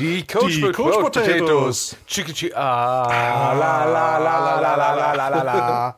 [0.00, 1.94] Die Coach, Die Coach Potatoes.
[2.06, 2.54] Chicky Chicky.
[2.54, 5.96] Ah, la la la la la la la la la.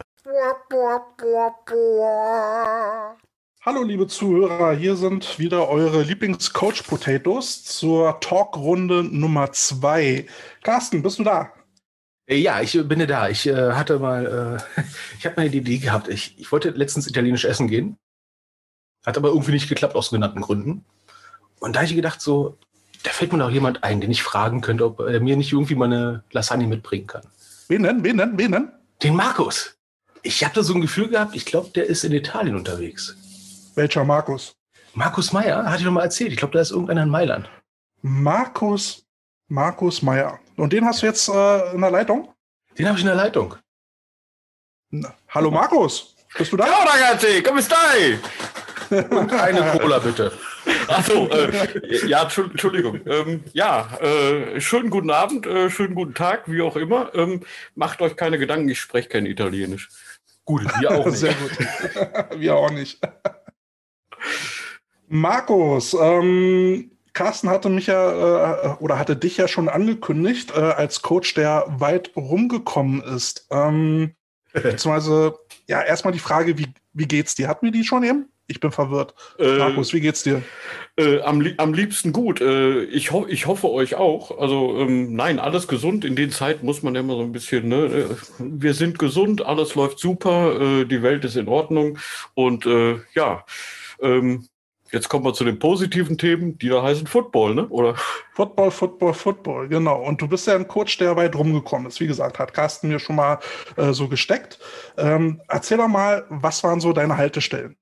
[3.65, 10.27] Hallo liebe Zuhörer, hier sind wieder eure Lieblings-Coach Potatoes zur Talkrunde Nummer 2.
[10.64, 11.53] Carsten, bist du da?
[12.27, 13.29] Äh, Ja, ich äh, bin ja da.
[13.29, 14.82] Ich äh, hatte mal, äh,
[15.21, 16.09] ich habe mal die Idee gehabt.
[16.09, 17.96] Ich, ich wollte letztens italienisch essen gehen.
[19.07, 20.84] Hat aber irgendwie nicht geklappt aus genannten Gründen.
[21.61, 22.59] Und da habe ich gedacht, so,
[23.03, 25.75] da fällt mir doch jemand ein, den ich fragen könnte, ob er mir nicht irgendwie
[25.75, 27.22] mal eine Lasagne mitbringen kann.
[27.68, 28.04] Wen denn?
[28.04, 28.39] Wen denn?
[28.39, 28.72] Wen denn?
[29.03, 29.75] Den Markus.
[30.22, 33.16] Ich habe da so ein Gefühl gehabt, ich glaube, der ist in Italien unterwegs.
[33.74, 34.54] Welcher Markus?
[34.94, 36.32] Markus Meyer, hatte ich doch mal erzählt.
[36.32, 37.48] Ich glaube, da ist irgendeiner in Mailand.
[38.02, 39.05] Markus,
[39.48, 40.38] Markus Meyer.
[40.56, 42.32] Und den hast du jetzt äh, in der Leitung?
[42.78, 43.56] Den habe ich in der Leitung.
[44.91, 46.66] Na, Hallo Markus, bist du da?
[46.66, 48.19] Ciao ragazzi, come stai?
[48.91, 50.32] Und eine Cola bitte.
[50.96, 53.00] Achso, äh, ja, Entschu- Entschuldigung.
[53.06, 57.14] Ähm, ja, äh, schönen guten Abend, äh, schönen guten Tag, wie auch immer.
[57.14, 57.41] Ähm,
[57.74, 59.89] macht euch keine Gedanken, ich spreche kein Italienisch.
[60.44, 61.19] Gut, wir auch nicht.
[61.19, 61.53] Sehr gut.
[62.41, 63.00] Wir auch nicht.
[65.08, 71.03] Markus, ähm, Carsten hatte mich ja äh, oder hatte dich ja schon angekündigt äh, als
[71.03, 73.47] Coach, der weit rumgekommen ist.
[73.50, 74.14] Ähm,
[74.53, 75.38] beziehungsweise,
[75.69, 77.48] ja, erstmal die Frage, wie, wie geht's dir?
[77.48, 78.28] Hatten wir die schon eben?
[78.47, 79.14] Ich bin verwirrt.
[79.38, 80.42] Äh, Markus, wie geht's dir?
[80.98, 82.42] Äh, am, am liebsten gut.
[82.42, 84.38] Äh, ich, ho ich hoffe euch auch.
[84.38, 86.04] Also ähm, nein, alles gesund.
[86.04, 87.86] In den Zeiten muss man ja immer so ein bisschen, ne?
[87.86, 91.98] äh, wir sind gesund, alles läuft super, äh, die Welt ist in Ordnung.
[92.34, 93.44] Und äh, ja,
[94.02, 94.48] ähm,
[94.90, 97.68] jetzt kommen wir zu den positiven Themen, die da heißen Football, ne?
[97.68, 97.94] Oder?
[98.34, 100.02] Football, Football, Football, genau.
[100.02, 102.00] Und du bist ja ein Coach, der weit rumgekommen ist.
[102.00, 103.38] Wie gesagt, hat Carsten mir schon mal
[103.76, 104.58] äh, so gesteckt.
[104.98, 107.76] Ähm, erzähl doch mal, was waren so deine Haltestellen?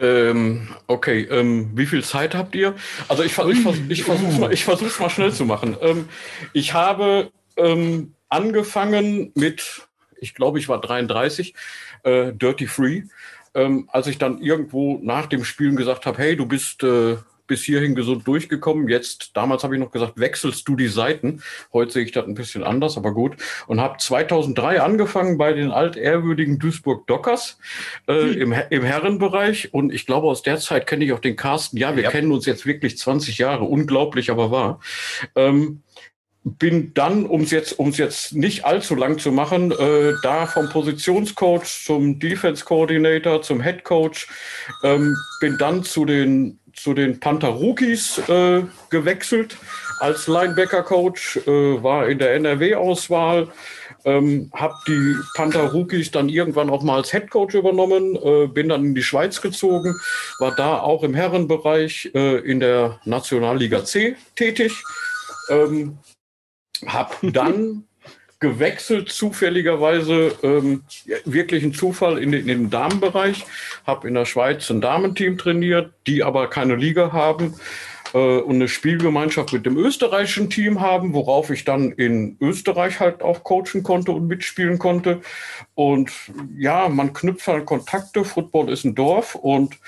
[0.00, 2.74] Ähm, okay, ähm, wie viel Zeit habt ihr?
[3.08, 5.76] Also ich, ich, ich versuche mal, ich versuch's mal schnell zu machen.
[5.80, 6.08] Ähm,
[6.52, 11.54] ich habe ähm, angefangen mit, ich glaube, ich war 33,
[12.04, 13.02] äh, Dirty Free,
[13.54, 17.16] ähm, als ich dann irgendwo nach dem Spielen gesagt habe, hey, du bist äh,
[17.52, 18.88] bis hierhin gesund durchgekommen.
[18.88, 21.42] Jetzt, damals habe ich noch gesagt, wechselst du die Seiten.
[21.70, 23.36] Heute sehe ich das ein bisschen anders, aber gut.
[23.66, 27.58] Und habe 2003 angefangen bei den altehrwürdigen Duisburg Dockers
[28.08, 29.74] äh, im, Her- im Herrenbereich.
[29.74, 31.76] Und ich glaube, aus der Zeit kenne ich auch den Carsten.
[31.76, 32.10] Ja, wir Ja.
[32.10, 33.64] kennen uns jetzt wirklich 20 Jahre.
[33.64, 34.80] Unglaublich, aber wahr.
[35.36, 35.82] Ähm,
[36.44, 40.68] bin dann, um es jetzt, um's jetzt nicht allzu lang zu machen, äh, da vom
[40.70, 44.26] Positionscoach zum Defense Coordinator, zum Head Coach,
[44.82, 49.56] ähm, bin dann zu den, zu den Panther Rookies äh, gewechselt
[50.00, 53.48] als Linebacker Coach, äh, war in der NRW-Auswahl,
[54.04, 58.68] ähm, habe die Panther Rookies dann irgendwann auch mal als Head Coach übernommen, äh, bin
[58.68, 59.94] dann in die Schweiz gezogen,
[60.38, 64.82] war da auch im Herrenbereich äh, in der Nationalliga C tätig.
[65.48, 65.98] Ähm,
[66.86, 67.84] hab dann
[68.42, 70.82] gewechselt, zufälligerweise, ähm,
[71.24, 73.46] wirklich ein Zufall in den, in den Damenbereich.
[73.86, 77.54] Habe in der Schweiz ein Damenteam trainiert, die aber keine Liga haben
[78.12, 83.22] äh, und eine Spielgemeinschaft mit dem österreichischen Team haben, worauf ich dann in Österreich halt
[83.22, 85.20] auch coachen konnte und mitspielen konnte.
[85.74, 86.10] Und
[86.58, 88.24] ja, man knüpft halt Kontakte.
[88.24, 89.78] Football ist ein Dorf und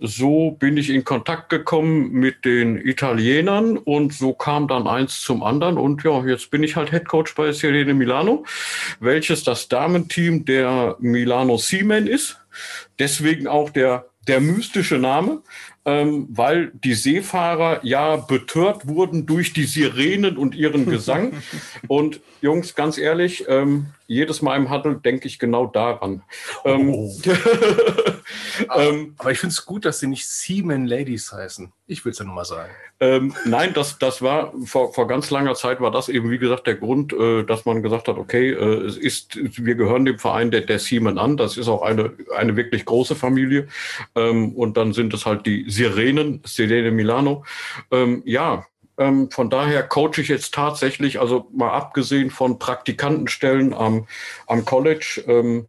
[0.00, 5.42] so bin ich in Kontakt gekommen mit den Italienern und so kam dann eins zum
[5.42, 5.76] anderen.
[5.76, 8.44] Und ja, jetzt bin ich halt Head Coach bei Sirene Milano,
[8.98, 12.38] welches das Damenteam der Milano Seamen ist.
[12.98, 15.42] Deswegen auch der, der mystische Name,
[15.90, 21.32] ähm, weil die Seefahrer ja betört wurden durch die Sirenen und ihren Gesang.
[21.88, 26.22] und Jungs, ganz ehrlich, ähm, jedes Mal im Huddle denke ich genau daran.
[26.64, 27.12] Ähm, Oh.
[28.76, 31.72] ähm, Aber ich finde es gut, dass sie nicht Seaman Ladies heißen.
[31.86, 32.70] Ich will es ja nur mal sagen.
[33.00, 36.66] Ähm, nein, das, das war vor, vor ganz langer Zeit war das eben, wie gesagt,
[36.66, 40.50] der Grund, äh, dass man gesagt hat, okay, äh, es ist, wir gehören dem Verein
[40.50, 41.36] der, der Siemen an.
[41.36, 43.68] Das ist auch eine, eine wirklich große Familie.
[44.14, 47.44] Ähm, und dann sind es halt die Sirenen, Sirene Milano.
[47.90, 48.66] Ähm, ja,
[48.98, 54.06] ähm, von daher coache ich jetzt tatsächlich, also mal abgesehen von Praktikantenstellen am,
[54.46, 55.66] am College, ähm,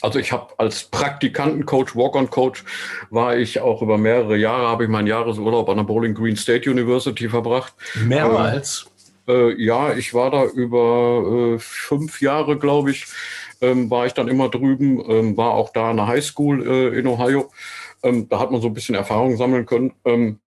[0.00, 2.64] also ich habe als Praktikantencoach, Walk-on-Coach,
[3.10, 6.70] war ich auch über mehrere Jahre, habe ich meinen Jahresurlaub an der Bowling Green State
[6.70, 7.74] University verbracht.
[8.06, 8.86] Mehrmals.
[9.28, 13.06] Äh, ja, ich war da über äh, fünf Jahre, glaube ich,
[13.60, 17.06] ähm, war ich dann immer drüben, ähm, war auch da an der Highschool äh, in
[17.06, 17.50] Ohio.
[18.02, 19.92] Ähm, da hat man so ein bisschen Erfahrung sammeln können.
[20.04, 20.40] Ähm,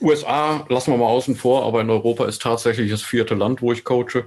[0.00, 3.72] USA lassen wir mal außen vor, aber in Europa ist tatsächlich das vierte Land, wo
[3.72, 4.24] ich coache.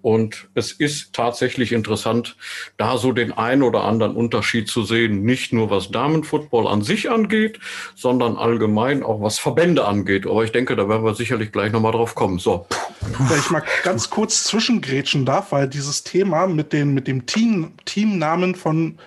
[0.00, 2.36] Und es ist tatsächlich interessant,
[2.78, 5.22] da so den einen oder anderen Unterschied zu sehen.
[5.22, 7.60] Nicht nur was Damenfootball an sich angeht,
[7.94, 10.26] sondern allgemein auch was Verbände angeht.
[10.26, 12.38] Aber ich denke, da werden wir sicherlich gleich nochmal drauf kommen.
[12.38, 12.66] So.
[13.00, 17.74] Wenn ich mal ganz kurz zwischengrätschen darf, weil dieses Thema mit, den, mit dem Team,
[17.84, 18.98] Teamnamen von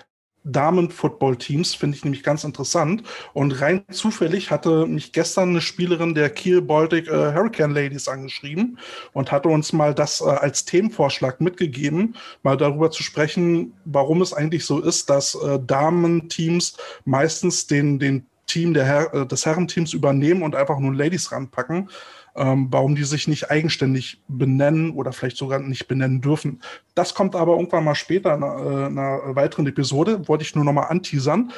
[0.44, 3.02] Damen-Football-Teams, finde ich nämlich ganz interessant.
[3.32, 8.78] Und rein zufällig hatte mich gestern eine Spielerin der Kiel Baltic äh, Hurricane Ladies angeschrieben
[9.12, 14.32] und hatte uns mal das äh, als Themenvorschlag mitgegeben, mal darüber zu sprechen, warum es
[14.32, 19.92] eigentlich so ist, dass äh, Damen-Teams meistens den, den Team der Her äh, des Herrenteams
[19.92, 21.88] übernehmen und einfach nur Ladies ranpacken
[22.34, 26.62] ähm, warum die sich nicht eigenständig benennen oder vielleicht sogar nicht benennen dürfen.
[26.94, 30.64] Das kommt aber irgendwann mal später in einer, äh, einer weiteren Episode, wollte ich nur
[30.64, 31.52] noch mal anteasern.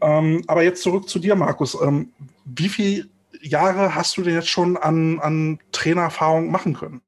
[0.00, 1.76] Ähm, aber jetzt zurück zu dir, Markus.
[1.80, 2.12] Ähm,
[2.44, 3.08] wie viele
[3.40, 7.00] Jahre hast du denn jetzt schon an, an Trainererfahrung machen können?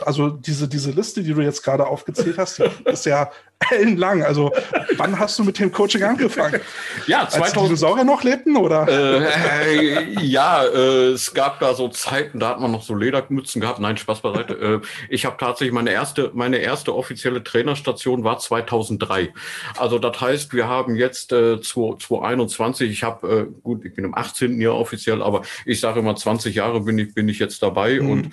[0.00, 3.30] Also diese, diese Liste, die du jetzt gerade aufgezählt hast, ist ja
[3.70, 4.22] ellenlang.
[4.22, 4.52] Also
[4.96, 6.60] wann hast du mit dem Coaching angefangen?
[7.06, 7.42] Ja, 2000.
[7.42, 8.88] Als die Dinosaurier noch lebten, oder?
[8.88, 13.78] Äh, ja, äh, es gab da so Zeiten, da hat man noch so Ledermützen gehabt.
[13.78, 14.54] Nein, Spaß beiseite.
[14.54, 19.32] Äh, ich habe tatsächlich meine erste, meine erste offizielle Trainerstation war 2003.
[19.78, 22.90] Also das heißt, wir haben jetzt äh, 2021.
[22.90, 24.60] Ich habe äh, gut, ich bin im 18.
[24.60, 28.10] Jahr offiziell, aber ich sage immer 20 Jahre bin ich bin ich jetzt dabei mhm.
[28.10, 28.30] und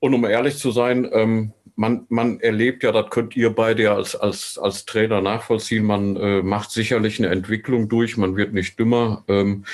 [0.00, 3.94] und um ehrlich zu sein, ähm, man, man erlebt ja, das könnt ihr beide ja
[3.94, 8.80] als, als, als Trainer nachvollziehen, man äh, macht sicherlich eine Entwicklung durch, man wird nicht
[8.80, 9.22] dümmer.
[9.28, 9.64] Ähm,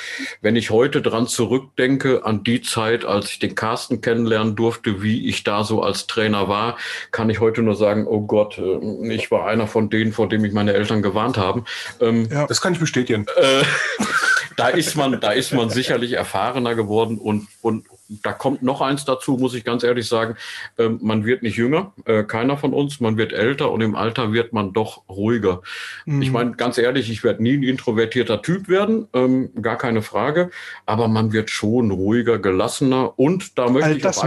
[0.43, 5.27] wenn ich heute dran zurückdenke, an die Zeit, als ich den Carsten kennenlernen durfte, wie
[5.27, 6.77] ich da so als Trainer war,
[7.11, 10.43] kann ich heute nur sagen, oh Gott, äh, ich war einer von denen, vor dem
[10.43, 11.65] mich meine Eltern gewarnt haben.
[12.01, 13.25] Ähm, ja, das kann ich bestätigen.
[13.35, 13.63] Äh,
[14.59, 19.05] da ist man, da ist man sicherlich erfahrener geworden und, und da kommt noch eins
[19.05, 20.37] dazu, muss ich ganz ehrlich sagen.
[20.79, 24.33] Ähm, man wird nicht jünger, äh, keiner von uns, man wird älter und im Alter
[24.33, 25.63] wird man doch ruhiger.
[26.05, 26.23] Mhm.
[26.23, 30.51] Ich meine, ganz ehrlich, ich werde nie ein introvertierter Typ werden, ähm, gar keine Frage,
[30.87, 34.25] aber man wird schon ruhiger, gelassener und da möchte ich auch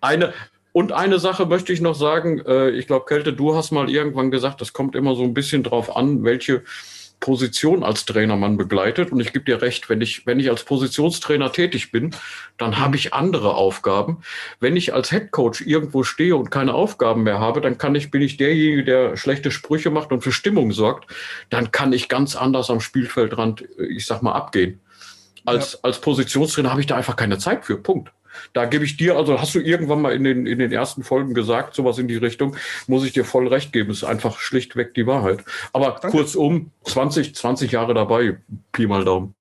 [0.00, 0.32] eine,
[0.72, 4.30] und eine Sache möchte ich noch sagen, äh, ich glaube, Kälte, du hast mal irgendwann
[4.30, 6.64] gesagt, es kommt immer so ein bisschen drauf an, welche
[7.24, 9.10] Position als Trainer man begleitet.
[9.10, 12.14] Und ich gebe dir recht, wenn ich, wenn ich als Positionstrainer tätig bin,
[12.58, 14.18] dann habe ich andere Aufgaben.
[14.60, 18.20] Wenn ich als Headcoach irgendwo stehe und keine Aufgaben mehr habe, dann kann ich, bin
[18.20, 21.10] ich derjenige, der schlechte Sprüche macht und für Stimmung sorgt.
[21.48, 24.80] Dann kann ich ganz anders am Spielfeldrand, ich sag mal, abgehen.
[25.46, 25.78] Als, ja.
[25.80, 27.78] als Positionstrainer habe ich da einfach keine Zeit für.
[27.78, 28.12] Punkt.
[28.52, 31.34] Da gebe ich dir, also hast du irgendwann mal in den, in den ersten Folgen
[31.34, 33.90] gesagt, sowas in die Richtung, muss ich dir voll recht geben.
[33.90, 35.44] Ist einfach schlichtweg die Wahrheit.
[35.72, 36.08] Aber Danke.
[36.08, 38.38] kurzum, 20, 20 Jahre dabei,
[38.72, 39.34] Pi mal Daumen.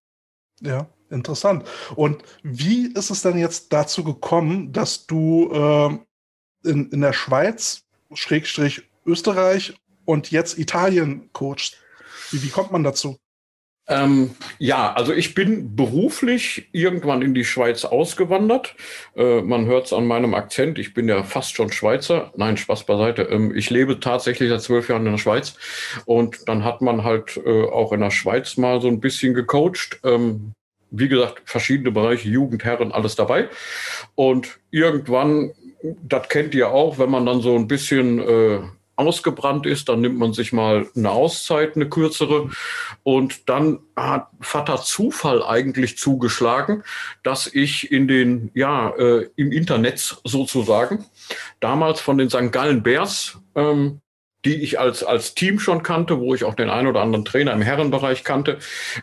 [0.62, 1.68] Ja, interessant.
[1.96, 7.84] Und wie ist es denn jetzt dazu gekommen, dass du äh, in, in der Schweiz,
[8.14, 9.74] Schrägstrich Österreich
[10.06, 11.78] und jetzt Italien coachst?
[12.32, 13.18] Wie, wie kommt man dazu?
[13.88, 18.76] Ähm, ja, also ich bin beruflich irgendwann in die Schweiz ausgewandert.
[19.16, 20.80] Äh, man hört es an meinem Akzent.
[20.80, 22.32] Ich bin ja fast schon Schweizer.
[22.38, 23.24] Nein, Spaß beiseite.
[23.24, 25.56] Ähm, ich lebe tatsächlich seit zwölf Jahren in der Schweiz.
[26.06, 30.00] Und dann hat man halt äh, auch in der Schweiz mal so ein bisschen gecoacht.
[30.04, 30.54] Ähm,
[30.92, 33.50] wie gesagt, verschiedene Bereiche, Jugend, Herren, alles dabei.
[34.16, 35.52] Und irgendwann,
[35.82, 38.60] das kennt ihr auch, wenn man dann so ein bisschen äh,
[38.96, 42.50] ausgebrannt ist, dann nimmt man sich mal eine Auszeit, eine kürzere.
[43.04, 46.84] Und dann hat Vater Zufall eigentlich zugeschlagen,
[47.24, 51.06] dass ich in den, ja, äh, im Internet sozusagen,
[51.60, 52.52] damals von den St.
[52.52, 54.02] Gallen Bears, ähm,
[54.46, 57.54] die ich als, als Team schon kannte, wo ich auch den einen oder anderen Trainer
[57.54, 58.60] im Herrenbereich kannte,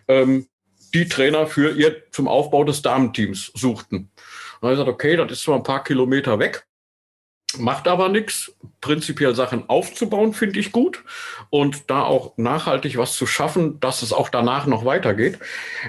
[0.06, 0.46] ähm,
[0.92, 3.96] die Trainer für ihr zum Aufbau des Damenteams suchten.
[3.96, 4.10] Und
[4.60, 6.66] dann habe ich gesagt, okay, das ist zwar ein paar Kilometer weg,
[7.58, 8.52] Macht aber nichts.
[8.80, 11.04] Prinzipiell Sachen aufzubauen, finde ich gut.
[11.50, 15.38] Und da auch nachhaltig was zu schaffen, dass es auch danach noch weitergeht.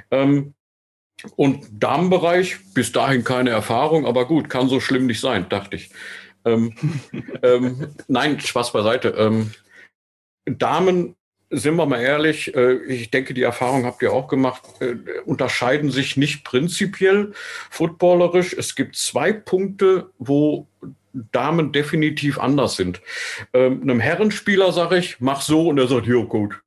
[0.10, 0.53] Ähm,
[1.36, 5.91] und Damenbereich, bis dahin keine Erfahrung, aber gut, kann so schlimm nicht sein, dachte ich.
[6.46, 6.74] Ähm,
[7.44, 9.10] ähm, nein, Spaß beiseite.
[9.10, 9.51] Ähm,
[10.46, 11.15] Damen,
[11.51, 15.91] sind wir mal ehrlich, äh, ich denke, die Erfahrung habt ihr auch gemacht, äh, unterscheiden
[15.91, 17.34] sich nicht prinzipiell
[17.70, 18.53] footballerisch.
[18.53, 20.68] Es gibt zwei Punkte, wo
[21.13, 23.01] Damen definitiv anders sind.
[23.53, 26.62] Ähm, einem Herrenspieler sage ich, mach so und er sagt, ja gut.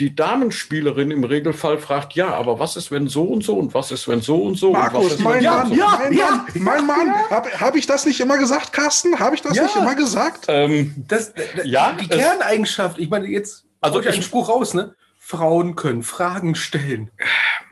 [0.00, 3.92] Die Damenspielerin im Regelfall fragt, ja, aber was ist, wenn so und so und was
[3.92, 4.72] ist, wenn so und so?
[4.72, 5.74] Markus, ist, mein, Mann, so?
[5.74, 7.30] ja, mein ja, Mann, mein Mann, ja.
[7.30, 9.18] habe hab ich das nicht immer gesagt, Carsten?
[9.20, 9.64] Habe ich das ja.
[9.64, 10.46] nicht immer gesagt?
[10.48, 14.94] Ähm, das, das, ja, die Kerneigenschaft, ich meine, jetzt also ich einen Spruch raus, ne?
[15.18, 17.10] Frauen können Fragen stellen.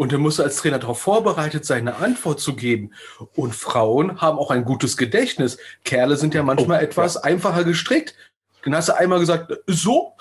[0.01, 2.95] Und dann musst du als Trainer darauf vorbereitet sein, eine Antwort zu geben.
[3.35, 5.59] Und Frauen haben auch ein gutes Gedächtnis.
[5.85, 7.25] Kerle sind ja manchmal oh, etwas ja.
[7.25, 8.15] einfacher gestrickt.
[8.65, 10.15] Dann hast du einmal gesagt, so,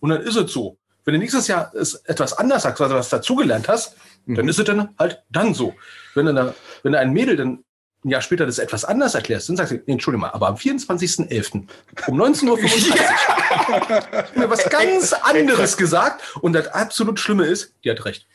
[0.00, 0.78] und dann ist es so.
[1.04, 4.36] Wenn du nächstes Jahr es etwas anders sagst, was du was dazugelernt hast, mhm.
[4.36, 5.74] dann ist es dann halt dann so.
[6.14, 7.62] Wenn du, wenn du ein Mädel dann
[8.06, 10.54] ein Jahr später das etwas anders erklärst, dann sagst du, nee, Entschuldigung mal, aber am
[10.54, 11.66] 24.11.
[12.06, 14.24] um 19.35 Uhr ja.
[14.34, 18.26] mir was ganz anderes gesagt und das absolut Schlimme ist, die hat recht.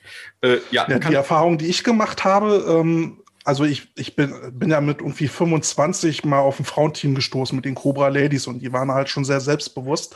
[0.42, 4.70] Äh, ja, ja die Erfahrung, die ich gemacht habe, ähm, also ich, ich bin, bin
[4.70, 8.72] ja mit irgendwie 25 mal auf ein Frauenteam gestoßen mit den Cobra Ladies und die
[8.74, 10.16] waren halt schon sehr selbstbewusst.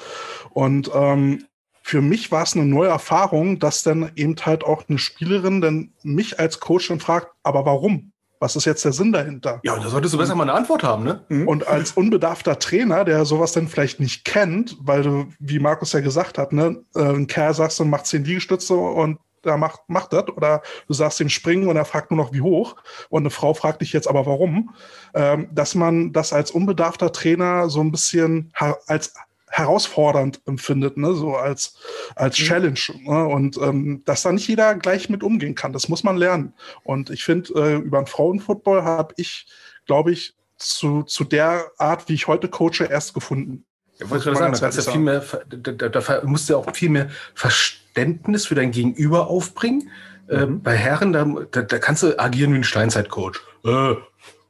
[0.51, 1.45] Und ähm,
[1.81, 5.93] für mich war es eine neue Erfahrung, dass dann eben halt auch eine Spielerin dann
[6.03, 8.11] mich als Coach dann fragt, aber warum?
[8.39, 9.59] Was ist jetzt der Sinn dahinter?
[9.63, 11.25] Ja, da solltest du besser mal eine Antwort haben, ne?
[11.29, 11.47] Mhm.
[11.47, 16.01] Und als unbedarfter Trainer, der sowas dann vielleicht nicht kennt, weil du, wie Markus ja
[16.01, 20.11] gesagt hat, ne, äh, ein Kerl sagst du, macht zehn Liegestütze und der macht, macht
[20.13, 20.27] das.
[20.29, 22.75] Oder du sagst ihm springen und er fragt nur noch, wie hoch.
[23.09, 24.73] Und eine Frau fragt dich jetzt aber, warum.
[25.13, 28.51] Ähm, dass man das als unbedarfter Trainer so ein bisschen
[28.87, 29.13] als
[29.55, 31.13] herausfordernd empfindet, ne?
[31.13, 31.77] so als,
[32.15, 32.43] als mhm.
[32.43, 32.79] Challenge.
[33.03, 33.25] Ne?
[33.25, 36.53] Und ähm, dass da nicht jeder gleich mit umgehen kann, das muss man lernen.
[36.83, 39.47] Und ich finde, äh, über den Frauenfootball habe ich,
[39.85, 43.65] glaube ich, zu, zu der Art, wie ich heute coache, erst gefunden.
[43.97, 46.89] Ich wollte gerade sagen, da, ja viel mehr, da, da, musst du ja auch viel
[46.89, 49.89] mehr Verständnis für dein Gegenüber aufbringen.
[50.27, 50.55] Äh, mhm.
[50.55, 53.39] Äh, bei Herren, da, da, da, kannst du agieren wie ein Steinzeitcoach.
[53.63, 53.95] Äh,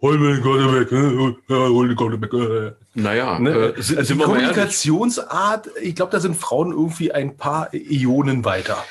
[0.05, 2.33] hol mir den Quarterback, äh, hol den Quarterback.
[2.33, 2.71] Äh.
[2.93, 3.49] Naja, ne?
[3.49, 8.83] äh, sind, also die Kommunikationsart, ich glaube, da sind Frauen irgendwie ein paar Ionen weiter.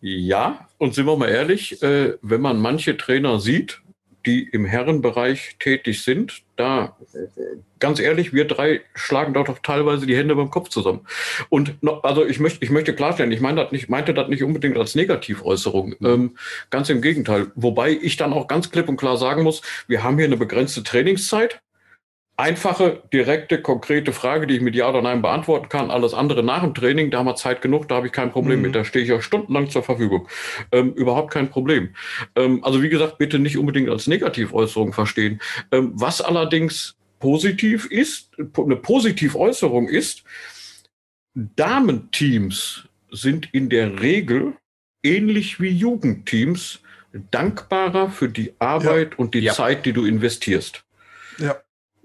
[0.00, 3.80] Ja, und sind wir mal ehrlich, äh, wenn man manche Trainer sieht,
[4.26, 6.96] die im Herrenbereich tätig sind, da,
[7.84, 11.06] ganz ehrlich, wir drei schlagen dort doch teilweise die Hände beim Kopf zusammen.
[11.50, 14.42] Und noch, also ich möchte, ich möchte klarstellen, ich meine das nicht, meinte das nicht
[14.42, 15.94] unbedingt als Negativäußerung.
[15.98, 16.06] Mhm.
[16.06, 16.36] Ähm,
[16.70, 17.48] ganz im Gegenteil.
[17.56, 20.82] Wobei ich dann auch ganz klipp und klar sagen muss, wir haben hier eine begrenzte
[20.82, 21.60] Trainingszeit
[22.38, 25.90] einfache, direkte, konkrete Frage, die ich mit Ja oder Nein beantworten kann.
[25.90, 28.60] Alles andere nach dem Training, da haben wir Zeit genug, da habe ich kein Problem
[28.60, 28.62] mhm.
[28.62, 28.74] mit.
[28.74, 30.26] Da stehe ich auch stundenlang zur Verfügung.
[30.72, 31.90] Ähm, überhaupt kein Problem.
[32.34, 35.42] Ähm, also wie gesagt, bitte nicht unbedingt als Negativäußerung verstehen.
[35.70, 40.24] Ähm, was allerdings positiv ist, eine Positiväußerung ist,
[41.32, 44.52] Damenteams sind in der Regel
[45.02, 46.80] ähnlich wie Jugendteams
[47.30, 49.16] dankbarer für die Arbeit ja.
[49.16, 49.54] und die ja.
[49.54, 50.84] Zeit, die du investierst.
[51.38, 51.56] Ja.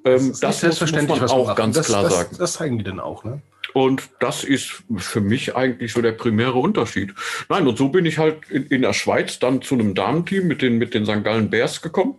[0.05, 2.35] Ähm, das, das selbstverständlich muss man auch ganz das, klar das, sagen.
[2.39, 3.41] Das zeigen die dann auch, ne?
[3.73, 7.13] Und das ist für mich eigentlich so der primäre Unterschied.
[7.49, 10.61] Nein, und so bin ich halt in, in der Schweiz dann zu einem Damenteam mit
[10.61, 11.25] den, mit den St.
[11.25, 12.15] Gallen Bears gekommen.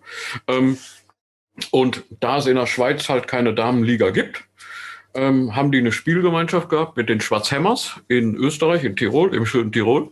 [0.46, 0.76] Ähm,
[1.70, 4.44] und da es in der Schweiz halt keine Damenliga gibt,
[5.14, 9.72] ähm, haben die eine Spielgemeinschaft gehabt mit den Schwarzhämmers in Österreich, in Tirol, im schönen
[9.72, 10.10] Tirol.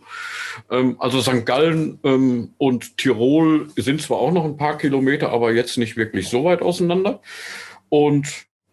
[0.69, 1.45] Ähm, also St.
[1.45, 6.27] Gallen ähm, und Tirol sind zwar auch noch ein paar Kilometer, aber jetzt nicht wirklich
[6.27, 7.21] so weit auseinander.
[7.87, 8.27] Und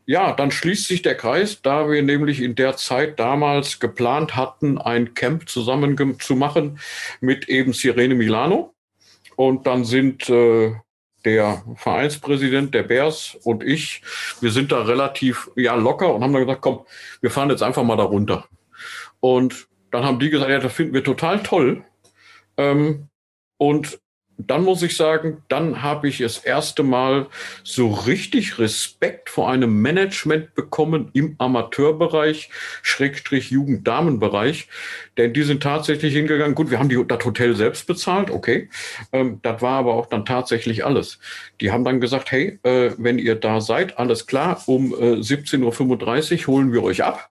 [0.06, 4.78] ja, dann schließt sich der Kreis, da wir nämlich in der Zeit damals geplant hatten,
[4.78, 6.78] ein Camp zusammen zu machen
[7.20, 8.72] mit eben Sirene Milano.
[9.34, 10.74] Und dann sind äh,
[11.26, 14.02] der Vereinspräsident der Bears und ich,
[14.40, 16.86] wir sind da relativ ja, locker und haben dann gesagt, komm,
[17.20, 18.46] wir fahren jetzt einfach mal da runter.
[19.20, 21.84] Und dann haben die gesagt, ja, das finden wir total toll.
[22.56, 23.08] Ähm,
[23.58, 23.98] und
[24.38, 27.26] dann muss ich sagen, dann habe ich das erste Mal
[27.64, 32.50] so richtig Respekt vor einem Management bekommen im Amateurbereich,
[32.82, 34.68] Schrägstrich Jugenddamenbereich.
[35.16, 36.54] Denn die sind tatsächlich hingegangen.
[36.54, 38.68] Gut, wir haben die, das Hotel selbst bezahlt, okay.
[39.12, 41.18] Ähm, das war aber auch dann tatsächlich alles.
[41.60, 46.42] Die haben dann gesagt, hey, äh, wenn ihr da seid, alles klar, um äh, 17.35
[46.42, 47.30] Uhr holen wir euch ab.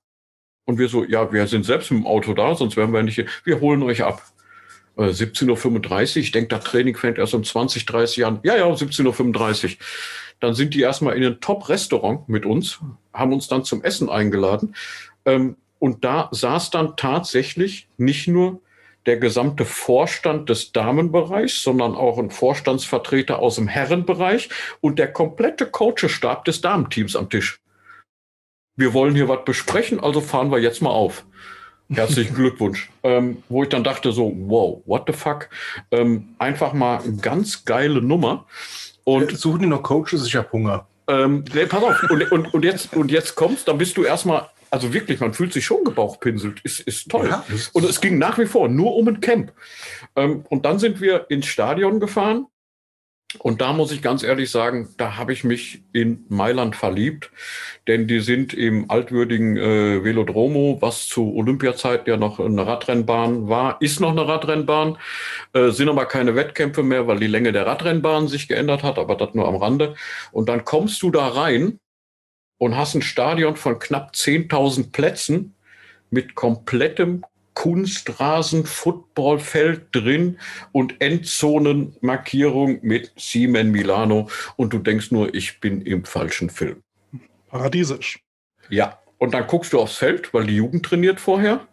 [0.66, 3.28] Und wir so, ja, wir sind selbst im Auto da, sonst wären wir nicht hier.
[3.44, 4.24] Wir holen euch ab.
[4.98, 6.18] 17.35 Uhr.
[6.18, 8.40] Ich denke, das Training fängt erst um 20, 30 Jahren.
[8.44, 9.72] Ja, ja, 17.35 Uhr.
[10.40, 12.80] Dann sind die erstmal in ein Top-Restaurant mit uns,
[13.14, 14.76] haben uns dann zum Essen eingeladen.
[15.26, 18.62] Ähm, und da saß dann tatsächlich nicht nur
[19.06, 24.50] der gesamte Vorstand des Damenbereichs, sondern auch ein Vorstandsvertreter aus dem Herrenbereich
[24.82, 27.62] und der komplette Coachestab des Damenteams am Tisch.
[28.76, 31.26] Wir wollen hier was besprechen, also fahren wir jetzt mal auf.
[31.90, 32.90] Herzlichen Glückwunsch.
[33.04, 35.50] Ähm, wo ich dann dachte so, wow, what the fuck?
[35.92, 38.46] Ähm, einfach mal eine ganz geile Nummer.
[39.04, 40.26] Und äh, suchen die noch Coaches?
[40.26, 40.88] Ich habe Hunger.
[41.08, 42.04] Ähm, nee, pass auf.
[42.10, 45.54] Und, und, und, jetzt, und jetzt kommst, dann bist du erstmal, also wirklich, man fühlt
[45.54, 46.62] sich schon gebauchpinselt.
[46.62, 47.28] Ist, ist toll.
[47.30, 49.54] Ja, und es ging nach wie vor nur um ein Camp.
[50.16, 52.48] Ähm, und dann sind wir ins Stadion gefahren
[53.40, 57.32] Und da muss ich ganz ehrlich sagen, da habe ich mich in Mailand verliebt,
[57.88, 63.82] denn die sind im altwürdigen äh, Velodromo, was zu Olympiazeit ja noch eine Radrennbahn war,
[63.82, 64.98] ist noch eine Radrennbahn,
[65.54, 69.16] äh, sind aber keine Wettkämpfe mehr, weil die Länge der Radrennbahn sich geändert hat, aber
[69.16, 69.96] das nur am Rande.
[70.32, 71.80] Und dann kommst du da rein
[72.58, 75.56] und hast ein Stadion von knapp 10.000 Plätzen
[76.10, 77.24] mit komplettem
[77.56, 80.38] Kunstrasen, Footballfeld drin
[80.72, 86.84] und Endzonenmarkierung mit Siemen Milano und du denkst nur, ich bin im falschen Film.
[87.50, 88.20] Paradiesisch.
[88.70, 91.68] Ja, und dann guckst du aufs Feld, weil die Jugend trainiert vorher.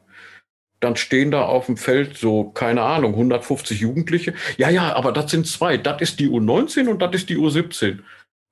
[0.81, 4.35] Dann stehen da auf dem Feld so, keine Ahnung, 150 Jugendliche.
[4.57, 5.77] Ja, ja, aber das sind zwei.
[5.77, 8.01] Das ist die U19 und das ist die U17.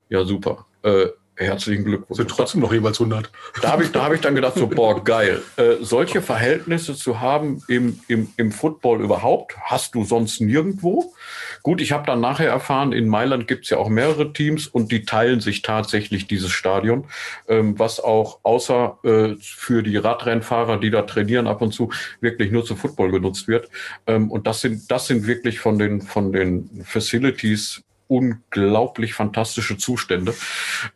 [0.09, 0.67] Ja, super.
[0.83, 1.07] Äh,
[1.41, 2.19] Herzlichen Glückwunsch.
[2.19, 3.31] Sind trotzdem noch jeweils 100.
[3.63, 5.41] Da habe ich, da hab ich dann gedacht, so, boah, geil.
[5.57, 11.15] Äh, solche Verhältnisse zu haben im, im, im Football überhaupt, hast du sonst nirgendwo.
[11.63, 14.93] Gut, ich habe dann nachher erfahren, in Mailand gibt es ja auch mehrere Teams und
[14.93, 17.07] die teilen sich tatsächlich dieses Stadion,
[17.49, 22.51] ähm, was auch außer äh, für die Radrennfahrer, die da trainieren ab und zu, wirklich
[22.51, 23.71] nur zum Football genutzt wird.
[24.07, 30.35] Ähm, und das sind, das sind wirklich von den, von den Facilities unglaublich fantastische Zustände.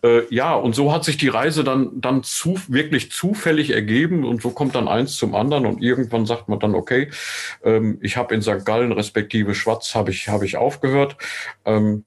[0.02, 4.42] Äh, ja, und so hat sich die Reise dann, dann zu, wirklich zufällig ergeben und
[4.42, 7.11] so kommt dann eins zum anderen und irgendwann sagt man dann, okay,
[7.62, 8.64] ähm, ich habe in St.
[8.64, 11.16] Gallen respektive Schwatz habe ich, habe ich aufgehört.
[11.64, 12.04] Ähm,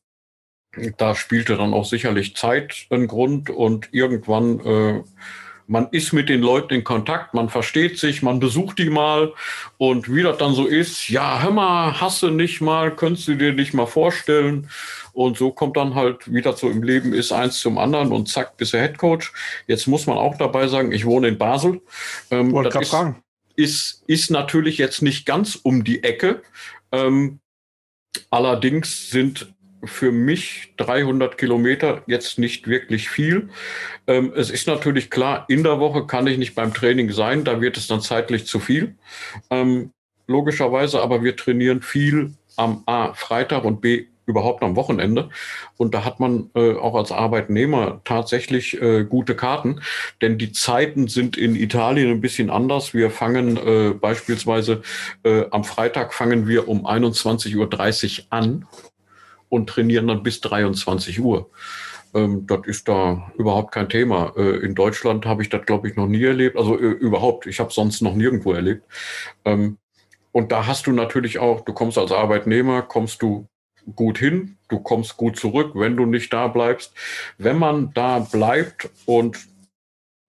[0.97, 5.03] da spielte dann auch sicherlich Zeit einen Grund und irgendwann äh,
[5.67, 9.33] man ist mit den Leuten in Kontakt, man versteht sich, man besucht die mal
[9.77, 13.53] und wie das dann so ist, ja, hör mal, hasse nicht mal, könntest du dir
[13.53, 14.69] nicht mal vorstellen?
[15.13, 18.29] Und so kommt dann halt, wie das so im Leben ist, eins zum anderen und
[18.29, 19.33] zack, bist du Headcoach.
[19.65, 21.81] Jetzt muss man auch dabei sagen, ich wohne in Basel.
[22.31, 23.23] Ähm, Wollte gerade fragen.
[23.55, 26.43] Ist, ist natürlich jetzt nicht ganz um die Ecke.
[26.91, 27.39] Ähm,
[28.29, 29.53] allerdings sind
[29.83, 33.49] für mich 300 Kilometer jetzt nicht wirklich viel.
[34.07, 37.61] Ähm, es ist natürlich klar, in der Woche kann ich nicht beim Training sein, da
[37.61, 38.95] wird es dann zeitlich zu viel.
[39.49, 39.91] Ähm,
[40.27, 45.29] logischerweise, aber wir trainieren viel am A Freitag und B überhaupt am Wochenende.
[45.77, 49.81] Und da hat man äh, auch als Arbeitnehmer tatsächlich äh, gute Karten,
[50.21, 52.93] denn die Zeiten sind in Italien ein bisschen anders.
[52.93, 54.81] Wir fangen äh, beispielsweise
[55.23, 57.55] äh, am Freitag fangen wir um 21.30
[58.19, 58.65] Uhr an
[59.49, 61.49] und trainieren dann bis 23 Uhr.
[62.13, 64.33] Ähm, das ist da überhaupt kein Thema.
[64.35, 66.57] Äh, in Deutschland habe ich das, glaube ich, noch nie erlebt.
[66.57, 68.83] Also äh, überhaupt, ich habe sonst noch nirgendwo erlebt.
[69.45, 69.77] Ähm,
[70.31, 73.47] und da hast du natürlich auch, du kommst als Arbeitnehmer, kommst du
[73.95, 76.93] gut hin, du kommst gut zurück, wenn du nicht da bleibst.
[77.37, 79.37] Wenn man da bleibt und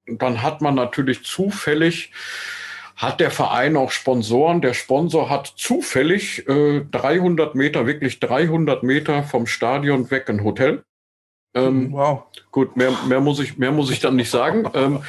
[0.07, 2.13] dann hat man natürlich zufällig
[2.99, 4.61] hat der Verein auch Sponsoren.
[4.61, 10.83] Der Sponsor hat zufällig äh, 300 Meter, wirklich 300 Meter vom Stadion weg ein Hotel.
[11.55, 12.25] Ähm, wow.
[12.51, 14.69] Gut, mehr, mehr, muss ich, mehr muss ich dann nicht sagen.
[14.75, 15.01] Ähm,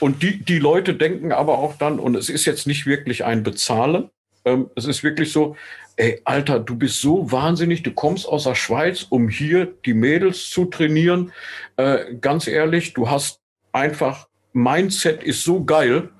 [0.00, 3.44] und die, die Leute denken aber auch dann, und es ist jetzt nicht wirklich ein
[3.44, 4.10] Bezahlen,
[4.44, 5.56] ähm, es ist wirklich so,
[5.94, 10.50] ey, Alter, du bist so wahnsinnig, du kommst aus der Schweiz, um hier die Mädels
[10.50, 11.32] zu trainieren.
[11.76, 16.10] Äh, ganz ehrlich, du hast einfach, Mindset ist so geil,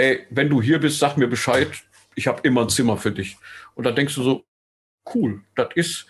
[0.00, 1.68] ey, wenn du hier bist, sag mir Bescheid,
[2.14, 3.36] ich habe immer ein Zimmer für dich.
[3.74, 4.44] Und da denkst du so,
[5.14, 6.06] cool, das ist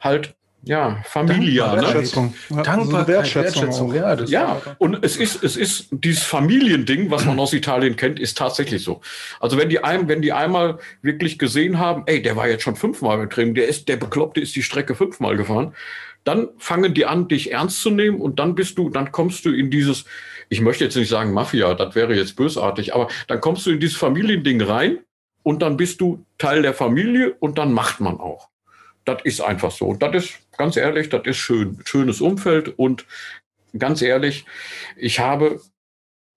[0.00, 0.34] halt
[0.66, 1.60] ja, Familie.
[1.60, 1.82] Dankbar, ne?
[1.82, 2.34] Wertschätzung.
[2.48, 3.92] Dankbar, Wertschätzung.
[3.92, 4.26] Wertschätzung.
[4.32, 8.38] Ja, ja und es ist, es ist dieses Familiending, was man aus Italien kennt, ist
[8.38, 9.02] tatsächlich so.
[9.40, 12.76] Also wenn die, ein, wenn die einmal wirklich gesehen haben, ey, der war jetzt schon
[12.76, 15.74] fünfmal beim Training, der ist, der Bekloppte ist die Strecke fünfmal gefahren,
[16.24, 19.50] dann fangen die an, dich ernst zu nehmen und dann bist du, dann kommst du
[19.50, 20.06] in dieses,
[20.48, 23.80] ich möchte jetzt nicht sagen Mafia, das wäre jetzt bösartig, aber dann kommst du in
[23.80, 24.98] dieses Familiending rein
[25.42, 28.48] und dann bist du Teil der Familie und dann macht man auch.
[29.04, 29.86] Das ist einfach so.
[29.86, 31.80] Und das ist, ganz ehrlich, das ist schön.
[31.84, 33.04] Schönes Umfeld und
[33.78, 34.46] ganz ehrlich,
[34.96, 35.60] ich habe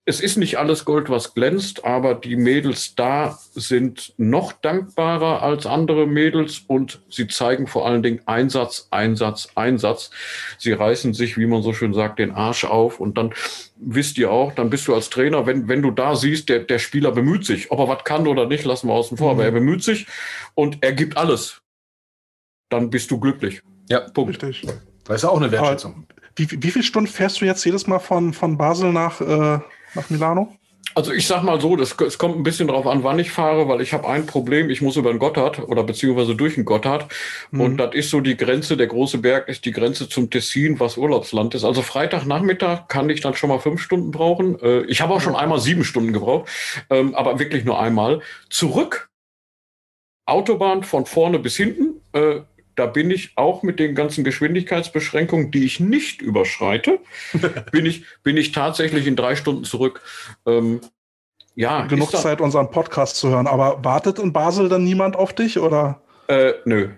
[0.09, 5.65] es ist nicht alles Gold, was glänzt, aber die Mädels da sind noch dankbarer als
[5.65, 10.09] andere Mädels und sie zeigen vor allen Dingen Einsatz, Einsatz, Einsatz.
[10.57, 13.33] Sie reißen sich, wie man so schön sagt, den Arsch auf und dann
[13.79, 16.79] wisst ihr auch, dann bist du als Trainer, wenn, wenn du da siehst, der, der
[16.79, 19.39] Spieler bemüht sich, ob er was kann oder nicht, lassen wir außen vor, mhm.
[19.39, 20.07] aber er bemüht sich
[20.55, 21.61] und er gibt alles.
[22.69, 23.61] Dann bist du glücklich.
[23.89, 24.43] Ja, Punkt.
[24.43, 24.69] Richtig.
[25.05, 26.05] Das ist auch eine Wertschätzung.
[26.35, 29.59] Wie, wie viele Stunden fährst du jetzt jedes Mal von, von Basel nach, äh,
[29.95, 30.55] nach Milano?
[30.95, 33.67] Also ich sag mal so, das, es kommt ein bisschen darauf an, wann ich fahre,
[33.67, 37.11] weil ich habe ein Problem, ich muss über den Gotthard oder beziehungsweise durch den Gotthard.
[37.51, 37.61] Mhm.
[37.61, 40.97] Und das ist so die Grenze, der große Berg ist die Grenze zum Tessin, was
[40.97, 41.63] Urlaubsland ist.
[41.63, 44.59] Also Freitagnachmittag kann ich dann schon mal fünf Stunden brauchen.
[44.59, 46.49] Äh, ich habe auch schon einmal sieben Stunden gebraucht,
[46.89, 48.21] ähm, aber wirklich nur einmal.
[48.49, 49.09] Zurück,
[50.25, 52.41] Autobahn von vorne bis hinten, äh,
[52.77, 56.99] da bin ich auch mit den ganzen Geschwindigkeitsbeschränkungen, die ich nicht überschreite,
[57.71, 60.01] bin ich, bin ich tatsächlich in drei Stunden zurück.
[60.45, 60.79] Ähm,
[61.55, 63.47] ja, genug Zeit, unseren Podcast zu hören.
[63.47, 66.01] Aber wartet in Basel dann niemand auf dich oder?
[66.27, 66.89] Äh, nö.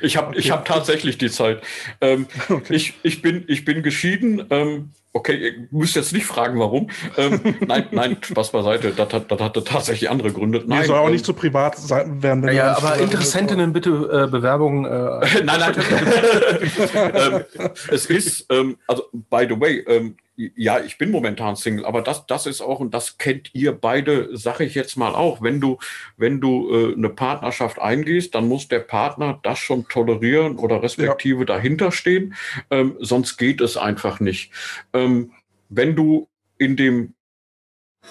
[0.00, 0.38] Ich habe okay.
[0.38, 1.60] ich hab tatsächlich die Zeit.
[2.00, 2.72] Ähm, okay.
[2.72, 4.46] ich, ich, bin, ich bin geschieden.
[4.50, 6.90] Ähm, okay, ihr müsst jetzt nicht fragen, warum.
[7.16, 8.92] Ähm, nein, nein, Spaß beiseite.
[8.92, 10.62] Das, hat, das hatte tatsächlich andere Gründe.
[10.66, 12.44] Nein, soll auch ähm, nicht zu privat sein werden.
[12.44, 14.84] Ja, ja aber Interessentinnen bitte äh, Bewerbungen.
[14.84, 14.88] Äh,
[15.44, 15.74] nein, nein.
[17.14, 17.44] ähm,
[17.90, 20.16] es ist, ähm, also, by the way, ähm,
[20.56, 24.36] ja, ich bin momentan Single, aber das, das ist auch, und das kennt ihr beide,
[24.36, 25.78] sage ich jetzt mal auch, wenn du,
[26.16, 31.40] wenn du äh, eine Partnerschaft eingehst, dann muss der Partner das schon tolerieren oder respektive
[31.40, 31.46] ja.
[31.46, 32.34] dahinter stehen,
[32.70, 34.52] ähm, sonst geht es einfach nicht.
[34.92, 35.32] Ähm,
[35.68, 37.14] wenn du in dem,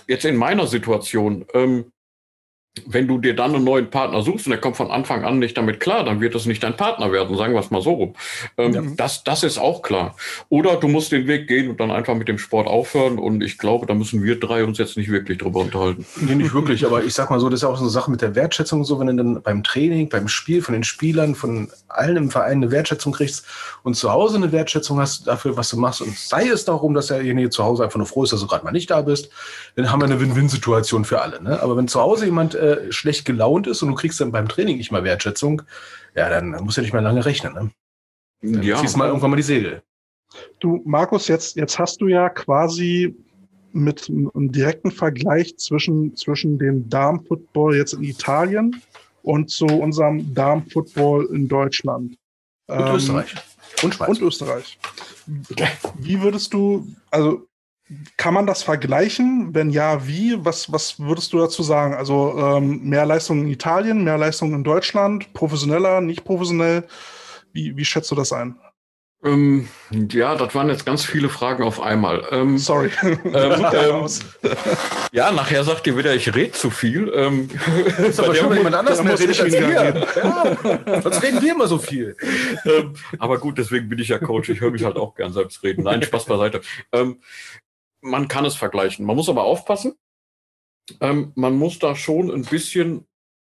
[0.08, 1.92] jetzt in meiner Situation, ähm,
[2.86, 5.58] wenn du dir dann einen neuen Partner suchst und der kommt von Anfang an nicht
[5.58, 8.14] damit klar, dann wird es nicht dein Partner werden, sagen wir es mal so rum.
[8.58, 8.82] Ähm, ja.
[8.96, 10.16] das, das ist auch klar.
[10.50, 13.58] Oder du musst den Weg gehen und dann einfach mit dem Sport aufhören und ich
[13.58, 16.06] glaube, da müssen wir drei uns jetzt nicht wirklich drüber unterhalten.
[16.22, 18.22] Nee, nicht wirklich, aber ich sag mal so, das ist auch so eine Sache mit
[18.22, 22.18] der Wertschätzung so, wenn du dann beim Training, beim Spiel von den Spielern, von allen
[22.18, 23.46] im Verein eine Wertschätzung kriegst
[23.84, 27.08] und zu Hause eine Wertschätzung hast dafür, was du machst und sei es darum, dass
[27.08, 29.30] derjenige zu Hause einfach nur froh ist, dass du gerade mal nicht da bist,
[29.76, 31.42] dann haben wir eine Win-Win-Situation für alle.
[31.42, 31.62] Ne?
[31.62, 34.48] Aber wenn zu Hause jemand äh, äh, schlecht gelaunt ist und du kriegst dann beim
[34.48, 35.62] Training nicht mal Wertschätzung,
[36.16, 37.54] ja, dann musst du nicht mehr lange rechnen.
[37.54, 37.72] Ne?
[38.42, 38.78] Dann ja.
[38.78, 39.82] ziehst mal irgendwann mal die Segel.
[40.60, 43.16] Du, Markus, jetzt, jetzt hast du ja quasi
[43.72, 48.82] mit einem direkten Vergleich zwischen, zwischen dem Darmfootball jetzt in Italien
[49.24, 52.18] und zu unserem Darmfootball in Deutschland.
[52.68, 53.36] Und ähm, Österreich.
[53.84, 54.10] Und Schweiz.
[54.10, 54.80] Und Österreich.
[56.00, 57.48] Wie würdest du, also
[58.18, 59.54] kann man das vergleichen?
[59.54, 60.44] Wenn ja, wie?
[60.46, 61.96] Was, was würdest du dazu sagen?
[61.96, 66.88] Also ähm, mehr Leistung in Italien, mehr Leistung in Deutschland, professioneller, nicht professionell?
[67.52, 68.60] Wie, wie schätzt du das ein?
[69.22, 69.68] Ähm,
[70.12, 72.26] ja, das waren jetzt ganz viele Fragen auf einmal.
[72.32, 72.90] Ähm, Sorry.
[73.02, 74.08] Ähm, ähm
[75.12, 77.12] ja, nachher sagt ihr wieder, ich rede zu viel.
[77.14, 77.50] Ähm,
[77.98, 79.70] das ist aber schon, wenn jemand anders mehr redet als wir.
[79.74, 82.16] Ja, sonst reden wir immer so viel.
[82.66, 84.50] Ähm, aber gut, deswegen bin ich ja Coach.
[84.50, 85.84] Ich höre mich halt auch gern selbst reden.
[85.84, 86.62] Nein, Spaß beiseite.
[88.02, 89.06] Man kann es vergleichen.
[89.06, 89.96] Man muss aber aufpassen.
[91.02, 93.06] Ähm, man muss da schon ein bisschen,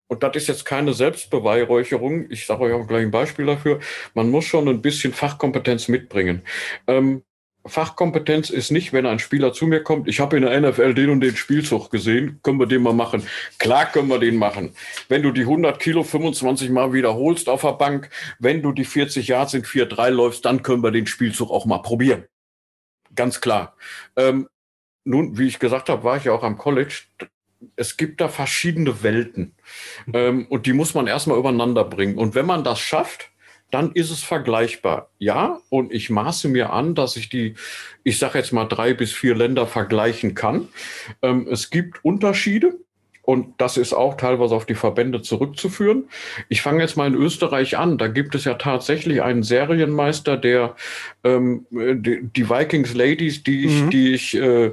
[0.08, 3.80] und das ist jetzt keine Selbstbeweihräucherung, ich sage euch auch gleich ein Beispiel dafür,
[4.14, 6.42] man muss schon ein bisschen Fachkompetenz mitbringen.
[6.86, 7.22] Ähm,
[7.64, 11.10] Fachkompetenz ist nicht, wenn ein Spieler zu mir kommt, ich habe in der NFL den
[11.10, 13.22] und den Spielzug gesehen, können wir den mal machen.
[13.58, 14.74] Klar können wir den machen.
[15.08, 19.28] Wenn du die 100 Kilo 25 Mal wiederholst auf der Bank, wenn du die 40
[19.28, 22.24] Yards in 4-3 läufst, dann können wir den Spielzug auch mal probieren
[23.14, 23.76] ganz klar.
[24.16, 24.48] Ähm,
[25.04, 27.02] nun, wie ich gesagt habe, war ich ja auch am College.
[27.76, 29.54] Es gibt da verschiedene Welten
[30.12, 32.18] ähm, und die muss man erstmal übereinander bringen.
[32.18, 33.30] Und wenn man das schafft,
[33.72, 35.10] dann ist es vergleichbar.
[35.18, 37.54] Ja, und ich maße mir an, dass ich die,
[38.04, 40.68] ich sage jetzt mal drei bis vier Länder vergleichen kann.
[41.22, 42.78] Ähm, es gibt Unterschiede.
[43.24, 46.08] Und das ist auch teilweise auf die Verbände zurückzuführen.
[46.48, 47.96] Ich fange jetzt mal in Österreich an.
[47.96, 50.74] Da gibt es ja tatsächlich einen Serienmeister, der
[51.22, 53.90] ähm, die, die Vikings Ladies, die ich, mhm.
[53.90, 54.72] die ich äh,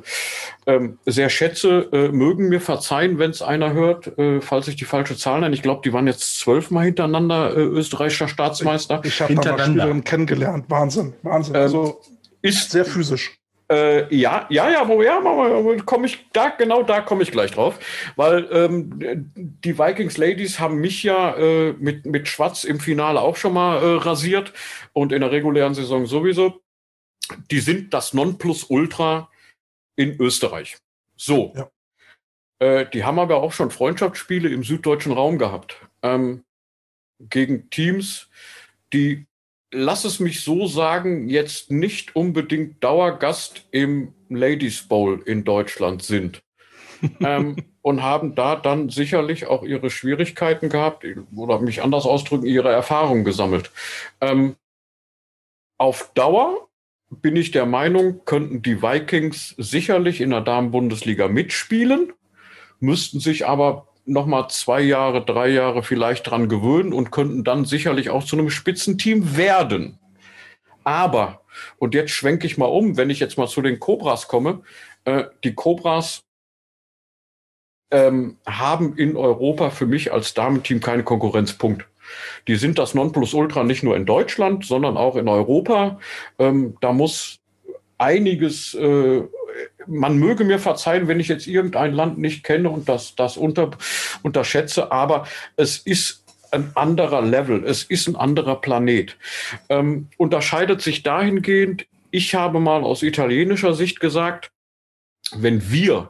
[0.66, 4.86] ähm, sehr schätze, äh, mögen mir verzeihen, wenn es einer hört, äh, falls ich die
[4.86, 5.54] falsche Zahl nenne.
[5.54, 9.02] Ich glaube, die waren jetzt zwölfmal hintereinander äh, österreichischer Staatsmeister.
[9.04, 10.66] Ich, ich habe da mal Spielerin kennengelernt.
[10.70, 11.54] Wahnsinn, Wahnsinn.
[11.54, 12.02] Ähm, also
[12.42, 13.40] ist sehr physisch.
[13.71, 17.77] Äh, ja, ja, ja, ja, komme ich da genau da komme ich gleich drauf,
[18.15, 23.36] weil ähm, die Vikings Ladies haben mich ja äh, mit mit Schwarz im Finale auch
[23.36, 24.53] schon mal äh, rasiert
[24.93, 26.62] und in der regulären Saison sowieso.
[27.51, 29.29] Die sind das Nonplusultra
[29.95, 30.77] in Österreich.
[31.15, 31.53] So.
[31.55, 31.69] Ja.
[32.58, 36.43] Äh, die haben aber auch schon Freundschaftsspiele im süddeutschen Raum gehabt ähm,
[37.19, 38.29] gegen Teams,
[38.93, 39.27] die
[39.71, 46.41] lass es mich so sagen, jetzt nicht unbedingt Dauergast im Ladies Bowl in Deutschland sind.
[47.21, 51.05] ähm, und haben da dann sicherlich auch ihre Schwierigkeiten gehabt
[51.36, 53.71] oder mich anders ausdrücken, ihre Erfahrungen gesammelt.
[54.19, 54.55] Ähm,
[55.77, 56.67] auf Dauer
[57.10, 62.13] bin ich der Meinung, könnten die Vikings sicherlich in der Damenbundesliga mitspielen,
[62.79, 67.65] müssten sich aber noch mal zwei Jahre, drei Jahre vielleicht dran gewöhnen und könnten dann
[67.65, 70.00] sicherlich auch zu einem Spitzenteam werden.
[70.84, 71.41] Aber,
[71.78, 74.62] und jetzt schwenke ich mal um, wenn ich jetzt mal zu den Cobras komme,
[75.06, 76.24] äh, die Cobras
[77.91, 81.86] ähm, haben in Europa für mich als Damenteam keine Konkurrenzpunkt.
[82.48, 86.00] Die sind das Nonplusultra nicht nur in Deutschland, sondern auch in Europa.
[86.39, 87.39] Ähm, da muss
[87.98, 89.24] einiges äh,
[89.88, 93.72] man möge mir verzeihen, wenn ich jetzt irgendein Land nicht kenne und das, das unter,
[94.24, 99.18] unterschätze, aber es ist ein anderer Level, es ist ein anderer Planet.
[99.70, 104.52] Ähm, unterscheidet sich dahingehend, ich habe mal aus italienischer Sicht gesagt,
[105.36, 106.10] wenn wir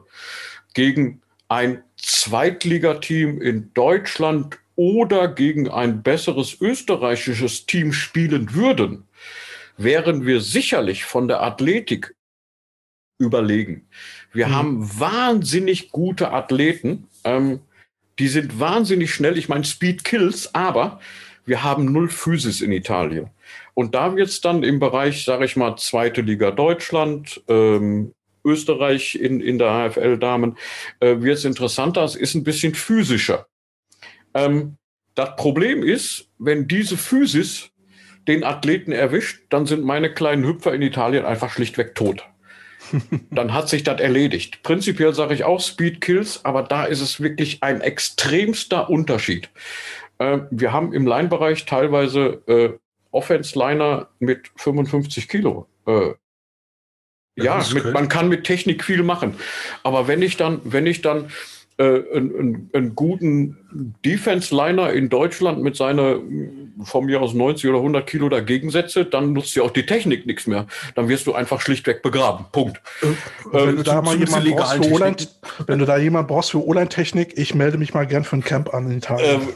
[0.73, 9.07] gegen ein Zweitligateam in Deutschland oder gegen ein besseres österreichisches Team spielen würden,
[9.75, 12.15] wären wir sicherlich von der Athletik
[13.19, 13.87] überlegen.
[14.33, 14.55] Wir mhm.
[14.55, 17.07] haben wahnsinnig gute Athleten.
[17.23, 17.59] Ähm,
[18.17, 19.37] die sind wahnsinnig schnell.
[19.37, 20.99] Ich meine, Speed kills, aber
[21.45, 23.29] wir haben null Physis in Italien.
[23.73, 29.15] Und da wird es dann im Bereich, sage ich mal, zweite Liga Deutschland, ähm, Österreich
[29.15, 30.57] in, in der AFL-Damen,
[30.99, 32.03] äh, wird es interessanter.
[32.03, 33.47] Es ist ein bisschen physischer.
[34.33, 34.77] Ähm,
[35.15, 37.71] das Problem ist, wenn diese Physis
[38.27, 42.23] den Athleten erwischt, dann sind meine kleinen Hüpfer in Italien einfach schlichtweg tot.
[43.31, 44.63] Dann hat sich das erledigt.
[44.63, 49.49] Prinzipiell sage ich auch Speed Kills, aber da ist es wirklich ein extremster Unterschied.
[50.17, 52.77] Äh, wir haben im Line-Bereich teilweise äh,
[53.11, 55.67] Offense-Liner mit 55 Kilo.
[55.87, 56.13] Äh,
[57.35, 59.35] ja, mit, man kann mit Technik viel machen.
[59.83, 61.31] Aber wenn ich dann, wenn ich dann
[61.79, 63.57] äh, einen, einen, guten
[64.05, 66.19] Defense-Liner in Deutschland mit seiner
[66.83, 70.25] von mir aus 90 oder 100 Kilo dagegen setze, dann nutzt ja auch die Technik
[70.25, 70.67] nichts mehr.
[70.95, 72.45] Dann wirst du einfach schlichtweg begraben.
[72.51, 72.81] Punkt.
[73.01, 73.07] Äh,
[73.53, 75.15] wenn, ähm, du da mal jemand brauchst für Online,
[75.67, 78.73] wenn du da jemand brauchst für Online-Technik, ich melde mich mal gern für ein Camp
[78.73, 79.21] an den Tag.
[79.23, 79.47] Ähm,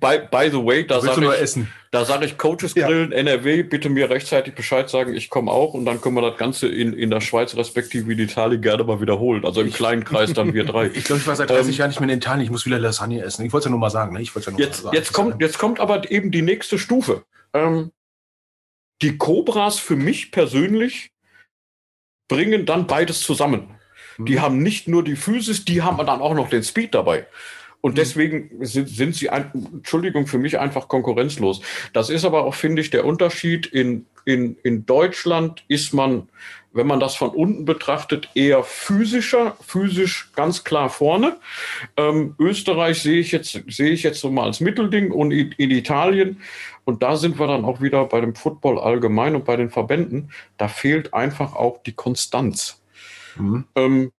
[0.00, 1.72] by, by the way, da sage ich, essen?
[1.90, 3.18] da sage ich Coaches Grillen, ja.
[3.18, 6.68] NRW, bitte mir rechtzeitig Bescheid sagen, ich komme auch und dann können wir das Ganze
[6.68, 9.44] in, in der Schweiz respektive in Italien gerne mal wiederholen.
[9.44, 10.86] Also im kleinen Kreis dann wir drei.
[10.94, 12.78] Ich glaube, ich war seit 30 ähm, Jahren nicht mehr in Italien, ich muss wieder
[12.78, 13.44] Lasagne essen.
[13.46, 14.14] Ich wollte es ja nur mal sagen.
[14.14, 14.22] Ne?
[14.22, 14.94] Ich ja nur jetzt, sagen.
[14.94, 17.24] Jetzt, kommt, jetzt kommt aber eben die nächste Stufe.
[17.54, 17.92] Ähm,
[19.00, 21.12] die Cobras für mich persönlich
[22.28, 23.74] bringen dann beides zusammen.
[24.18, 24.40] Die mhm.
[24.40, 27.26] haben nicht nur die Physis, die haben dann auch noch den Speed dabei.
[27.82, 27.96] Und mhm.
[27.96, 31.60] deswegen sind, sind sie, ein, Entschuldigung, für mich einfach konkurrenzlos.
[31.92, 33.66] Das ist aber auch, finde ich, der Unterschied.
[33.66, 36.28] In, in, in Deutschland ist man,
[36.72, 41.36] wenn man das von unten betrachtet, eher physischer, physisch ganz klar vorne.
[41.96, 45.70] Ähm, Österreich sehe ich jetzt, sehe ich jetzt so mal als Mittelding und in, in
[45.72, 46.40] Italien.
[46.84, 50.30] Und da sind wir dann auch wieder bei dem Football allgemein und bei den Verbänden.
[50.56, 52.80] Da fehlt einfach auch die Konstanz.
[53.36, 53.64] Mhm.
[53.74, 54.12] Ähm,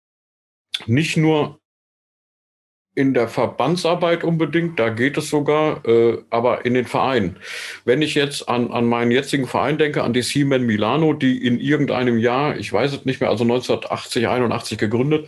[0.87, 1.61] nicht nur
[2.95, 7.39] in der Verbandsarbeit unbedingt, da geht es sogar, äh, aber in den Vereinen.
[7.87, 11.59] Wenn ich jetzt an, an meinen jetzigen Verein denke, an die Siemen Milano, die in
[11.59, 15.27] irgendeinem Jahr, ich weiß es nicht mehr, also 1980, 81 gegründet,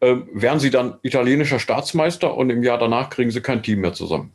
[0.00, 3.94] äh, werden sie dann italienischer Staatsmeister und im Jahr danach kriegen sie kein Team mehr
[3.94, 4.32] zusammen.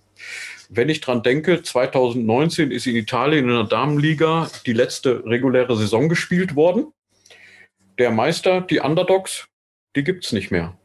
[0.70, 6.10] Wenn ich dran denke, 2019 ist in Italien in der Damenliga die letzte reguläre Saison
[6.10, 6.88] gespielt worden.
[8.00, 9.50] Der Meister, die Underdogs,
[9.96, 10.76] die gibt's nicht mehr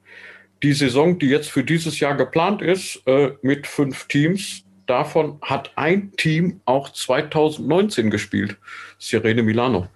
[0.66, 5.70] die Saison, die jetzt für dieses Jahr geplant ist, äh, mit fünf Teams, davon hat
[5.76, 8.57] ein Team auch 2019 gespielt,
[8.98, 9.87] Sirene Milano.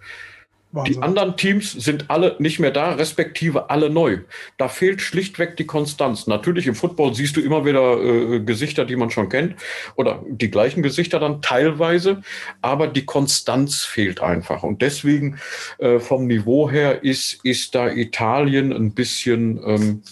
[0.71, 0.95] Wahnsinn.
[0.95, 4.19] Die anderen Teams sind alle nicht mehr da, respektive alle neu.
[4.59, 6.29] Da fehlt schlichtweg die Konstanz.
[6.29, 9.57] Natürlich im Football siehst du immer wieder äh, Gesichter, die man schon kennt,
[9.97, 12.23] oder die gleichen Gesichter dann teilweise,
[12.63, 14.63] aber die Konstanz fehlt einfach.
[14.63, 15.41] Und deswegen
[15.79, 20.03] äh, vom Niveau her ist, ist da Italien ein bisschen ähm,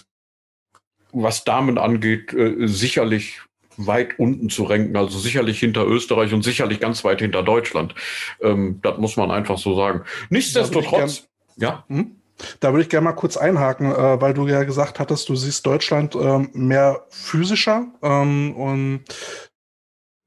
[1.12, 3.40] was Damen angeht, äh, sicherlich
[3.79, 7.94] weit unten zu renken, also sicherlich hinter Österreich und sicherlich ganz weit hinter Deutschland.
[8.42, 10.03] Ähm, das muss man einfach so sagen.
[10.31, 11.85] Nichtsdestotrotz, ja.
[11.88, 12.16] Hm?
[12.61, 15.66] Da würde ich gerne mal kurz einhaken, äh, weil du ja gesagt hattest, du siehst
[15.66, 19.05] Deutschland ähm, mehr physischer ähm, und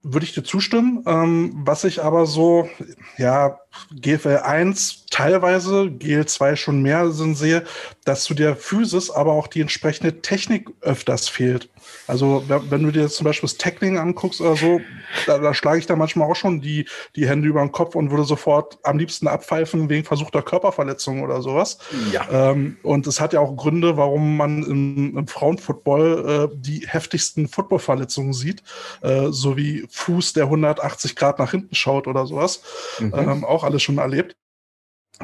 [0.04, 1.04] würde ich dir zustimmen.
[1.06, 2.70] Ähm, was ich aber so,
[3.18, 3.60] ja,
[3.94, 7.64] GFL 1 teilweise, GL 2 schon mehr sind sehe,
[8.04, 11.70] dass zu der Physis aber auch die entsprechende Technik öfters fehlt.
[12.08, 14.82] Also wenn du dir jetzt zum Beispiel das Tackling anguckst oder so,
[15.26, 16.86] da, da schlage ich da manchmal auch schon die,
[17.16, 21.42] die Hände über den Kopf und würde sofort am liebsten abpfeifen wegen versuchter Körperverletzung oder
[21.42, 21.78] sowas.
[22.12, 22.52] Ja.
[22.52, 27.48] Ähm, und es hat ja auch Gründe, warum man im, im Frauenfootball äh, die heftigsten
[27.48, 28.64] Footballverletzungen sieht,
[29.02, 32.62] äh, so wie Fuß, der 180 Grad nach hinten schaut oder sowas.
[33.00, 33.14] Mhm.
[33.16, 34.36] Ähm, auch alles schon erlebt.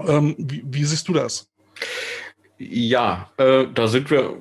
[0.06, 1.48] Ähm, wie, wie siehst du das?
[2.58, 4.36] Ja, äh, da sind wir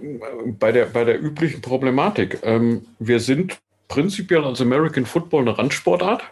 [0.59, 2.38] bei der, bei der üblichen Problematik.
[2.42, 6.22] Ähm, wir sind prinzipiell als American Football eine Randsportart,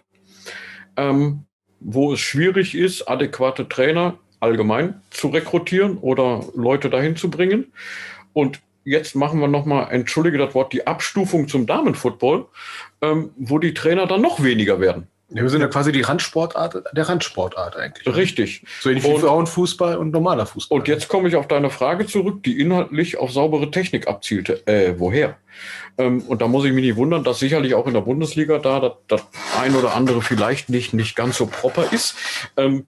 [0.96, 1.44] ähm,
[1.80, 7.72] wo es schwierig ist, adäquate Trainer allgemein zu rekrutieren oder Leute dahin zu bringen.
[8.32, 12.46] Und jetzt machen wir nochmal, entschuldige das Wort, die Abstufung zum Damenfootball,
[13.02, 15.06] ähm, wo die Trainer dann noch weniger werden.
[15.34, 18.06] Ja, wir sind ja quasi die Randsportart der Randsportart eigentlich.
[18.06, 18.14] Ne?
[18.14, 18.62] Richtig.
[18.80, 20.78] So ähnlich wie Frauenfußball und normaler Fußball.
[20.78, 24.64] Und jetzt komme ich auf deine Frage zurück, die inhaltlich auf saubere Technik abzielte.
[24.68, 25.36] Äh, woher?
[25.98, 28.78] Ähm, und da muss ich mich nicht wundern, dass sicherlich auch in der Bundesliga da
[28.78, 29.26] das, das
[29.58, 32.14] ein oder andere vielleicht nicht, nicht ganz so proper ist.
[32.56, 32.86] Ähm,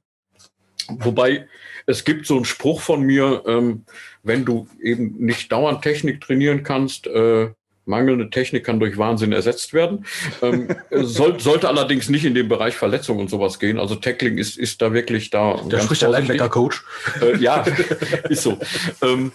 [0.89, 1.49] wobei
[1.87, 3.85] es gibt so einen Spruch von mir, ähm,
[4.23, 7.51] wenn du eben nicht dauernd Technik trainieren kannst, äh,
[7.87, 10.05] Mangelnde Technik kann durch Wahnsinn ersetzt werden.
[10.43, 13.79] Ähm, soll, sollte allerdings nicht in den Bereich Verletzung und sowas gehen.
[13.79, 15.61] Also Tackling ist, ist da wirklich da.
[15.71, 16.85] Der spricht der Linebacker-Coach.
[17.23, 17.65] Äh, ja,
[18.29, 18.59] ist so.
[19.03, 19.33] Ähm,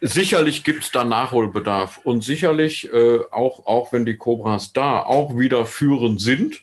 [0.00, 5.36] sicherlich gibt es da Nachholbedarf und sicherlich äh, auch, auch wenn die Cobras da auch
[5.36, 6.62] wieder führend sind,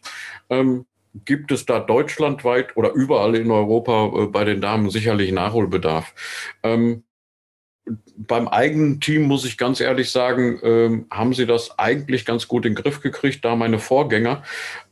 [0.50, 0.86] ähm,
[1.26, 6.14] gibt es da deutschlandweit oder überall in Europa äh, bei den Damen sicherlich Nachholbedarf.
[6.64, 7.04] Ähm,
[8.16, 12.66] beim eigenen Team muss ich ganz ehrlich sagen, ähm, haben sie das eigentlich ganz gut
[12.66, 14.44] in den Griff gekriegt, da meine Vorgänger,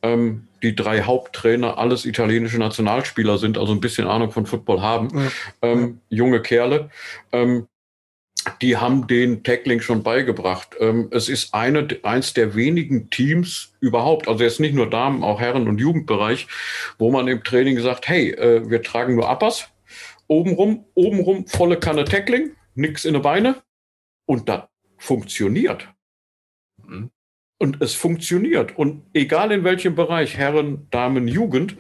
[0.01, 5.09] ähm, die drei Haupttrainer, alles italienische Nationalspieler sind, also ein bisschen Ahnung von Football haben,
[5.13, 5.31] ja.
[5.61, 6.89] ähm, junge Kerle.
[7.31, 7.67] Ähm,
[8.61, 10.75] die haben den Tackling schon beigebracht.
[10.79, 15.39] Ähm, es ist eine, eins der wenigen Teams überhaupt, also jetzt nicht nur Damen, auch
[15.39, 16.47] Herren- und Jugendbereich,
[16.99, 19.67] wo man im Training sagt, hey, äh, wir tragen nur Uppers,
[20.27, 23.55] obenrum, obenrum volle Kanne Tackling, nix in die Beine
[24.25, 24.63] und das
[24.97, 25.87] funktioniert.
[26.77, 27.11] Mhm.
[27.57, 28.77] Und es funktioniert.
[28.77, 31.77] Und egal in welchem Bereich, Herren, Damen, Jugend,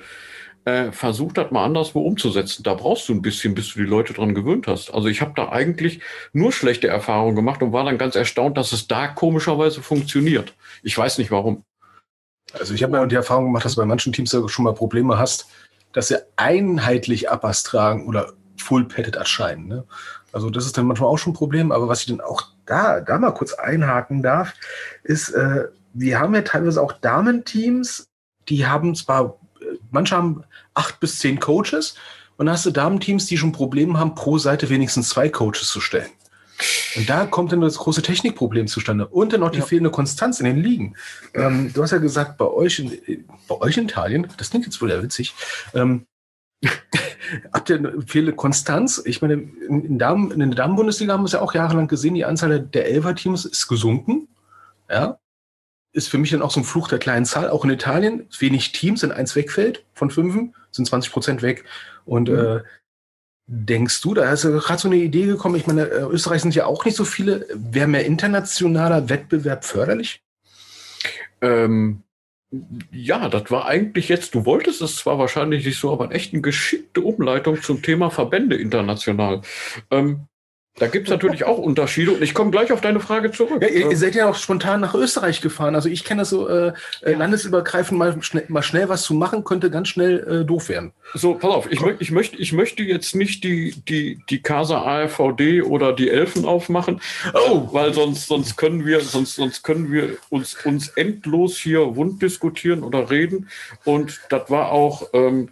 [0.65, 2.63] äh, versuch das mal anderswo umzusetzen.
[2.63, 4.91] Da brauchst du ein bisschen, bis du die Leute dran gewöhnt hast.
[4.93, 6.01] Also ich habe da eigentlich
[6.33, 10.55] nur schlechte Erfahrungen gemacht und war dann ganz erstaunt, dass es da komischerweise funktioniert.
[10.81, 11.63] Ich weiß nicht warum.
[12.53, 14.73] Also ich habe ja die Erfahrung gemacht, dass du bei manchen Teams ja schon mal
[14.73, 15.47] Probleme hast,
[15.93, 19.67] dass sie einheitlich Uppers tragen oder full-padded erscheinen.
[19.67, 19.85] Ne?
[20.35, 21.71] Also das ist dann manchmal auch schon ein Problem.
[21.71, 24.53] Aber was ich dann auch da, da mal kurz einhaken darf,
[25.03, 28.09] ist, äh, wir haben ja teilweise auch Damenteams,
[28.49, 30.43] die haben zwar, äh, manche haben
[30.73, 31.95] acht bis zehn Coaches
[32.35, 35.79] und dann hast du Damenteams, die schon Probleme haben, pro Seite wenigstens zwei Coaches zu
[35.79, 36.09] stellen.
[36.97, 39.07] Und da kommt dann das große Technikproblem zustande.
[39.07, 39.65] Und dann noch die ja.
[39.65, 40.97] fehlende Konstanz in den Ligen.
[41.33, 44.81] Ähm, du hast ja gesagt, bei euch, in, bei euch in Italien, das klingt jetzt
[44.81, 45.33] wohl ja witzig,
[45.73, 46.07] ähm,
[47.53, 49.01] Habt ihr viele Konstanz?
[49.05, 52.25] Ich meine, in, Damen, in der Damen-Bundesliga haben wir es ja auch jahrelang gesehen, die
[52.25, 54.27] Anzahl der Elfer-Teams ist gesunken.
[54.89, 55.19] Ja.
[55.91, 57.49] Ist für mich dann auch so ein Fluch der kleinen Zahl.
[57.49, 61.65] Auch in Italien, wenig Teams, wenn eins wegfällt von fünf, sind 20 Prozent weg.
[62.05, 62.37] Und mhm.
[62.37, 62.63] äh,
[63.47, 66.65] denkst du, da ist gerade so eine Idee gekommen, ich meine, äh, Österreich sind ja
[66.65, 67.47] auch nicht so viele.
[67.53, 70.21] Wäre mehr internationaler Wettbewerb förderlich?
[71.41, 72.03] Ähm,
[72.91, 76.41] ja, das war eigentlich jetzt, du wolltest es zwar wahrscheinlich nicht so, aber echt eine
[76.41, 79.41] geschickte Umleitung zum Thema Verbände international.
[79.91, 80.27] Ähm,
[80.77, 83.61] da gibt es natürlich auch Unterschiede und ich komme gleich auf deine Frage zurück.
[83.61, 85.73] Ja, ihr, ihr, seid ja auch spontan nach Österreich gefahren.
[85.73, 87.17] Also ich kenne das so, äh, äh, ja.
[87.17, 90.91] landesübergreifend mal schnell, mal schnell was zu machen, könnte ganz schnell äh, doof werden.
[91.13, 94.81] So, pass auf, ich, mö ich, möchte, ich möchte jetzt nicht die, die, die Casa
[94.81, 96.99] AFVD oder die Elfen aufmachen,
[97.33, 97.69] oh.
[97.71, 102.83] weil sonst, sonst können wir, sonst, sonst können wir uns, uns endlos hier wund diskutieren
[102.83, 103.47] oder reden.
[103.85, 105.07] Und das war auch.
[105.13, 105.49] Ähm,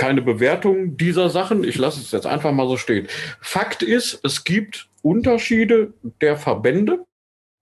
[0.00, 1.62] keine Bewertung dieser Sachen.
[1.62, 3.06] Ich lasse es jetzt einfach mal so stehen.
[3.42, 7.04] Fakt ist, es gibt Unterschiede der Verbände.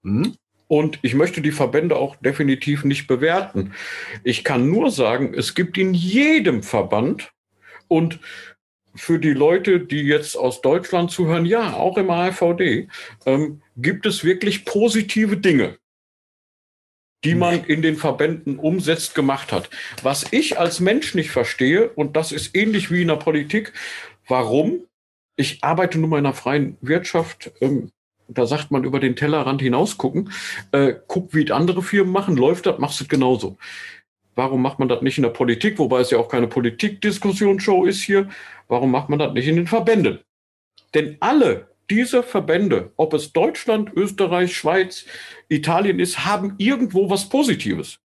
[0.04, 0.36] Hm?
[0.68, 3.72] Und ich möchte die Verbände auch definitiv nicht bewerten.
[4.22, 7.32] Ich kann nur sagen, es gibt in jedem Verband
[7.88, 8.20] und
[8.94, 12.86] für die Leute, die jetzt aus Deutschland zuhören, ja, auch im AfVD,
[13.26, 15.76] ähm, gibt es wirklich positive Dinge
[17.24, 19.70] die man in den Verbänden umsetzt, gemacht hat.
[20.02, 23.72] Was ich als Mensch nicht verstehe, und das ist ähnlich wie in der Politik,
[24.26, 24.84] warum?
[25.36, 27.90] Ich arbeite nun mal in einer freien Wirtschaft, ähm,
[28.28, 30.30] da sagt man über den Tellerrand hinaus gucken,
[30.72, 33.56] äh, guck, wie andere Firmen machen, läuft das, machst du genauso.
[34.34, 38.02] Warum macht man das nicht in der Politik, wobei es ja auch keine Politikdiskussionsshow ist
[38.02, 38.28] hier?
[38.68, 40.20] Warum macht man das nicht in den Verbänden?
[40.94, 45.06] Denn alle diese Verbände, ob es Deutschland, Österreich, Schweiz,
[45.48, 48.00] Italien ist, haben irgendwo was Positives.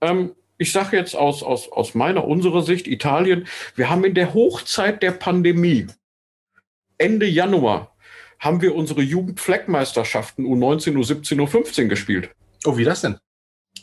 [0.00, 4.34] Ähm, ich sage jetzt aus, aus, aus meiner, unserer Sicht, Italien, wir haben in der
[4.34, 5.86] Hochzeit der Pandemie,
[6.98, 7.94] Ende Januar,
[8.38, 12.30] haben wir unsere Jugendfleckmeisterschaften U19, U17, U15 gespielt.
[12.64, 13.18] Oh, wie das denn?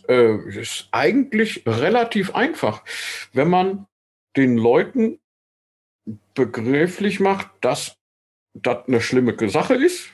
[0.08, 2.84] Äh, ist eigentlich relativ einfach.
[3.34, 3.88] Wenn man
[4.36, 5.19] den Leuten
[6.34, 7.96] begrifflich macht, dass
[8.53, 10.09] das eine schlimme Sache ist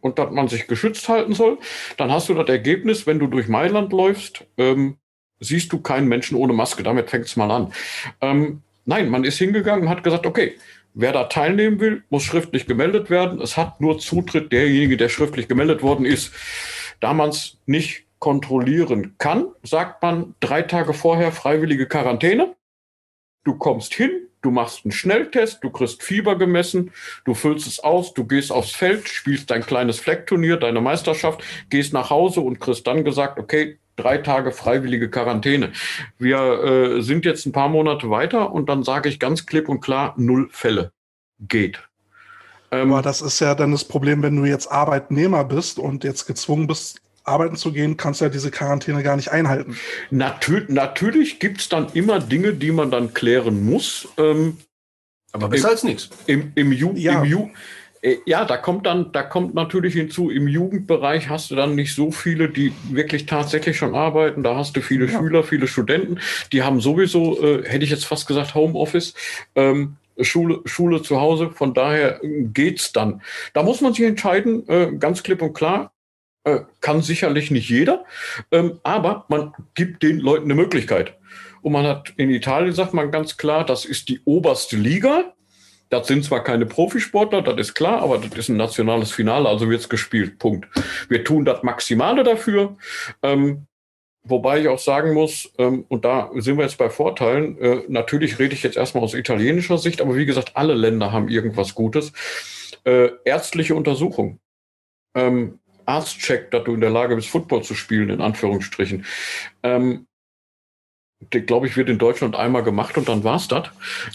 [0.00, 1.58] und dass man sich geschützt halten soll,
[1.96, 4.98] dann hast du das Ergebnis, wenn du durch Mailand läufst, ähm,
[5.40, 6.82] siehst du keinen Menschen ohne Maske.
[6.82, 7.72] Damit fängt es mal an.
[8.20, 10.56] Ähm, nein, man ist hingegangen und hat gesagt, okay,
[10.94, 13.40] wer da teilnehmen will, muss schriftlich gemeldet werden.
[13.40, 16.32] Es hat nur Zutritt derjenige, der schriftlich gemeldet worden ist.
[17.00, 22.54] Da man es nicht kontrollieren kann, sagt man drei Tage vorher freiwillige Quarantäne.
[23.44, 26.92] Du kommst hin, du machst einen Schnelltest, du kriegst Fieber gemessen,
[27.24, 31.92] du füllst es aus, du gehst aufs Feld, spielst dein kleines Fleckturnier, deine Meisterschaft, gehst
[31.92, 35.72] nach Hause und kriegst dann gesagt, okay, drei Tage freiwillige Quarantäne.
[36.18, 39.80] Wir äh, sind jetzt ein paar Monate weiter und dann sage ich ganz klipp und
[39.80, 40.92] klar, null Fälle.
[41.40, 41.82] Geht.
[42.70, 46.26] Ähm, Aber das ist ja dann das Problem, wenn du jetzt Arbeitnehmer bist und jetzt
[46.26, 49.76] gezwungen bist, arbeiten zu gehen, kannst du ja diese Quarantäne gar nicht einhalten.
[50.10, 54.08] Natür natürlich gibt es dann immer Dinge, die man dann klären muss.
[54.18, 54.58] Ähm,
[55.32, 56.10] Aber besser im, als nichts.
[56.26, 57.22] Im, im, Ju ja.
[57.22, 57.50] im Ju
[58.02, 61.94] äh, ja, da kommt dann, da kommt natürlich hinzu, im Jugendbereich hast du dann nicht
[61.94, 64.42] so viele, die wirklich tatsächlich schon arbeiten.
[64.42, 65.18] Da hast du viele ja.
[65.18, 66.20] Schüler, viele Studenten,
[66.52, 69.14] die haben sowieso, äh, hätte ich jetzt fast gesagt, Homeoffice.
[69.54, 73.20] Ähm, Schule, Schule zu Hause, von daher geht's dann.
[73.52, 75.90] Da muss man sich entscheiden, äh, ganz klipp und klar,
[76.44, 78.04] äh, kann sicherlich nicht jeder,
[78.52, 81.18] ähm, aber man gibt den Leuten eine Möglichkeit.
[81.62, 85.32] Und man hat in Italien, sagt man ganz klar, das ist die oberste Liga.
[85.88, 89.70] Das sind zwar keine Profisportler, das ist klar, aber das ist ein nationales Finale, also
[89.70, 90.38] wird es gespielt.
[90.38, 90.66] Punkt.
[91.08, 92.76] Wir tun das Maximale dafür.
[93.22, 93.66] Ähm,
[94.24, 98.38] wobei ich auch sagen muss, ähm, und da sind wir jetzt bei Vorteilen, äh, natürlich
[98.38, 102.12] rede ich jetzt erstmal aus italienischer Sicht, aber wie gesagt, alle Länder haben irgendwas Gutes.
[102.84, 104.40] Äh, ärztliche Untersuchung.
[105.14, 109.04] Ähm, Arztcheck, dass du in der Lage bist, Football zu spielen, in Anführungsstrichen.
[109.62, 110.06] Ähm,
[111.30, 113.68] glaube ich, wird in Deutschland einmal gemacht und dann war es das.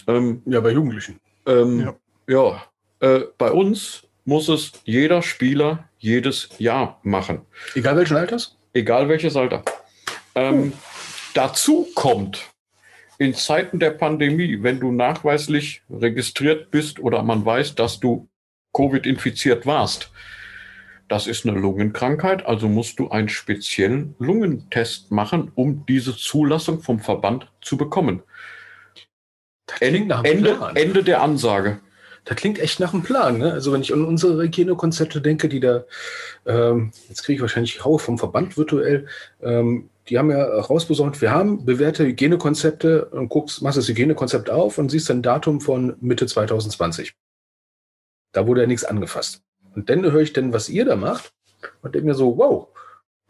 [0.08, 1.20] Ähm, ja, bei Jugendlichen.
[1.46, 1.96] Ähm, ja,
[2.28, 2.64] ja
[3.00, 7.42] äh, bei uns muss es jeder Spieler jedes Jahr machen.
[7.74, 8.58] Egal welchen Alters?
[8.74, 9.64] Egal welches Alter.
[10.36, 10.78] Ähm, oh.
[11.34, 12.50] Dazu kommt,
[13.18, 18.30] in Zeiten der Pandemie, wenn du nachweislich registriert bist oder man weiß, dass du
[18.74, 20.12] Covid infiziert warst,
[21.10, 27.00] das ist eine Lungenkrankheit, also musst du einen speziellen Lungentest machen, um diese Zulassung vom
[27.00, 28.22] Verband zu bekommen.
[29.80, 31.80] Ende, Ende der Ansage.
[32.26, 33.40] Das klingt echt nach einem Plan.
[33.40, 33.52] Ne?
[33.52, 35.84] Also wenn ich an unsere Hygienekonzepte denke, die da,
[36.46, 39.08] ähm, jetzt kriege ich wahrscheinlich Haue vom Verband virtuell,
[39.42, 44.78] ähm, die haben ja rausbesorgt, wir haben bewährte Hygienekonzepte und guckst, machst das Hygienekonzept auf
[44.78, 47.14] und siehst ein Datum von Mitte 2020.
[48.32, 49.42] Da wurde ja nichts angefasst.
[49.76, 51.32] Und dann höre ich dann, was ihr da macht
[51.82, 52.68] und denke mir so, wow,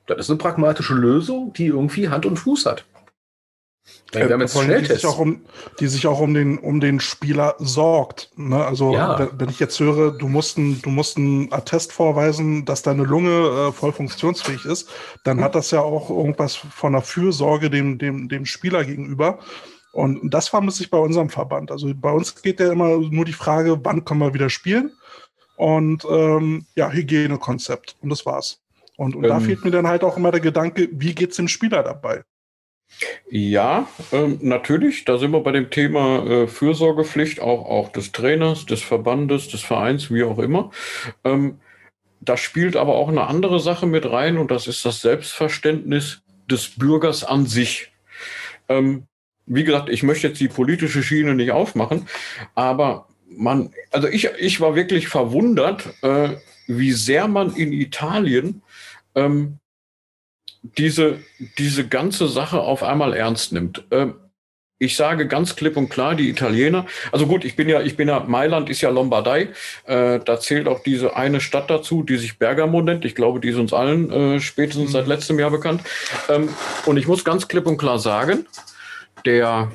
[0.05, 2.85] das ist eine pragmatische Lösung, die irgendwie Hand und Fuß hat.
[4.11, 5.41] Äh, wir haben jetzt die sich, auch um,
[5.79, 8.31] die sich auch um den, um den Spieler sorgt.
[8.35, 8.63] Ne?
[8.63, 9.29] Also, ja.
[9.37, 13.69] wenn ich jetzt höre, du musst, ein, du musst einen Attest vorweisen, dass deine Lunge
[13.69, 14.89] äh, voll funktionsfähig ist,
[15.23, 15.43] dann mhm.
[15.43, 19.39] hat das ja auch irgendwas von der Fürsorge dem, dem, dem Spieler gegenüber.
[19.91, 21.71] Und das vermisse ich bei unserem Verband.
[21.71, 24.91] Also bei uns geht ja immer nur die Frage, wann können wir wieder spielen?
[25.59, 27.97] Und ähm, ja, Hygienekonzept.
[28.01, 28.61] Und das war's.
[28.95, 31.49] Und, und ähm, da fehlt mir dann halt auch immer der Gedanke, wie geht's dem
[31.49, 32.23] Spieler dabei?
[33.29, 35.03] Ja, ähm, natürlich.
[35.03, 39.61] Da sind wir bei dem Thema äh, Fürsorgepflicht, auch, auch des Trainers, des Verbandes, des
[39.61, 40.71] Vereins, wie auch immer.
[41.25, 41.59] Ähm,
[42.21, 46.69] da spielt aber auch eine andere Sache mit rein und das ist das Selbstverständnis des
[46.69, 47.91] Bürgers an sich.
[48.69, 49.07] Ähm,
[49.45, 52.07] wie gesagt, ich möchte jetzt die politische Schiene nicht aufmachen,
[52.55, 53.08] aber
[53.39, 56.35] man, also ich, ich war wirklich verwundert, äh,
[56.67, 58.61] wie sehr man in Italien
[59.15, 59.59] ähm,
[60.61, 61.19] diese,
[61.57, 63.85] diese ganze Sache auf einmal ernst nimmt.
[63.91, 64.15] Ähm,
[64.77, 68.07] ich sage ganz klipp und klar, die Italiener, also gut, ich bin ja, ich bin
[68.07, 69.49] ja, Mailand ist ja Lombardei,
[69.85, 73.03] äh, da zählt auch diese eine Stadt dazu, die sich Bergamo nennt.
[73.03, 74.93] Ich glaube, die ist uns allen äh, spätestens mhm.
[74.93, 75.81] seit letztem Jahr bekannt.
[76.29, 76.49] Ähm,
[76.85, 78.45] und ich muss ganz klipp und klar sagen,
[79.25, 79.71] der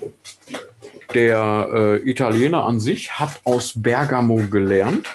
[1.15, 5.07] der äh, Italiener an sich hat aus Bergamo gelernt.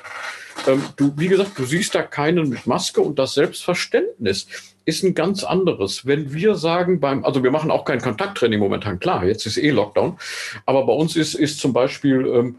[0.67, 4.47] Ähm, du, wie gesagt, du siehst da keinen mit Maske und das Selbstverständnis
[4.85, 6.05] ist ein ganz anderes.
[6.05, 9.69] Wenn wir sagen beim, also wir machen auch kein Kontakttraining momentan, klar, jetzt ist eh
[9.69, 10.17] Lockdown,
[10.65, 12.55] aber bei uns ist, ist zum Beispiel ähm,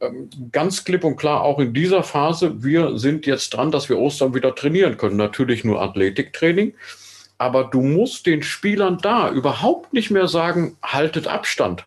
[0.00, 3.98] ähm, ganz klipp und klar auch in dieser Phase, wir sind jetzt dran, dass wir
[3.98, 5.16] Ostern wieder trainieren können.
[5.16, 6.74] Natürlich nur Athletiktraining.
[7.40, 11.84] Aber du musst den Spielern da überhaupt nicht mehr sagen, haltet Abstand.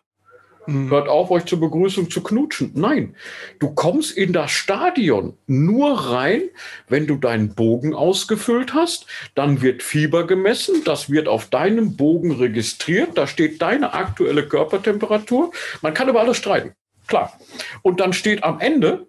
[0.66, 0.90] Mhm.
[0.90, 2.72] Hört auf, euch zur Begrüßung zu knutschen.
[2.74, 3.16] Nein,
[3.58, 6.42] du kommst in das Stadion nur rein,
[6.88, 9.06] wenn du deinen Bogen ausgefüllt hast.
[9.34, 10.82] Dann wird Fieber gemessen.
[10.84, 13.10] Das wird auf deinem Bogen registriert.
[13.18, 15.52] Da steht deine aktuelle Körpertemperatur.
[15.80, 16.72] Man kann über alles streiten.
[17.08, 17.38] Klar.
[17.82, 19.06] Und dann steht am Ende,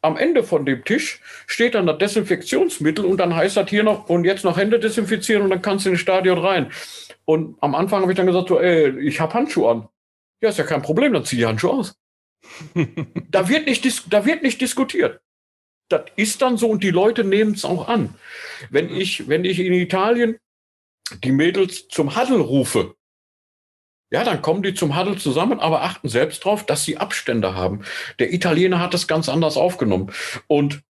[0.00, 4.08] am Ende von dem Tisch steht dann das Desinfektionsmittel und dann heißt das hier noch
[4.08, 6.70] und jetzt noch Hände desinfizieren und dann kannst du in das Stadion rein.
[7.24, 9.88] Und am Anfang habe ich dann gesagt, so, ey, ich habe Handschuhe an.
[10.42, 11.94] Ja, ist ja kein Problem, dann zieh die Handschuhe aus.
[13.30, 15.20] da, wird nicht da wird nicht diskutiert.
[15.88, 18.14] Das ist dann so und die Leute nehmen es auch an.
[18.70, 20.38] Wenn ich, wenn ich in Italien
[21.22, 22.94] die Mädels zum Huddle rufe,
[24.10, 27.82] ja, dann kommen die zum Huddle zusammen, aber achten selbst darauf, dass sie Abstände haben.
[28.18, 30.12] Der Italiener hat das ganz anders aufgenommen.
[30.48, 30.82] Und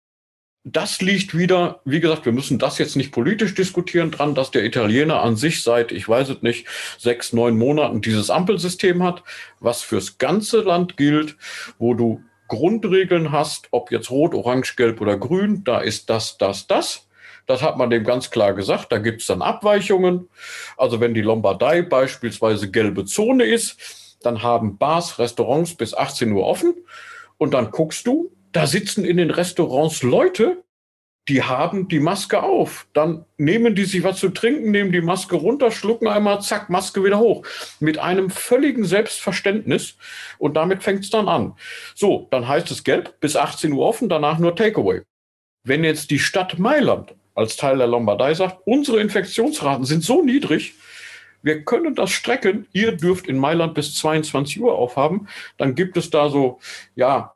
[0.64, 4.64] das liegt wieder, wie gesagt, wir müssen das jetzt nicht politisch diskutieren dran, dass der
[4.64, 6.66] Italiener an sich seit, ich weiß es nicht,
[6.98, 9.24] sechs, neun Monaten dieses Ampelsystem hat,
[9.58, 11.36] was fürs ganze Land gilt,
[11.78, 16.66] wo du Grundregeln hast, ob jetzt rot, orange, gelb oder grün, da ist das, das,
[16.66, 17.08] das.
[17.46, 18.92] Das hat man dem ganz klar gesagt.
[18.92, 20.28] Da gibt es dann Abweichungen.
[20.76, 26.46] Also wenn die Lombardei beispielsweise gelbe Zone ist, dann haben Bars, Restaurants bis 18 Uhr
[26.46, 26.74] offen.
[27.38, 30.62] Und dann guckst du, da sitzen in den Restaurants Leute,
[31.28, 32.86] die haben die Maske auf.
[32.92, 37.04] Dann nehmen die sich was zu trinken, nehmen die Maske runter, schlucken einmal, zack, Maske
[37.04, 37.46] wieder hoch.
[37.80, 39.96] Mit einem völligen Selbstverständnis.
[40.38, 41.54] Und damit fängt es dann an.
[41.94, 45.02] So, dann heißt es gelb, bis 18 Uhr offen, danach nur Takeaway.
[45.64, 50.74] Wenn jetzt die Stadt Mailand als Teil der Lombardei sagt, unsere Infektionsraten sind so niedrig,
[51.42, 56.10] wir können das strecken, ihr dürft in Mailand bis 22 Uhr aufhaben, dann gibt es
[56.10, 56.60] da so,
[56.94, 57.32] ja,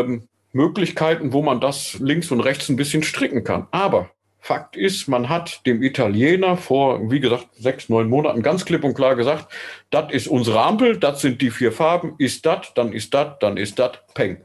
[0.00, 3.66] ähm, Möglichkeiten, wo man das links und rechts ein bisschen stricken kann.
[3.70, 4.10] Aber
[4.44, 8.94] Fakt ist, man hat dem Italiener vor, wie gesagt, sechs, neun Monaten ganz klipp und
[8.94, 9.46] klar gesagt,
[9.90, 13.56] das ist unsere Ampel, das sind die vier Farben, ist das, dann ist das, dann
[13.56, 14.42] ist das, peng.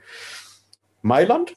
[1.01, 1.55] Mailand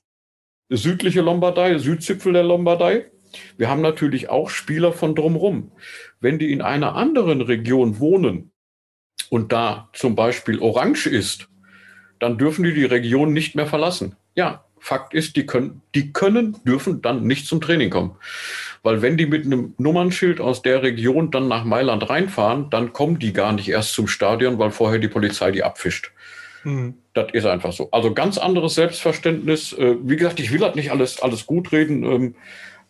[0.71, 3.11] südliche Lombardei, Südzipfel der Lombardei.
[3.59, 5.73] Wir haben natürlich auch Spieler von drumherum.
[6.21, 8.53] Wenn die in einer anderen Region wohnen
[9.29, 11.50] und da zum Beispiel Orange ist,
[12.21, 14.15] dann dürfen die die Region nicht mehr verlassen.
[14.37, 18.13] Ja, Fakt ist, die können, die können, dürfen dann nicht zum Training kommen.
[18.83, 23.19] Weil wenn die mit einem Nummernschild aus der Region dann nach Mailand reinfahren, dann kommen
[23.19, 26.13] die gar nicht erst zum Stadion, weil vorher die Polizei die abfischt.
[26.65, 26.95] Mhm.
[27.13, 27.91] Das ist einfach so.
[27.91, 29.75] Also ganz anderes Selbstverständnis.
[29.75, 32.35] Äh, wie gesagt, ich will das nicht alles, alles gut reden, ähm,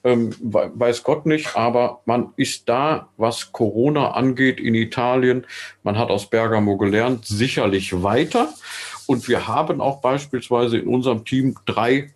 [0.02, 5.46] ähm, weiß Gott nicht, aber man ist da, was Corona angeht in Italien,
[5.82, 8.48] man hat aus Bergamo gelernt, sicherlich weiter.
[9.06, 12.12] Und wir haben auch beispielsweise in unserem Team drei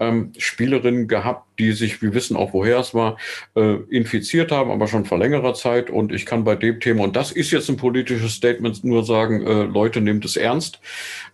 [0.00, 3.16] ähm, Spielerinnen gehabt, die sich, wir wissen auch, woher es war,
[3.56, 5.90] äh, infiziert haben, aber schon vor längerer Zeit.
[5.90, 9.46] Und ich kann bei dem Thema, und das ist jetzt ein politisches Statement, nur sagen,
[9.46, 10.80] äh, Leute, nehmt es ernst.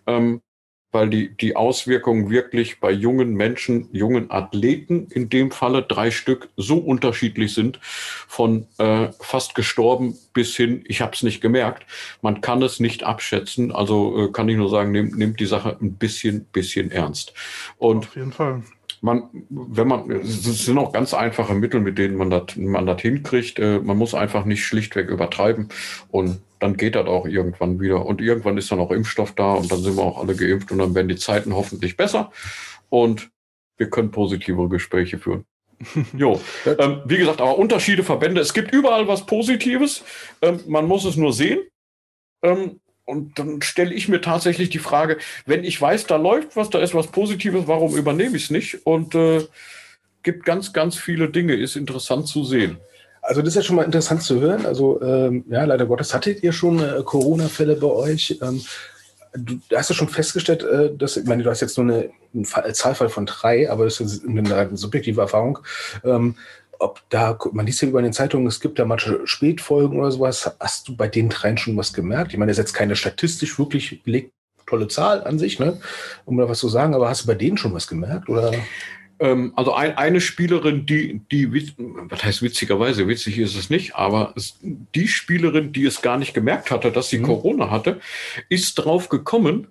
[0.07, 0.41] Ähm,
[0.91, 6.49] weil die, die Auswirkungen wirklich bei jungen Menschen, jungen Athleten in dem Falle drei Stück
[6.57, 11.85] so unterschiedlich sind, von äh, fast gestorben bis hin, ich habe es nicht gemerkt.
[12.21, 13.71] Man kann es nicht abschätzen.
[13.71, 17.33] Also äh, kann ich nur sagen, nehmt, nehmt die Sache ein bisschen, bisschen ernst.
[17.77, 18.63] Und Auf jeden Fall
[19.01, 23.01] man, wenn man, es sind auch ganz einfache Mittel, mit denen man das, man das
[23.01, 23.59] hinkriegt.
[23.59, 25.69] Äh, man muss einfach nicht schlichtweg übertreiben
[26.11, 28.05] und dann geht das auch irgendwann wieder.
[28.05, 30.77] Und irgendwann ist dann auch Impfstoff da und dann sind wir auch alle geimpft und
[30.77, 32.31] dann werden die Zeiten hoffentlich besser
[32.89, 33.29] und
[33.77, 35.45] wir können positive Gespräche führen.
[36.13, 36.39] jo,
[36.77, 40.03] ähm, wie gesagt, aber Unterschiede, Verbände, es gibt überall was Positives.
[40.43, 41.59] Ähm, man muss es nur sehen.
[42.43, 46.69] Ähm, und dann stelle ich mir tatsächlich die Frage, wenn ich weiß, da läuft was,
[46.69, 48.85] da ist was Positives, warum übernehme ich es nicht?
[48.85, 49.47] Und äh,
[50.21, 52.77] gibt ganz, ganz viele Dinge, ist interessant zu sehen.
[53.21, 54.65] Also das ist ja schon mal interessant zu hören.
[54.65, 58.39] Also ähm, ja, leider Gottes hattet ihr schon äh, Corona-Fälle bei euch.
[58.41, 58.61] Ähm,
[59.33, 62.73] du hast ja schon festgestellt, äh, dass, ich meine, du hast jetzt nur eine, Fall,
[62.73, 65.59] Zahlfall von drei, aber das ist eine, eine subjektive Erfahrung.
[66.03, 66.35] Ähm,
[66.79, 70.11] ob da, man liest ja über in den Zeitungen, es gibt da manche Spätfolgen oder
[70.11, 70.51] sowas.
[70.59, 72.33] Hast du bei den dreien schon was gemerkt?
[72.33, 74.33] Ich meine, das ist jetzt keine statistisch wirklich belegt
[74.65, 75.79] tolle Zahl an sich, ne?
[76.25, 78.29] um da was zu sagen, aber hast du bei denen schon was gemerkt?
[78.29, 78.53] Oder?
[79.21, 81.53] Ähm, also ein, eine Spielerin, die, die,
[82.09, 86.33] was heißt witzigerweise, witzig ist es nicht, aber es, die Spielerin, die es gar nicht
[86.33, 87.23] gemerkt hatte, dass sie mhm.
[87.23, 88.01] Corona hatte,
[88.49, 89.67] ist drauf gekommen,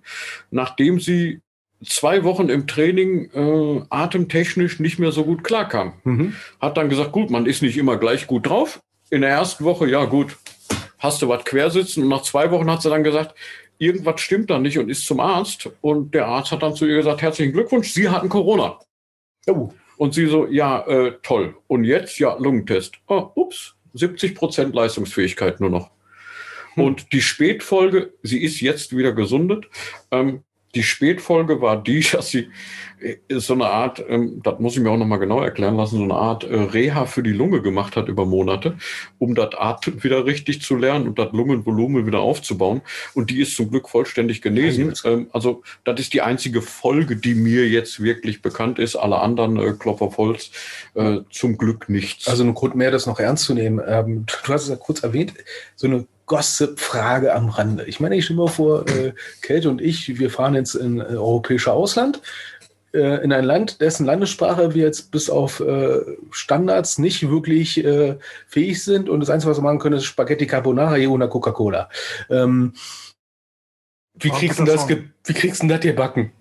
[0.50, 1.40] nachdem sie
[1.84, 5.94] zwei Wochen im Training äh, atemtechnisch nicht mehr so gut klarkam.
[6.04, 6.36] Mhm.
[6.60, 8.80] Hat dann gesagt, gut, man ist nicht immer gleich gut drauf.
[9.10, 10.36] In der ersten Woche, ja gut,
[10.98, 12.04] hast du was quersitzen.
[12.04, 13.34] Und nach zwei Wochen hat sie dann gesagt,
[13.78, 15.70] irgendwas stimmt da nicht und ist zum Arzt.
[15.80, 18.78] Und der Arzt hat dann zu ihr gesagt, herzlichen Glückwunsch, Sie hatten Corona.
[19.46, 19.72] Oh.
[19.96, 21.56] Und sie so, ja, äh, toll.
[21.66, 22.96] Und jetzt, ja, Lungentest.
[23.06, 25.90] Oh, ups, 70 Prozent Leistungsfähigkeit nur noch.
[26.74, 26.84] Hm.
[26.84, 29.68] Und die Spätfolge, sie ist jetzt wieder gesundet.
[30.10, 30.42] Ähm,
[30.74, 32.48] die Spätfolge war die, dass sie
[33.00, 36.04] äh, so eine Art, ähm, das muss ich mir auch nochmal genau erklären lassen, so
[36.04, 38.76] eine Art äh, Reha für die Lunge gemacht hat über Monate,
[39.18, 42.82] um das Atmen wieder richtig zu lernen und das Lungenvolumen wieder aufzubauen.
[43.14, 44.94] Und die ist zum Glück vollständig genesen.
[45.04, 48.96] Ähm, also das ist die einzige Folge, die mir jetzt wirklich bekannt ist.
[48.96, 49.74] Alle anderen äh,
[50.94, 52.28] äh, zum Glück nichts.
[52.28, 53.80] Also ein Grund mehr, das noch ernst zu nehmen.
[53.86, 55.34] Ähm, du hast es ja kurz erwähnt,
[55.74, 57.82] so eine Gossip-Frage am Rande.
[57.86, 61.16] Ich meine, ich stelle mir vor, äh, Kälte und ich, wir fahren jetzt in äh,
[61.16, 62.22] europäische Ausland.
[62.92, 66.00] äh, in ein Land, dessen Landessprache wir jetzt bis auf äh,
[66.30, 68.16] Standards nicht wirklich äh,
[68.46, 69.08] fähig sind.
[69.08, 71.88] Und das Einzige, was wir machen können, ist Spaghetti Carbonara hier ohne Coca-Cola.
[72.28, 72.74] Ähm,
[74.14, 76.32] wie, kriegst du das, wie kriegst du das gebacken?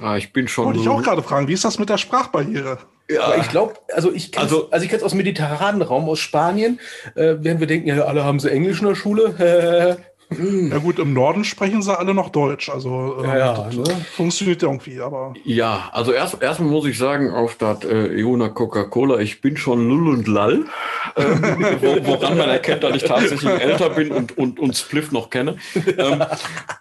[0.00, 0.66] Ah, ich bin schon.
[0.66, 2.78] Wollte ich auch gerade fragen, wie ist das mit der Sprachbarriere?
[3.10, 3.22] Ja.
[3.22, 6.08] Aber ich glaube, also ich kenne also, also ich kenne es aus dem mediterranen Raum,
[6.08, 6.78] aus Spanien,
[7.14, 9.98] äh, während wir denken, ja, alle haben so Englisch in der Schule.
[10.30, 14.06] Ja gut, im Norden sprechen sie alle noch Deutsch, also ähm, ja, ja, ne?
[14.12, 15.32] funktioniert irgendwie, aber.
[15.44, 19.88] Ja, also erst erstmal muss ich sagen, auf das äh, Iona Coca-Cola, ich bin schon
[19.88, 20.66] Lull und Lall,
[21.16, 21.22] äh,
[22.04, 25.56] woran man erkennt, dass ich tatsächlich älter bin und, und, und Spliff noch kenne.
[25.96, 26.22] Ähm,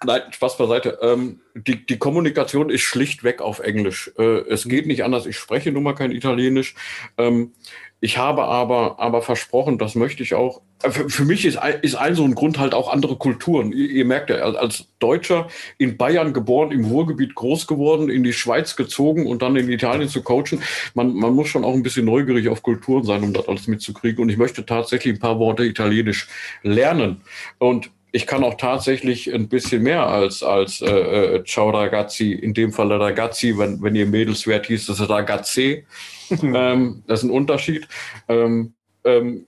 [0.05, 0.99] nein, Spaß beiseite.
[1.01, 4.11] Ähm, die, die Kommunikation ist schlichtweg auf Englisch.
[4.17, 6.75] Äh, es geht nicht anders, ich spreche nun mal kein Italienisch.
[7.17, 7.53] Ähm,
[7.99, 10.61] ich habe aber, aber versprochen, das möchte ich auch.
[10.79, 13.71] Für, mich ist, ist ein so ein Grund halt auch andere Kulturen.
[13.71, 15.47] Ihr, ihr merkt ja, als Deutscher
[15.79, 20.07] in Bayern geboren, im Ruhrgebiet groß geworden, in die Schweiz gezogen und dann in Italien
[20.07, 20.61] zu coachen.
[20.93, 24.21] Man, man muss schon auch ein bisschen neugierig auf Kulturen sein, um das alles mitzukriegen.
[24.21, 26.27] Und ich möchte tatsächlich ein paar Worte Italienisch
[26.61, 27.21] lernen.
[27.57, 32.53] Und ich kann auch tatsächlich ein bisschen mehr als, als äh, äh Ciao ragazzi, in
[32.53, 35.85] dem Fall ragazzi, wenn, wenn ihr Mädels wert hieß, das ist ragazzi.
[36.43, 37.87] ähm, das ist ein Unterschied.
[38.27, 38.73] Ähm,
[39.03, 39.47] ähm,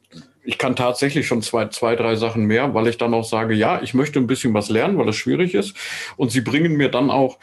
[0.50, 3.84] ich kann tatsächlich schon zwei, zwei, drei Sachen mehr, weil ich dann auch sage, ja,
[3.84, 5.76] ich möchte ein bisschen was lernen, weil es schwierig ist.
[6.18, 7.38] Und sie bringen mir dann auch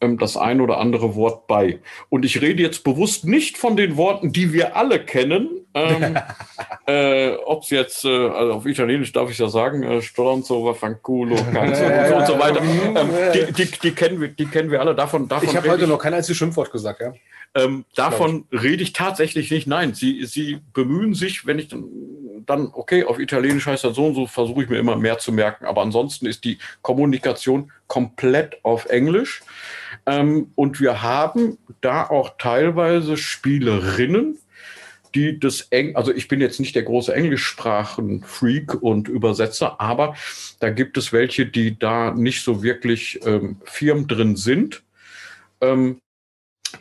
[0.00, 1.80] ähm, das ein oder andere Wort bei.
[2.08, 5.48] Und ich rede jetzt bewusst nicht von den Worten, die wir alle kennen.
[5.74, 6.16] Ähm,
[6.86, 11.34] äh, Ob es jetzt, äh, also auf Italienisch darf ich ja sagen, äh, Stronzo, Fanculo,
[11.52, 12.62] Canzo und, und so weiter.
[12.62, 14.94] Ähm, die, die, die, kennen wir, die kennen wir alle.
[14.94, 17.12] Davon, davon ich habe heute noch kein einziges Schimpfwort gesagt, ja.
[17.54, 19.66] Ähm, davon rede ich tatsächlich nicht.
[19.66, 21.84] Nein, sie, sie bemühen sich, wenn ich dann,
[22.46, 25.32] dann, okay, auf Italienisch heißt das so und so, versuche ich mir immer mehr zu
[25.32, 25.64] merken.
[25.64, 29.42] Aber ansonsten ist die Kommunikation komplett auf Englisch.
[30.06, 34.38] Ähm, und wir haben da auch teilweise Spielerinnen,
[35.14, 40.16] die das eng, also ich bin jetzt nicht der große Englischsprachenfreak und Übersetzer, aber
[40.60, 44.82] da gibt es welche, die da nicht so wirklich ähm, firm drin sind.
[45.60, 45.98] Ähm,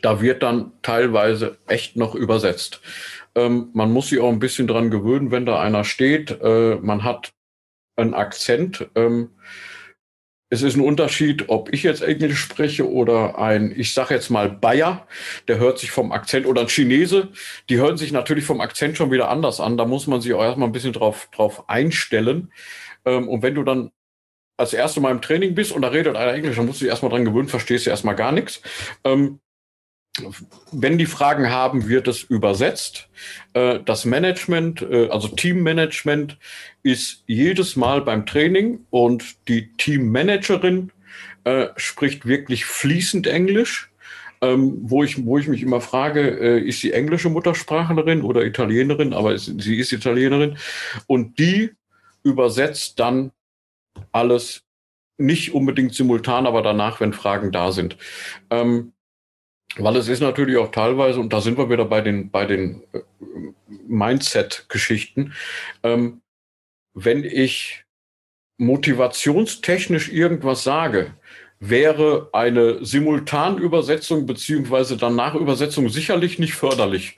[0.01, 2.82] da wird dann teilweise echt noch übersetzt.
[3.36, 6.39] Ähm, man muss sich auch ein bisschen dran gewöhnen, wenn da einer steht.
[6.41, 7.34] Äh, man hat
[7.95, 8.89] einen Akzent.
[8.95, 9.32] Ähm,
[10.53, 14.49] es ist ein Unterschied, ob ich jetzt Englisch spreche oder ein, ich sage jetzt mal
[14.49, 15.07] Bayer,
[15.47, 17.29] der hört sich vom Akzent oder ein Chinese,
[17.69, 19.77] die hören sich natürlich vom Akzent schon wieder anders an.
[19.77, 22.51] Da muss man sich auch erstmal ein bisschen drauf, drauf einstellen.
[23.05, 23.91] Ähm, und wenn du dann
[24.57, 26.91] als erste Mal im Training bist und da redet einer Englisch, dann musst du dich
[26.91, 28.61] erstmal dran gewöhnen, verstehst du erstmal gar nichts.
[29.05, 29.39] Ähm,
[30.72, 33.07] wenn die Fragen haben, wird es übersetzt.
[33.53, 36.38] Äh, das Management, äh, also Teammanagement,
[36.84, 40.91] ist jedes Mal beim Training und die Teammanagerin
[41.45, 43.89] äh, spricht wirklich fließend Englisch.
[44.43, 49.38] Ähm, wo, ich, wo ich mich immer frage, ist sie englische Muttersprachlerin oder Italienerin, aber
[49.38, 50.57] sie ist Italienerin.
[51.05, 51.70] Und die
[52.24, 53.32] übersetzt dann
[54.12, 54.64] alles
[55.20, 57.97] nicht unbedingt simultan, aber danach, wenn Fragen da sind.
[58.49, 58.93] Ähm,
[59.78, 62.84] weil es ist natürlich auch teilweise, und da sind wir wieder bei den, bei den
[62.93, 62.99] äh,
[63.88, 65.34] Mindset-Geschichten,
[65.84, 66.22] ähm,
[66.93, 67.86] wenn ich
[68.57, 71.13] motivationstechnisch irgendwas sage,
[71.59, 77.17] wäre eine Simultanübersetzung beziehungsweise danach Übersetzung sicherlich nicht förderlich.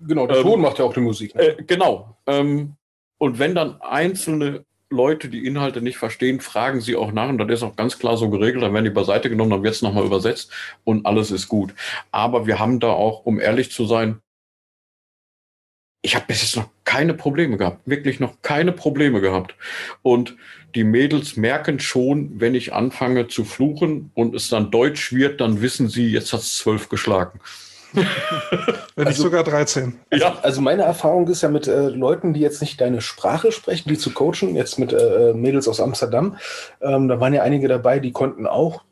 [0.00, 1.34] Genau, der Ton ähm, macht ja auch die Musik.
[1.34, 1.42] Ne?
[1.42, 2.16] Äh, genau.
[2.26, 2.76] Ähm,
[3.18, 7.50] und wenn dann einzelne Leute die Inhalte nicht verstehen, fragen sie auch nach und das
[7.50, 8.62] ist auch ganz klar so geregelt.
[8.62, 10.52] Dann werden die beiseite genommen, dann wird es nochmal übersetzt
[10.84, 11.74] und alles ist gut.
[12.10, 14.20] Aber wir haben da auch, um ehrlich zu sein,
[16.04, 19.56] ich habe bis jetzt noch keine Probleme gehabt, wirklich noch keine Probleme gehabt.
[20.02, 20.36] Und
[20.74, 25.62] die Mädels merken schon, wenn ich anfange zu fluchen und es dann Deutsch wird, dann
[25.62, 27.40] wissen sie, jetzt hat es zwölf geschlagen.
[27.94, 29.98] Wenn nicht also, sogar 13.
[30.12, 30.38] Ja.
[30.42, 33.98] Also meine Erfahrung ist ja mit äh, Leuten, die jetzt nicht deine Sprache sprechen, die
[33.98, 36.36] zu coachen, jetzt mit äh, Mädels aus Amsterdam,
[36.80, 38.82] ähm, da waren ja einige dabei, die konnten auch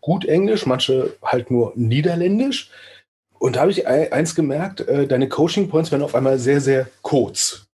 [0.00, 2.70] gut Englisch, manche halt nur Niederländisch.
[3.38, 6.88] Und da habe ich eins gemerkt, äh, deine Coaching Points werden auf einmal sehr, sehr
[7.02, 7.66] kurz.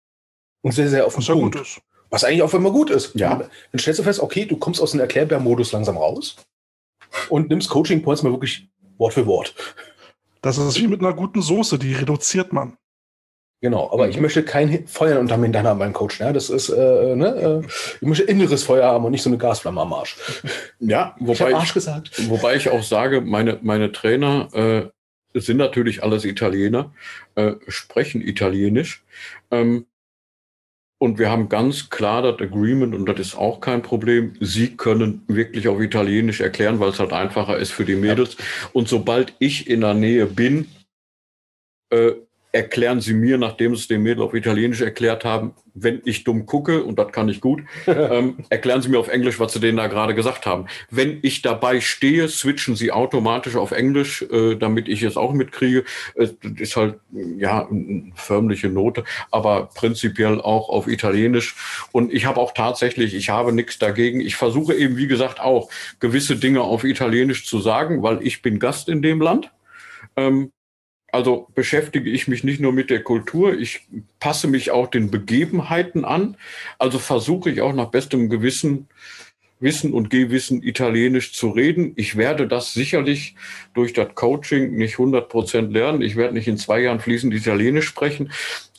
[0.62, 1.56] Und sehr, sehr auf den Was Punkt.
[1.56, 1.80] Ist.
[2.10, 3.14] Was eigentlich auf einmal gut ist.
[3.14, 3.36] Ja.
[3.72, 6.36] Dann stellst du fest, okay, du kommst aus dem Erklärbär-Modus langsam raus
[7.28, 8.68] und nimmst Coaching Points mal wirklich
[8.98, 9.54] Wort für Wort.
[10.46, 12.76] Das ist wie mit einer guten Soße, die reduziert man.
[13.62, 16.20] Genau, aber ich möchte kein Feuer unterm Hintern haben beim Coach.
[16.20, 16.32] Ne?
[16.32, 17.62] Das ist, äh, ne?
[17.64, 17.66] Äh,
[18.00, 20.16] ich möchte inneres Feuer haben und nicht so eine Gasflamme am Arsch.
[20.78, 22.28] Ja, wobei ich, Arsch gesagt.
[22.28, 26.92] wobei ich auch sage, meine, meine Trainer äh, sind natürlich alles Italiener,
[27.34, 29.04] äh, sprechen Italienisch.
[29.50, 29.86] Ähm,
[30.98, 34.34] Und wir haben ganz klar das Agreement, und das ist auch kein Problem.
[34.40, 38.36] Sie können wirklich auf Italienisch erklären, weil es halt einfacher ist für die Mädels.
[38.38, 38.44] Ja.
[38.72, 40.68] Und sobald ich in der Nähe bin,
[41.90, 42.12] äh,
[42.56, 46.46] erklären Sie mir, nachdem Sie es dem Mädel auf Italienisch erklärt haben, wenn ich dumm
[46.46, 49.76] gucke, und das kann ich gut, ähm, erklären Sie mir auf Englisch, was Sie denen
[49.76, 50.66] da gerade gesagt haben.
[50.90, 55.84] Wenn ich dabei stehe, switchen Sie automatisch auf Englisch, äh, damit ich es auch mitkriege.
[56.14, 61.56] Es ist halt, ja, eine förmliche Note, aber prinzipiell auch auf Italienisch.
[61.92, 64.20] Und ich habe auch tatsächlich, ich habe nichts dagegen.
[64.20, 65.68] Ich versuche eben, wie gesagt, auch
[66.00, 69.50] gewisse Dinge auf Italienisch zu sagen, weil ich bin Gast in dem Land.
[70.16, 70.52] Ähm,
[71.12, 73.86] also beschäftige ich mich nicht nur mit der Kultur, ich
[74.20, 76.36] passe mich auch den Begebenheiten an.
[76.78, 78.88] Also versuche ich auch nach bestem Gewissen,
[79.58, 81.92] Wissen und Gewissen Italienisch zu reden.
[81.96, 83.36] Ich werde das sicherlich
[83.72, 86.02] durch das Coaching nicht 100 Prozent lernen.
[86.02, 88.32] Ich werde nicht in zwei Jahren fließend Italienisch sprechen.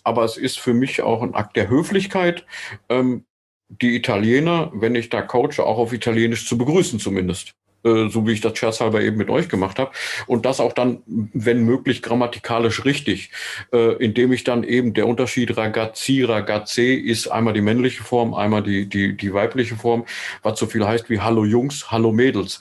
[0.03, 2.45] Aber es ist für mich auch ein Akt der Höflichkeit,
[2.89, 3.25] ähm,
[3.69, 7.53] die Italiener, wenn ich da coache, auch auf Italienisch zu begrüßen zumindest.
[7.83, 9.91] Äh, so wie ich das scherzhalber eben mit euch gemacht habe.
[10.25, 13.31] Und das auch dann, wenn möglich, grammatikalisch richtig,
[13.71, 18.63] äh, indem ich dann eben der Unterschied Ragazzi, Ragazze ist einmal die männliche Form, einmal
[18.63, 20.05] die, die, die weibliche Form,
[20.41, 22.59] was so viel heißt wie Hallo Jungs, Hallo Mädels.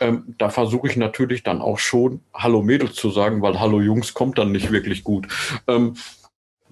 [0.00, 4.14] Ähm, da versuche ich natürlich dann auch schon Hallo Mädels zu sagen, weil Hallo Jungs
[4.14, 5.26] kommt dann nicht wirklich gut.
[5.66, 5.94] Ähm,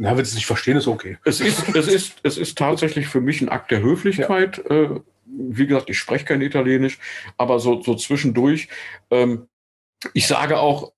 [0.02, 1.18] na, wenn Sie es nicht verstehen, ist okay.
[1.24, 4.74] Es ist, es ist, es ist tatsächlich für mich ein Akt der Höflichkeit, ja.
[4.74, 5.00] äh,
[5.32, 6.98] wie gesagt, ich spreche kein Italienisch,
[7.36, 8.68] aber so, so zwischendurch.
[9.10, 9.46] Ähm,
[10.14, 10.92] ich sage auch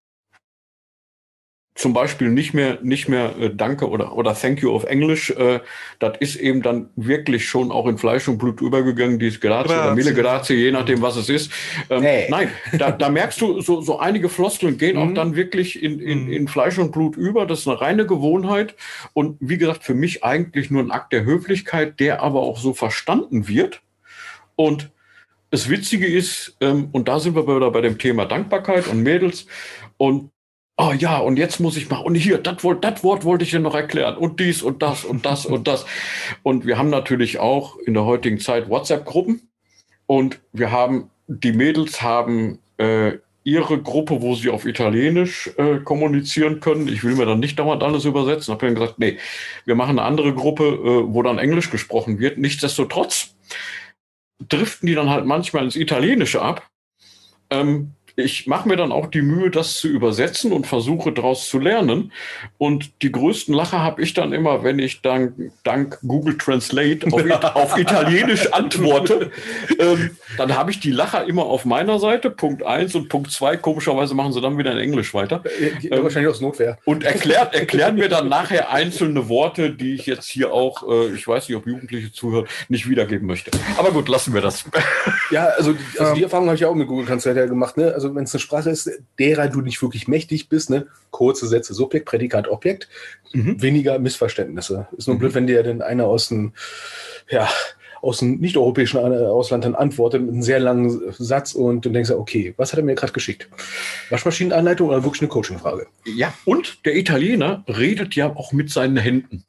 [1.75, 5.31] zum Beispiel nicht mehr, nicht mehr äh, Danke oder, oder Thank you auf Englisch.
[5.31, 5.61] Äh,
[6.01, 9.95] das ist eben dann wirklich schon auch in Fleisch und Blut übergegangen, dieses Grazie oder
[9.95, 11.51] Mille Grazie, je nachdem, was es ist.
[11.89, 12.27] Ähm, hey.
[12.31, 15.15] Nein, da, da merkst du, so, so einige Floskeln gehen auch mhm.
[15.15, 16.33] dann wirklich in, in, mhm.
[16.33, 17.47] in Fleisch und Blut über.
[17.47, 18.75] Das ist eine reine Gewohnheit.
[19.15, 22.75] Und wie gesagt, für mich eigentlich nur ein Akt der Höflichkeit, der aber auch so
[22.75, 23.81] verstanden wird
[24.57, 24.91] und
[25.53, 29.47] das Witzige ist, ähm, und da sind wir wieder bei dem Thema Dankbarkeit und Mädels.
[29.99, 30.31] Und
[30.79, 33.75] oh ja, und jetzt muss ich mal, und hier, das Wort wollte ich dir noch
[33.75, 34.17] erklären.
[34.17, 35.85] Und dies und das und das und das.
[36.43, 39.51] Und wir haben natürlich auch in der heutigen Zeit WhatsApp-Gruppen.
[40.07, 46.61] Und wir haben, die Mädels haben äh, ihre Gruppe, wo sie auf Italienisch äh, kommunizieren
[46.61, 46.89] können.
[46.89, 48.53] Ich will mir dann nicht dauernd alles übersetzen.
[48.53, 49.19] Habe dann gesagt, nee,
[49.67, 52.39] wir machen eine andere Gruppe, äh, wo dann Englisch gesprochen wird.
[52.39, 53.35] Nichtsdestotrotz
[54.49, 56.69] driften die dann halt manchmal ins Italienische ab.
[57.51, 61.59] Ähm, ich mache mir dann auch die Mühe, das zu übersetzen und versuche daraus zu
[61.59, 62.13] lernen.
[62.59, 67.23] Und die größten Lacher habe ich dann immer, wenn ich dann dank Google Translate auf,
[67.55, 69.31] auf Italienisch antworte.
[69.79, 73.57] Ähm, dann habe ich die Lacher immer auf meiner Seite, Punkt 1 und Punkt 2.
[73.57, 75.43] Komischerweise machen sie dann wieder in Englisch weiter.
[75.45, 76.79] Äh, ähm, wahrscheinlich aus Notwehr.
[76.85, 81.27] Und erklärt, erklären mir dann nachher einzelne Worte, die ich jetzt hier auch, äh, ich
[81.27, 83.51] weiß nicht, ob Jugendliche zuhören, nicht wiedergeben möchte.
[83.79, 84.65] Aber gut, lassen wir das.
[85.31, 87.77] Ja, also, also die Erfahrung habe ich auch mit Google Translate ja gemacht.
[87.77, 87.93] Ne?
[87.95, 90.87] Also wenn es eine Sprache ist, derer du nicht wirklich mächtig bist, ne?
[91.11, 92.89] kurze Sätze, Subjekt, Prädikat, Objekt,
[93.33, 93.61] mhm.
[93.61, 94.89] weniger Missverständnisse.
[94.97, 95.21] Ist nur mhm.
[95.21, 96.53] blöd, wenn dir denn einer aus dem,
[97.29, 97.49] ja,
[98.03, 102.53] aus dem nicht-europäischen Ausland dann antwortet mit einem sehr langen Satz und du denkst, okay,
[102.57, 103.49] was hat er mir gerade geschickt?
[104.11, 105.87] Waschmaschinenanleitung oder wirklich eine Coachingfrage?
[106.05, 109.45] Ja, und der Italiener redet ja auch mit seinen Händen.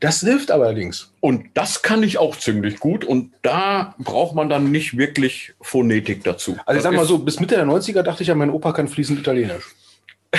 [0.00, 1.12] Das hilft allerdings.
[1.20, 3.04] Und das kann ich auch ziemlich gut.
[3.04, 6.56] Und da braucht man dann nicht wirklich Phonetik dazu.
[6.66, 8.88] Also ich sag mal so, bis Mitte der 90er dachte ich ja, mein Opa kann
[8.88, 9.64] fließend Italienisch.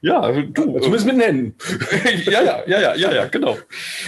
[0.00, 0.78] ja, du.
[0.80, 1.54] Zumindest mit den Händen.
[2.24, 3.56] ja, ja, ja, ja, ja, ja, genau.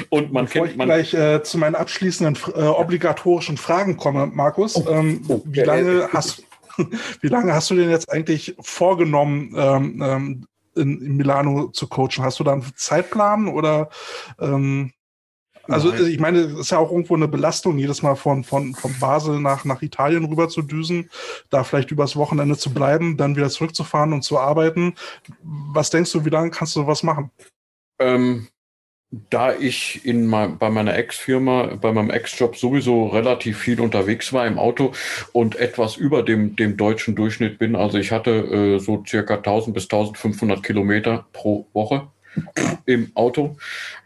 [0.09, 0.89] Und man Bevor kennt man.
[0.89, 4.77] gleich äh, zu meinen abschließenden äh, obligatorischen Fragen komme, Markus.
[4.77, 6.45] Oh, ähm, oh, wie lange äh, hast
[7.21, 10.47] wie lange hast du denn jetzt eigentlich vorgenommen, ähm, ähm
[10.81, 12.25] in, in Milano zu coachen?
[12.25, 13.91] Hast du da einen Zeitplan oder
[14.41, 14.93] ähm,
[15.69, 16.07] also Nein.
[16.07, 19.41] ich meine, es ist ja auch irgendwo eine Belastung, jedes Mal von, von, von Basel
[19.41, 21.11] nach, nach Italien rüber zu düsen,
[21.49, 24.95] da vielleicht übers Wochenende zu bleiben, dann wieder zurückzufahren und zu arbeiten.
[25.43, 27.31] Was denkst du, wie lange kannst du was machen?
[28.01, 28.49] Ähm,
[29.11, 34.47] da ich in mein, bei meiner Ex-Firma, bei meinem Ex-Job sowieso relativ viel unterwegs war
[34.47, 34.93] im Auto
[35.33, 39.75] und etwas über dem, dem deutschen Durchschnitt bin, also ich hatte äh, so circa 1000
[39.75, 42.09] bis 1500 Kilometer pro Woche
[42.87, 43.57] im Auto,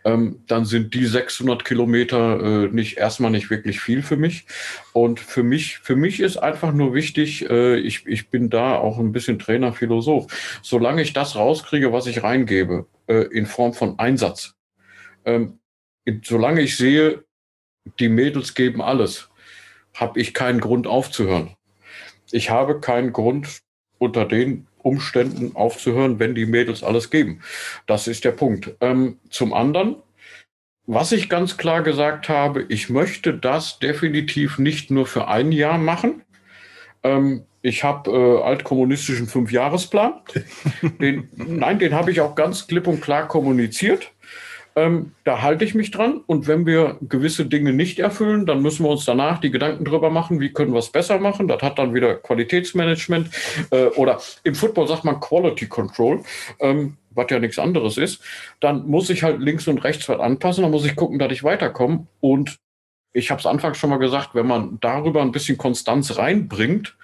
[0.05, 4.47] ähm, dann sind die 600 Kilometer äh, nicht erstmal nicht wirklich viel für mich.
[4.95, 8.99] Und für mich, für mich ist einfach nur wichtig, äh, ich, ich bin da auch
[8.99, 10.27] ein bisschen Trainer, Philosoph.
[10.63, 14.55] Solange ich das rauskriege, was ich reingebe, äh, in Form von Einsatz,
[15.25, 15.59] ähm,
[16.23, 17.25] solange ich sehe,
[17.99, 19.29] die Mädels geben alles,
[19.95, 21.55] habe ich keinen Grund aufzuhören.
[22.31, 23.61] Ich habe keinen Grund
[23.99, 27.41] unter den Umständen aufzuhören, wenn die Mädels alles geben.
[27.87, 28.75] Das ist der Punkt.
[28.81, 29.97] Ähm, zum anderen
[30.87, 35.79] was ich ganz klar gesagt habe, ich möchte das definitiv nicht nur für ein Jahr
[35.79, 36.23] machen.
[37.03, 40.21] Ähm, ich habe äh, altkommunistischen Fünfjahresplan.
[41.01, 44.13] Den, nein, den habe ich auch ganz klipp und klar kommuniziert.
[44.77, 46.23] Ähm, da halte ich mich dran.
[46.27, 50.11] Und wenn wir gewisse Dinge nicht erfüllen, dann müssen wir uns danach die Gedanken drüber
[50.11, 51.49] machen, wie können wir es besser machen.
[51.49, 53.31] Das hat dann wieder Qualitätsmanagement
[53.71, 56.23] äh, oder im Football sagt man Quality Control.
[56.61, 58.23] Ähm, was ja nichts anderes ist,
[58.61, 61.45] dann muss ich halt links und rechts was anpassen, dann muss ich gucken, dass ich
[61.45, 62.09] weiterkomme.
[62.21, 62.59] Und
[63.13, 66.97] ich habe es anfangs schon mal gesagt, wenn man darüber ein bisschen Konstanz reinbringt,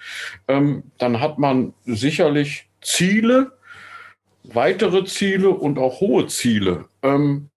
[0.47, 3.53] ähm, dann hat man sicherlich Ziele,
[4.43, 6.85] weitere Ziele und auch hohe Ziele.
[7.01, 7.50] Ähm,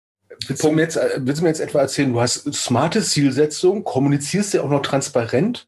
[0.47, 3.83] willst, du mir jetzt, äh, willst du mir jetzt etwa erzählen, du hast smarte Zielsetzung,
[3.83, 5.67] kommunizierst ja auch noch transparent?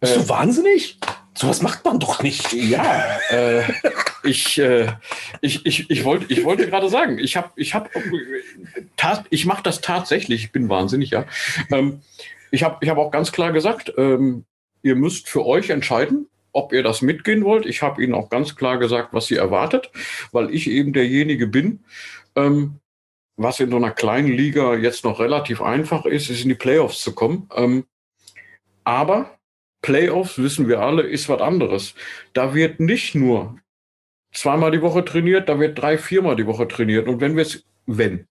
[0.00, 0.98] Bist äh, du wahnsinnig?
[1.34, 2.52] Sowas macht man doch nicht.
[2.52, 3.62] Ja, äh,
[4.22, 4.92] ich, äh,
[5.40, 7.88] ich, ich, ich, wollte, ich wollte gerade sagen, ich habe, ich habe,
[9.30, 10.44] ich mache das tatsächlich.
[10.44, 11.24] Ich bin wahnsinnig, ja.
[11.70, 12.02] Ähm,
[12.50, 14.44] ich habe, ich habe auch ganz klar gesagt, ähm,
[14.82, 17.64] ihr müsst für euch entscheiden, ob ihr das mitgehen wollt.
[17.64, 19.90] Ich habe Ihnen auch ganz klar gesagt, was Sie erwartet,
[20.32, 21.80] weil ich eben derjenige bin,
[22.36, 22.78] ähm,
[23.36, 27.02] was in so einer kleinen Liga jetzt noch relativ einfach ist, ist in die Playoffs
[27.02, 27.48] zu kommen.
[27.54, 27.84] Ähm,
[28.84, 29.38] aber
[29.82, 31.94] Playoffs, wissen wir alle, ist was anderes.
[32.32, 33.58] Da wird nicht nur
[34.32, 37.08] zweimal die Woche trainiert, da wird drei, viermal die Woche trainiert.
[37.08, 38.26] Und wenn wir es, wenn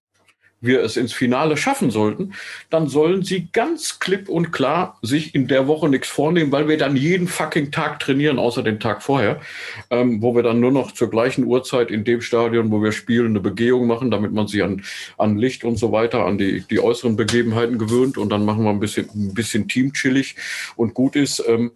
[0.62, 2.34] wir es ins Finale schaffen sollten,
[2.70, 6.78] dann sollen sie ganz klipp und klar sich in der Woche nichts vornehmen, weil wir
[6.78, 9.42] dann jeden fucking Tag trainieren, außer den Tag vorher,
[9.90, 13.32] ähm, wo wir dann nur noch zur gleichen Uhrzeit in dem Stadion, wo wir spielen,
[13.32, 14.84] eine Begehung machen, damit man sich an,
[15.18, 18.70] an Licht und so weiter, an die, die äußeren Begebenheiten gewöhnt und dann machen wir
[18.70, 20.36] ein bisschen, ein bisschen teamchillig
[20.76, 21.44] und gut ist.
[21.48, 21.72] Ähm,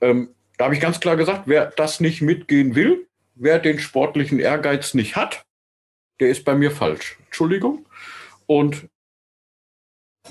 [0.00, 4.38] ähm, da habe ich ganz klar gesagt, wer das nicht mitgehen will, wer den sportlichen
[4.38, 5.44] Ehrgeiz nicht hat,
[6.20, 7.16] der ist bei mir falsch.
[7.26, 7.86] Entschuldigung.
[8.48, 8.88] Und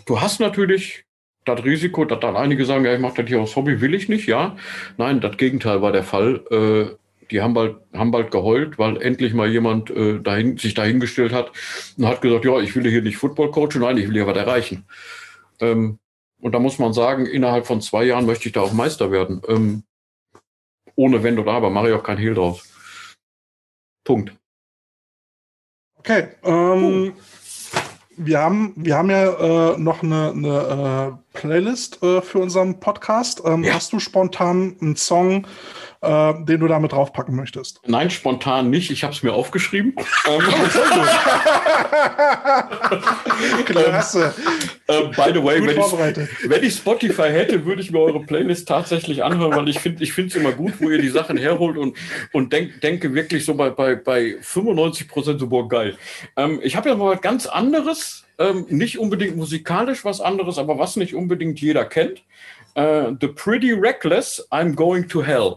[0.06, 1.06] du hast natürlich
[1.46, 4.10] das Risiko, dass dann einige sagen, ja, ich mache das hier aus Hobby, will ich
[4.10, 4.58] nicht, ja.
[4.98, 6.44] Nein, das Gegenteil war der Fall.
[6.52, 6.98] Äh,
[7.32, 11.52] die haben bald, haben bald geheult, weil endlich mal jemand äh, dahin, sich dahingestellt hat
[11.98, 14.38] und hat gesagt, ja, ich will hier nicht Football coachen, nein, ich will hier was
[14.38, 14.86] erreichen.
[15.60, 16.00] Ähm,
[16.40, 19.42] und da muss man sagen, innerhalb von zwei Jahren möchte ich da auch Meister werden.
[19.48, 19.84] Ähm,
[20.96, 22.64] ohne Wenn oder Aber, mache ich auch kein Hehl draus.
[24.04, 24.34] Punkt.
[25.96, 26.30] Okay.
[26.44, 27.14] Ähm,
[28.18, 33.44] wir haben, wir haben ja äh, noch eine, eine äh, Playlist äh, für unseren Podcast.
[33.46, 33.76] Ähm, ja.
[33.76, 35.46] Hast du spontan einen Song,
[36.02, 37.80] äh, den du damit draufpacken möchtest?
[37.86, 38.90] Nein, spontan nicht.
[38.90, 39.94] Ich habe es mir aufgeschrieben.
[40.28, 40.42] ähm,
[43.66, 44.34] Klasse.
[44.90, 48.70] Ähm, by the way, wenn ich, wenn ich, Spotify hätte, würde ich mir eure Playlist
[48.70, 51.98] tatsächlich anhören, weil ich finde ich es immer gut, wo ihr die Sachen herholt und,
[52.32, 55.98] und denk, denke wirklich so bei, bei, bei 95 Prozent so, boah, geil.
[56.38, 60.78] Ähm, ich habe ja mal was ganz anderes, ähm, nicht unbedingt musikalisch was anderes, aber
[60.78, 62.24] was nicht unbedingt jeder kennt.
[62.78, 65.56] Uh, The Pretty Reckless, I'm Going to Hell.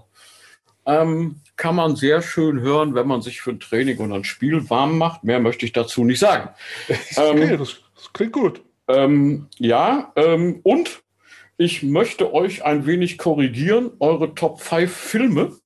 [0.87, 4.71] Ähm, kann man sehr schön hören, wenn man sich für ein Training und ein Spiel
[4.71, 5.25] warm macht.
[5.25, 6.49] Mehr möchte ich dazu nicht sagen.
[7.17, 8.63] Okay, ähm, das, das, klingt gut.
[8.89, 11.03] Ähm, ja, ähm, und
[11.59, 13.91] ich möchte euch ein wenig korrigieren.
[13.99, 15.60] Eure Top 5 Filme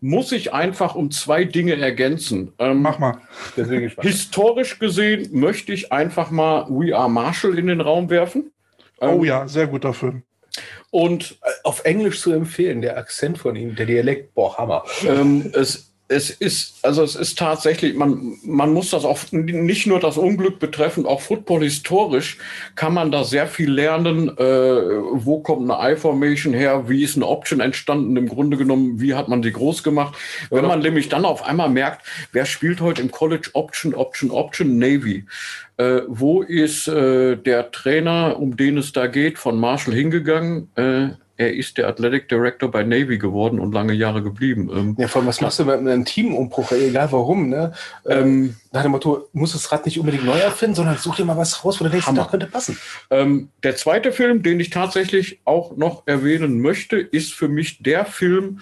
[0.00, 2.52] muss ich einfach um zwei Dinge ergänzen.
[2.58, 3.20] Ähm, Mach mal.
[4.00, 8.52] Historisch gesehen möchte ich einfach mal We Are Marshall in den Raum werfen.
[9.00, 10.22] oh ja, sehr guter Film.
[10.90, 14.84] Und äh, auf Englisch zu empfehlen, der Akzent von ihm, der Dialekt, boah, Hammer.
[15.06, 20.00] Ähm, es, es ist, also es ist tatsächlich, man, man muss das auch nicht nur
[20.00, 22.38] das Unglück betreffen, auch Football historisch
[22.76, 24.28] kann man da sehr viel lernen.
[24.38, 26.88] Äh, wo kommt eine I-Formation her?
[26.88, 28.16] Wie ist eine Option entstanden?
[28.16, 30.16] Im Grunde genommen, wie hat man sie groß gemacht?
[30.50, 34.78] Wenn man nämlich dann auf einmal merkt, wer spielt heute im College Option, Option, Option,
[34.78, 35.26] Navy?
[35.76, 40.70] Äh, wo ist äh, der Trainer, um den es da geht, von Marshall hingegangen?
[40.74, 44.68] Äh, er ist der Athletic Director bei Navy geworden und lange Jahre geblieben.
[44.74, 47.72] Ähm, ja, vor allem, was machst du mit einem Teamumbruch, egal warum, ne?
[48.06, 51.36] Ähm, Nach dem Motto, muss das Rad nicht unbedingt neu erfinden, sondern such dir mal
[51.36, 52.76] was raus, wo du denkst, das könnte passen.
[53.10, 58.04] Ähm, der zweite Film, den ich tatsächlich auch noch erwähnen möchte, ist für mich der
[58.04, 58.60] Film,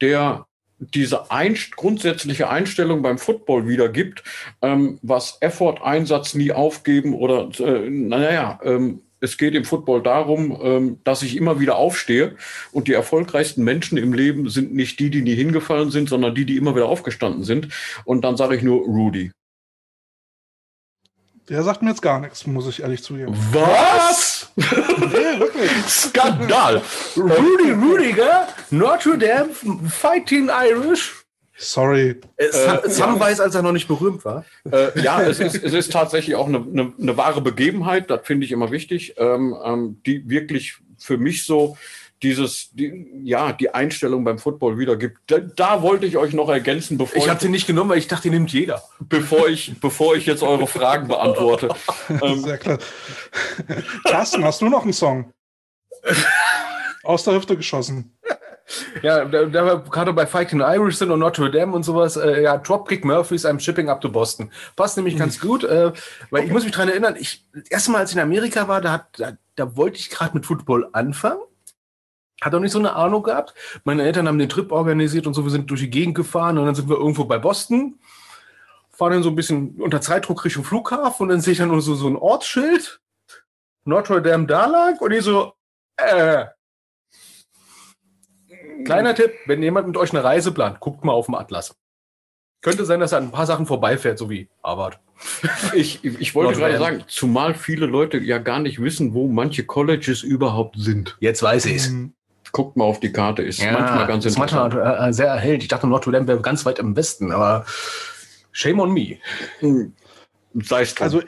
[0.00, 0.46] der
[0.78, 4.24] diese Einst grundsätzliche Einstellung beim Football wiedergibt,
[4.62, 10.58] ähm, was Effort, Einsatz nie aufgeben oder, äh, naja, ähm, es geht im Football darum,
[10.62, 12.36] ähm, dass ich immer wieder aufstehe
[12.72, 16.44] und die erfolgreichsten Menschen im Leben sind nicht die, die nie hingefallen sind, sondern die,
[16.44, 17.68] die immer wieder aufgestanden sind.
[18.04, 19.32] Und dann sage ich nur Rudy.
[21.48, 23.34] Der sagt mir jetzt gar nichts, muss ich ehrlich zugeben.
[23.52, 24.50] Was?
[24.56, 25.70] nee, wirklich.
[25.86, 26.80] Skandal.
[27.16, 29.50] Rudy Rudiger, Notre Dame,
[29.90, 31.23] Fighting Irish.
[31.56, 32.20] Sorry.
[32.36, 34.44] Äh, Sam, Sam weiß, als er noch nicht berühmt war.
[34.70, 38.44] Äh, ja, es ist, es ist tatsächlich auch eine, eine, eine wahre Begebenheit, das finde
[38.44, 41.76] ich immer wichtig, ähm, ähm, die wirklich für mich so
[42.22, 45.18] dieses, die, ja, die Einstellung beim Football wiedergibt.
[45.26, 48.08] Da, da wollte ich euch noch ergänzen, bevor Ich habe den nicht genommen, weil ich
[48.08, 48.82] dachte, den nimmt jeder.
[49.00, 51.68] bevor ich, bevor ich jetzt eure Fragen beantworte.
[52.08, 52.78] Ähm, Sehr klar.
[54.04, 55.32] Carsten, hast du noch einen Song?
[57.02, 58.13] Aus der Hüfte geschossen.
[59.02, 62.42] Ja, da, da wir gerade bei Fighting Irish sind und Notre Dame und sowas, äh,
[62.42, 64.50] ja, Dropkick Murphys, I'm shipping up to Boston.
[64.76, 65.92] Passt nämlich ganz gut, äh,
[66.30, 68.80] weil ich muss mich dran erinnern, ich, das erste Mal, als ich in Amerika war,
[68.80, 71.40] da, hat, da, da wollte ich gerade mit Football anfangen.
[72.40, 73.54] Hat auch nicht so eine Ahnung gehabt.
[73.84, 76.66] Meine Eltern haben den Trip organisiert und so, wir sind durch die Gegend gefahren und
[76.66, 77.98] dann sind wir irgendwo bei Boston,
[78.90, 81.80] fahren dann so ein bisschen unter Zeitdruck Richtung Flughafen und dann sehe ich dann nur
[81.80, 83.00] so, so ein Ortsschild,
[83.84, 85.52] Notre Dame da lag und ich so,
[85.96, 86.46] äh,
[88.84, 91.76] Kleiner Tipp, wenn jemand mit euch eine Reise plant, guckt mal auf dem Atlas.
[92.62, 94.98] Könnte sein, dass er an ein paar Sachen vorbeifährt, so wie Harvard.
[95.74, 100.22] ich, ich wollte gerade sagen, zumal viele Leute ja gar nicht wissen, wo manche Colleges
[100.22, 101.16] überhaupt sind.
[101.20, 101.90] Jetzt weiß ich es.
[101.90, 102.14] Mhm.
[102.52, 104.74] Guckt mal auf die Karte, ist manchmal ganz ist interessant.
[104.74, 105.62] manchmal äh, sehr erhellend.
[105.62, 107.66] Ich dachte, Notre Dame wäre ganz weit im Westen, aber
[108.52, 109.18] shame on me.
[109.58, 109.92] Hm,
[110.62, 111.04] Sei es drum.
[111.04, 111.22] Also,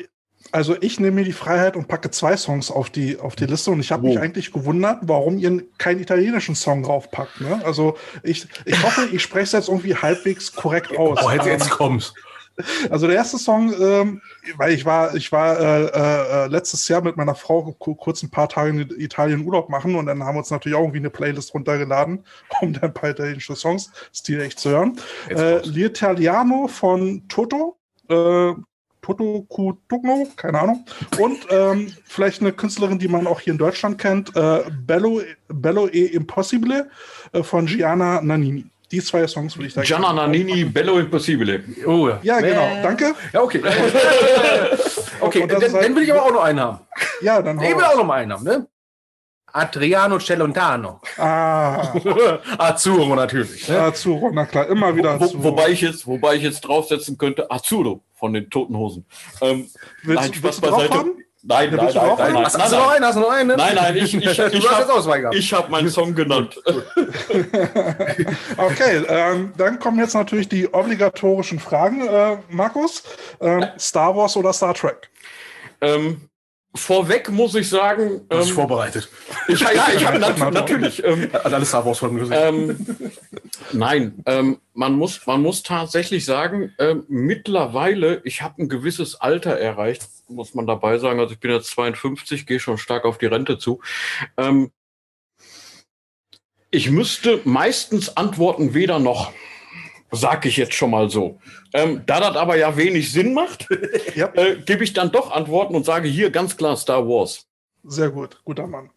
[0.53, 3.71] also ich nehme mir die Freiheit und packe zwei Songs auf die, auf die Liste
[3.71, 7.41] und ich habe mich eigentlich gewundert, warum ihr keinen italienischen Song draufpackt.
[7.41, 7.61] Ne?
[7.65, 11.19] Also ich, ich hoffe, ich spreche es jetzt irgendwie halbwegs korrekt aus.
[11.23, 12.15] Oh, jetzt, jetzt kommst.
[12.89, 14.23] Also der erste Song, ähm,
[14.57, 18.31] weil ich war, ich war äh, äh, letztes Jahr mit meiner Frau ku- kurz ein
[18.31, 21.11] paar Tage in Italien Urlaub machen und dann haben wir uns natürlich auch irgendwie eine
[21.11, 22.25] Playlist runtergeladen,
[22.63, 24.99] um dann ein paar italienische Songs stilecht zu hören.
[25.29, 25.59] Äh.
[25.59, 27.77] L'Italiano von Toto.
[28.09, 28.55] Äh,
[29.07, 30.85] Toto Cutugno, keine Ahnung.
[31.21, 35.87] Und ähm, vielleicht eine Künstlerin, die man auch hier in Deutschland kennt, äh, Bello, Bello
[35.87, 36.91] e Impossibile
[37.33, 38.67] äh, von Gianna Nannini.
[38.91, 41.63] Die zwei Songs würde ich da Gianna Nannini, Bello Impossibile.
[41.87, 42.19] Oh, ja.
[42.23, 42.69] Ja, genau.
[42.83, 43.15] Danke.
[43.33, 43.63] Ja, okay.
[45.21, 46.79] okay, Und dann, halt- dann will ich aber auch noch einen haben.
[47.21, 48.67] Ja, dann Ich will auch noch mal einen haben, ne?
[49.53, 51.01] Adriano Celentano.
[51.17, 51.95] Ah,
[52.59, 53.69] Azzurro natürlich.
[53.69, 53.81] Ne?
[53.81, 55.45] Azzurro, na klar, immer wieder Wo, Azzurro.
[55.45, 59.07] wobei, ich jetzt, wobei ich jetzt draufsetzen könnte, Azzurro von den Toten Hosen.
[59.41, 59.71] Ähm,
[60.03, 61.05] willst, nein, du- Spaß beiseite.
[61.49, 63.05] Nein, nein, nein, nein, nein, Hast, hast du noch einen?
[63.05, 63.49] Hast du noch einen?
[63.51, 63.57] Ne?
[63.57, 66.61] Nein, nein, ich, ich, ich, jetzt habe ich hab meinen Song genannt.
[68.57, 73.05] Okay, ähm, dann kommen jetzt natürlich die obligatorischen Fragen, äh, Markus.
[73.41, 75.09] Ähm, Star Wars oder Star Trek?
[75.81, 76.29] ähm,
[76.77, 79.09] vorweg muss ich sagen, Du hast dich ähm, vorbereitet.
[79.49, 81.05] ich, ja, ich habe nat natürlich.
[81.05, 82.33] Ähm, Hat alles Star Wars gesehen.
[82.33, 82.87] ähm,
[83.73, 89.59] nein, ähm, man, muss, man muss tatsächlich sagen, ähm, mittlerweile, ich habe ein gewisses Alter
[89.59, 91.21] erreicht, muss man dabei sagen.
[91.21, 93.81] Also ich bin jetzt 52, gehe schon stark auf die Rente zu.
[94.37, 94.71] Ähm,
[96.71, 99.33] ich müsste meistens antworten, weder noch.
[100.13, 101.41] Sag ich jetzt schon mal so.
[101.75, 103.67] Ähm, da das aber ja wenig Sinn macht,
[104.15, 107.47] Ja, äh, gebe ich dann doch Antworten und sage hier ganz klar Star Wars.
[107.85, 108.91] sehr gut, guter Mann.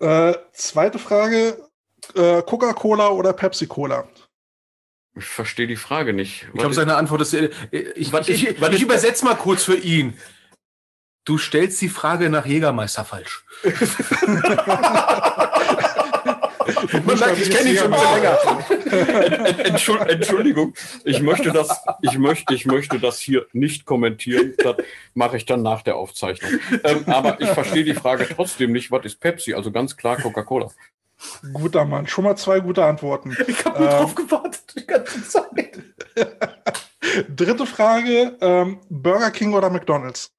[0.00, 1.68] Äh, zweite Frage:
[2.14, 4.08] äh, Coca-Cola oder Pepsi-Cola?
[5.16, 6.46] Ich verstehe die Frage nicht.
[6.52, 7.34] ich glaube, seine Antwort ist.
[7.34, 10.18] äh, Ich, Was ich, ich, ich übersetze mal kurz für ihn.
[11.24, 13.44] Du stellst die Frage nach Jägermeister falsch.
[16.92, 19.58] Man merkt, ich kenne ihn schon ein bisschen länger.
[19.66, 20.74] Entschuld, Entschuldigung,
[21.04, 24.54] ich möchte, das, ich, möchte, ich möchte das hier nicht kommentieren.
[24.58, 24.76] Das
[25.14, 26.60] mache ich dann nach der Aufzeichnung.
[26.84, 28.90] Ähm, aber ich verstehe die Frage trotzdem nicht.
[28.90, 29.54] Was ist Pepsi?
[29.54, 30.70] Also ganz klar Coca-Cola.
[31.52, 33.36] Guter Mann, schon mal zwei gute Antworten.
[33.46, 33.96] Ich habe nur Ähm.
[33.98, 35.82] drauf gewartet die ganze Zeit.
[37.28, 40.32] Dritte Frage: ähm, Burger King oder McDonalds?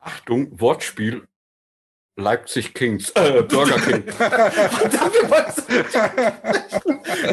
[0.00, 1.26] Achtung, Wortspiel.
[2.16, 3.10] Leipzig Kings.
[3.10, 4.04] Äh, Burger King.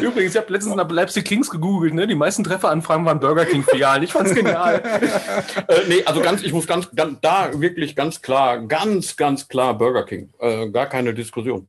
[0.00, 1.94] Übrigens, ich habe letztens nach Leipzig Kings gegoogelt.
[1.94, 2.06] Ne?
[2.06, 4.02] Die meisten Trefferanfragen waren Burger King Filialen.
[4.02, 4.76] Ich fand's genial.
[5.68, 9.76] äh, nee, also ganz, ich muss ganz, ganz, da wirklich ganz klar, ganz, ganz klar
[9.76, 10.32] Burger King.
[10.38, 11.68] Äh, gar keine Diskussion.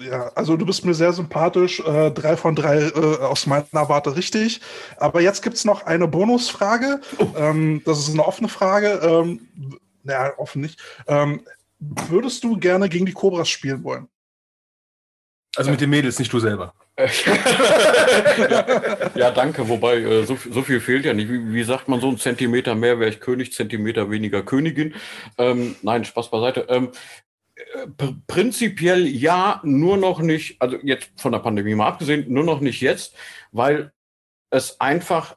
[0.00, 1.80] Ja, also du bist mir sehr sympathisch.
[1.80, 4.60] Äh, drei von drei äh, aus meiner Warte richtig.
[4.96, 7.00] Aber jetzt gibt's noch eine Bonusfrage.
[7.36, 9.00] Ähm, das ist eine offene Frage.
[9.02, 9.48] Ähm,
[10.02, 10.80] naja, offen nicht.
[11.06, 11.42] Ähm,
[11.80, 14.08] würdest du gerne gegen die Cobras spielen wollen?
[15.56, 16.74] Also mit den Mädels, nicht du selber.
[19.16, 19.68] ja, danke.
[19.68, 21.28] Wobei, äh, so, so viel fehlt ja nicht.
[21.28, 24.94] Wie, wie sagt man so, ein Zentimeter mehr wäre ich König, Zentimeter weniger Königin.
[25.38, 26.66] Ähm, nein, Spaß beiseite.
[26.68, 26.90] Ähm,
[27.56, 32.44] äh, pr prinzipiell ja, nur noch nicht, also jetzt von der Pandemie mal abgesehen, nur
[32.44, 33.16] noch nicht jetzt,
[33.50, 33.92] weil
[34.50, 35.36] es einfach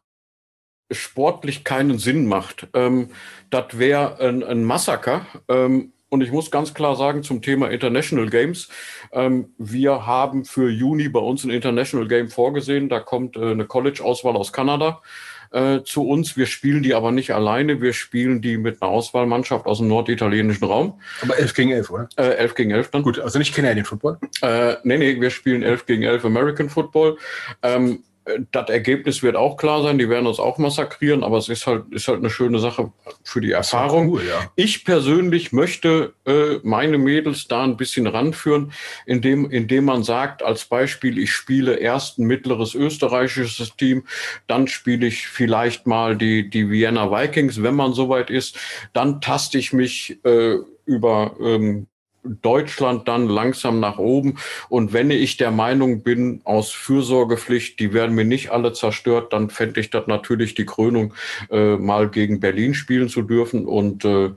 [0.91, 2.67] sportlich keinen Sinn macht.
[2.73, 3.09] Ähm,
[3.49, 5.25] das wäre ein, ein Massaker.
[5.47, 8.69] Ähm, Und ich muss ganz klar sagen zum Thema International Games,
[9.13, 12.87] ähm, wir haben für Juni bei uns ein International Game vorgesehen.
[12.87, 15.01] Da kommt äh, eine College-Auswahl aus Kanada
[15.49, 16.37] äh, zu uns.
[16.37, 17.81] Wir spielen die aber nicht alleine.
[17.81, 21.01] Wir spielen die mit einer Auswahlmannschaft aus dem norditalienischen Raum.
[21.23, 22.07] Aber 11 gegen 11, oder?
[22.15, 23.01] Äh, 11 gegen 11 dann.
[23.01, 24.19] Gut, also nicht Canadian Football.
[24.43, 27.17] Äh, nee, nee, wir spielen 11 gegen 11 American Football.
[27.63, 28.03] Ähm,
[28.51, 31.91] das Ergebnis wird auch klar sein, die werden uns auch massakrieren, aber es ist halt,
[31.91, 32.91] ist halt eine schöne Sache
[33.23, 34.09] für die Erfahrung.
[34.09, 34.51] Cool, ja.
[34.55, 38.71] Ich persönlich möchte äh, meine Mädels da ein bisschen ranführen,
[39.05, 44.05] indem, indem man sagt, als Beispiel, ich spiele erst ein mittleres österreichisches Team,
[44.47, 48.57] dann spiele ich vielleicht mal die, die Vienna Vikings, wenn man soweit ist,
[48.93, 51.87] dann taste ich mich äh, über ähm,
[52.23, 54.37] Deutschland dann langsam nach oben.
[54.69, 59.49] Und wenn ich der Meinung bin, aus Fürsorgepflicht, die werden mir nicht alle zerstört, dann
[59.49, 61.13] fände ich das natürlich die Krönung,
[61.49, 63.65] äh, mal gegen Berlin spielen zu dürfen.
[63.65, 64.31] Und äh,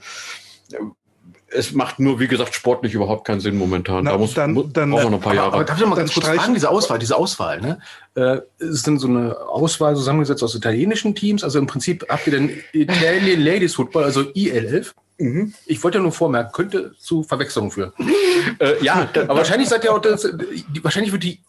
[1.48, 4.04] es macht nur, wie gesagt, sportlich überhaupt keinen Sinn momentan.
[4.04, 5.48] Na, da muss, dann, muss dann, auch noch ein paar Jahre.
[5.48, 7.78] Aber, aber darf ich mal ganz kurz fragen, diese Auswahl, diese Auswahl, ne?
[8.14, 11.44] Äh, ist denn so eine Auswahl zusammengesetzt aus italienischen Teams?
[11.44, 14.92] Also im Prinzip habt ihr denn Italian Ladies Football, also IL11?
[15.18, 15.54] Mhm.
[15.64, 17.92] Ich wollte ja nur vormerken, könnte zu Verwechslungen führen.
[18.58, 21.40] äh, ja, aber wahrscheinlich seid ihr auch das, die, wahrscheinlich wird die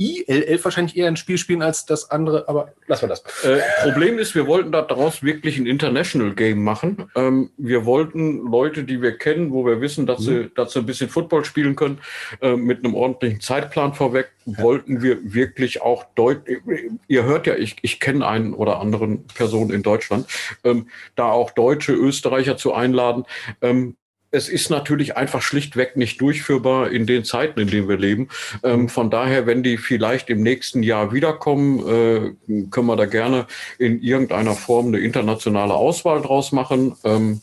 [0.00, 3.22] IL11 wahrscheinlich eher ein Spiel spielen als das andere, aber lassen wir das.
[3.44, 7.10] Äh, Problem ist, wir wollten daraus wirklich ein International Game machen.
[7.14, 10.24] Ähm, wir wollten Leute, die wir kennen, wo wir wissen, dass, mhm.
[10.24, 11.98] sie, dass sie ein bisschen Football spielen können,
[12.40, 14.30] äh, mit einem ordentlichen Zeitplan vorweg.
[14.44, 16.60] Wollten wir wirklich auch deutlich,
[17.08, 20.26] ihr hört ja, ich, ich kenne einen oder anderen Personen in Deutschland,
[20.64, 23.24] ähm, da auch Deutsche, Österreicher zu einladen.
[23.60, 23.96] Ähm,
[24.32, 28.28] es ist natürlich einfach schlichtweg nicht durchführbar in den Zeiten, in denen wir leben.
[28.62, 33.46] Ähm, von daher, wenn die vielleicht im nächsten Jahr wiederkommen, äh, können wir da gerne
[33.78, 36.96] in irgendeiner Form eine internationale Auswahl draus machen.
[37.04, 37.42] Ähm,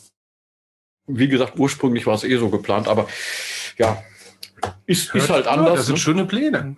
[1.05, 3.07] wie gesagt, ursprünglich war es eh so geplant, aber
[3.77, 4.03] ja,
[4.85, 5.77] ist, ist halt anders.
[5.77, 5.99] Das sind ne?
[5.99, 6.75] schöne Pläne.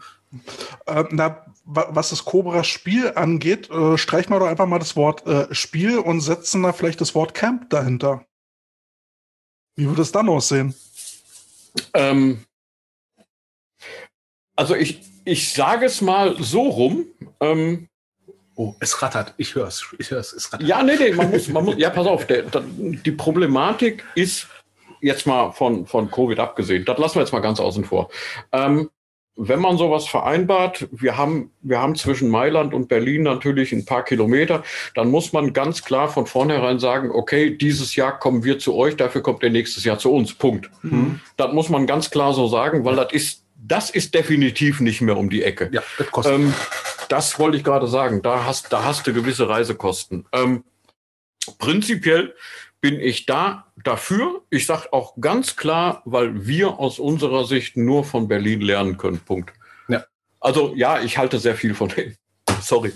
[0.85, 5.25] Äh, na, was das Cobra Spiel angeht, äh, streichen wir doch einfach mal das Wort
[5.27, 8.25] äh, Spiel und setzen da vielleicht das Wort Camp dahinter.
[9.75, 10.75] Wie würde es dann aussehen?
[11.93, 12.45] Ähm,
[14.55, 17.05] also ich, ich sage es mal so rum.
[17.39, 17.87] Ähm,
[18.55, 19.33] oh, es rattert.
[19.37, 19.85] Ich höre es.
[19.97, 20.67] Ich hör's, es rattert.
[20.67, 22.27] Ja, nee, nee, man muss, man muss, ja, pass auf.
[22.27, 24.47] Der, der, die Problematik ist
[25.01, 26.85] jetzt mal von, von Covid abgesehen.
[26.85, 28.09] Das lassen wir jetzt mal ganz außen vor.
[28.51, 28.89] Ähm,
[29.35, 34.03] wenn man sowas vereinbart, wir haben, wir haben zwischen Mailand und Berlin natürlich ein paar
[34.03, 38.75] Kilometer, dann muss man ganz klar von vornherein sagen, okay, dieses Jahr kommen wir zu
[38.75, 40.33] euch, dafür kommt ihr nächstes Jahr zu uns.
[40.33, 40.69] Punkt.
[40.83, 41.21] Mhm.
[41.37, 45.17] Das muss man ganz klar so sagen, weil das ist, das ist definitiv nicht mehr
[45.17, 45.69] um die Ecke.
[45.71, 46.33] Ja, das kostet.
[46.35, 46.53] Ähm,
[47.07, 48.21] das wollte ich gerade sagen.
[48.21, 50.25] Da hast, da hast du gewisse Reisekosten.
[50.33, 50.63] Ähm,
[51.57, 52.35] prinzipiell
[52.81, 54.41] bin ich da dafür.
[54.49, 59.19] Ich sage auch ganz klar, weil wir aus unserer Sicht nur von Berlin lernen können.
[59.19, 59.53] Punkt.
[59.87, 60.03] Ja.
[60.39, 62.17] Also ja, ich halte sehr viel von denen.
[62.61, 62.91] Sorry.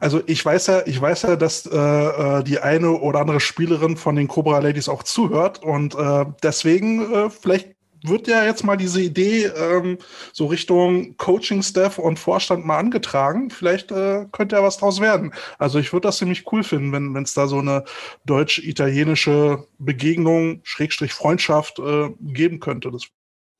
[0.00, 3.96] Also ich weiß ja, ich weiß ja, dass äh, äh, die eine oder andere Spielerin
[3.96, 7.70] von den Cobra Ladies auch zuhört und äh, deswegen äh, vielleicht
[8.04, 9.98] wird ja jetzt mal diese Idee ähm,
[10.32, 13.50] so Richtung Coaching-Staff und Vorstand mal angetragen.
[13.50, 15.32] Vielleicht äh, könnte ja was draus werden.
[15.58, 17.84] Also ich würde das ziemlich cool finden, wenn es da so eine
[18.26, 22.90] deutsch-italienische Begegnung, Schrägstrich Freundschaft äh, geben könnte.
[22.90, 23.06] Das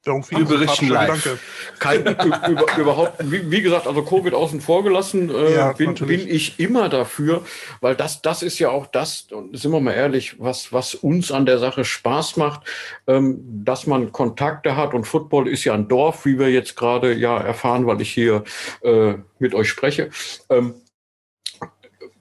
[0.04, 1.38] irgendwie wir berichten live.
[1.78, 2.00] Kein,
[2.48, 6.58] über, überhaupt, wie, wie, gesagt, also Covid außen vor gelassen, äh, ja, bin, bin, ich
[6.58, 7.44] immer dafür,
[7.80, 11.30] weil das, das ist ja auch das, und sind wir mal ehrlich, was, was uns
[11.30, 12.62] an der Sache Spaß macht,
[13.06, 17.12] ähm, dass man Kontakte hat und Football ist ja ein Dorf, wie wir jetzt gerade
[17.12, 18.44] ja erfahren, weil ich hier
[18.82, 20.10] äh, mit euch spreche.
[20.50, 20.74] Ähm,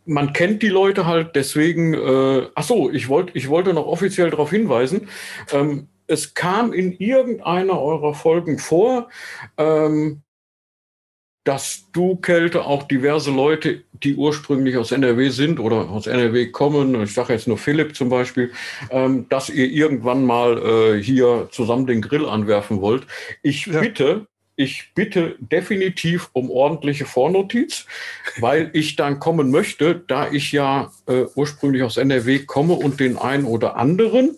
[0.05, 4.29] man kennt die Leute halt, deswegen, äh, ach so, ich wollte ich wollte noch offiziell
[4.29, 5.07] darauf hinweisen,
[5.51, 9.09] ähm, es kam in irgendeiner eurer Folgen vor,
[9.57, 10.21] ähm,
[11.43, 17.01] dass du, Kälte, auch diverse Leute, die ursprünglich aus NRW sind oder aus NRW kommen,
[17.01, 18.51] ich sage jetzt nur Philipp zum Beispiel,
[18.91, 23.07] ähm, dass ihr irgendwann mal äh, hier zusammen den Grill anwerfen wollt.
[23.41, 23.79] Ich ja.
[23.79, 27.87] bitte, ich bitte definitiv um ordentliche Vornotiz,
[28.37, 33.17] weil ich dann kommen möchte, da ich ja äh, ursprünglich aus NRW komme und den
[33.17, 34.37] einen oder anderen,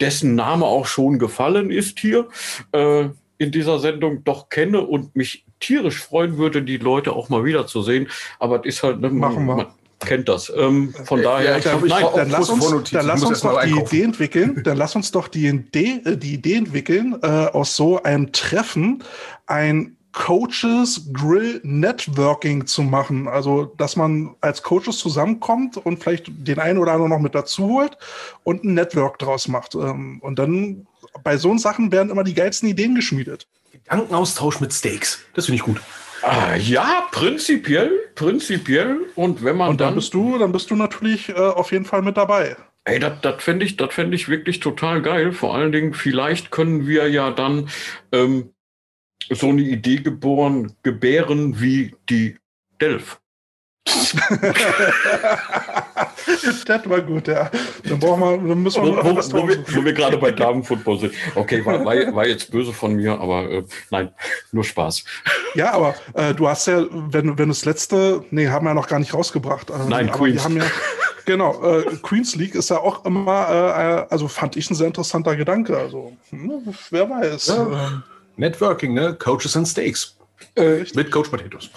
[0.00, 2.28] dessen Name auch schon gefallen ist hier
[2.72, 7.44] äh, in dieser Sendung, doch kenne und mich tierisch freuen würde, die Leute auch mal
[7.44, 8.08] wiederzusehen.
[8.38, 9.56] Aber es ist halt, ne, Machen wir.
[9.56, 9.66] man
[10.00, 10.52] kennt das.
[10.54, 13.70] Ähm, von äh, daher, ja, glaub, nein, dann lass uns, dann lass uns doch die
[13.70, 14.60] Idee entwickeln.
[14.64, 19.02] Dann lass uns doch die Idee, äh, die Idee entwickeln, äh, aus so einem Treffen
[19.46, 23.28] ein Coaches Grill Networking zu machen.
[23.28, 27.68] Also, dass man als Coaches zusammenkommt und vielleicht den einen oder anderen noch mit dazu
[27.68, 27.98] holt
[28.42, 29.74] und ein Network draus macht.
[29.74, 30.86] Ähm, und dann
[31.22, 33.46] bei so Sachen werden immer die geilsten Ideen geschmiedet.
[33.70, 35.20] Gedankenaustausch mit Steaks.
[35.34, 35.82] Das finde ich gut.
[36.22, 38.96] Ah, ja, prinzipiell, prinzipiell.
[39.16, 39.94] Und wenn man Und dann dann.
[39.96, 42.56] bist du, dann bist du natürlich äh, auf jeden Fall mit dabei.
[42.84, 45.32] Ey, das fände ich, das fänd ich wirklich total geil.
[45.32, 47.68] Vor allen Dingen, vielleicht können wir ja dann
[48.12, 48.50] ähm,
[49.30, 52.36] so eine Idee geboren, gebären wie die
[52.80, 53.20] Delf.
[56.66, 57.48] das war gut, ja.
[57.84, 60.32] Dann brauchen wir, dann müssen Wo, wir wo, was wo, wir, wo wir gerade bei
[60.32, 61.14] Damenfootball sind.
[61.34, 64.10] Okay, war, war, war jetzt böse von mir, aber äh, nein,
[64.50, 65.04] nur Spaß.
[65.54, 68.88] Ja, aber äh, du hast ja, wenn, wenn das letzte, nee, haben wir ja noch
[68.88, 69.70] gar nicht rausgebracht.
[69.70, 70.42] Ähm, Nein, Queens.
[70.42, 70.64] Ja,
[71.24, 74.88] genau, äh, Queens League ist ja auch immer, äh, äh, also fand ich ein sehr
[74.88, 75.76] interessanter Gedanke.
[75.78, 77.46] Also, hm, wer weiß.
[77.48, 78.02] Ja.
[78.36, 79.14] Networking, ne?
[79.14, 80.16] Coaches and Steaks.
[80.54, 81.70] Äh, Mit Coach Potatoes.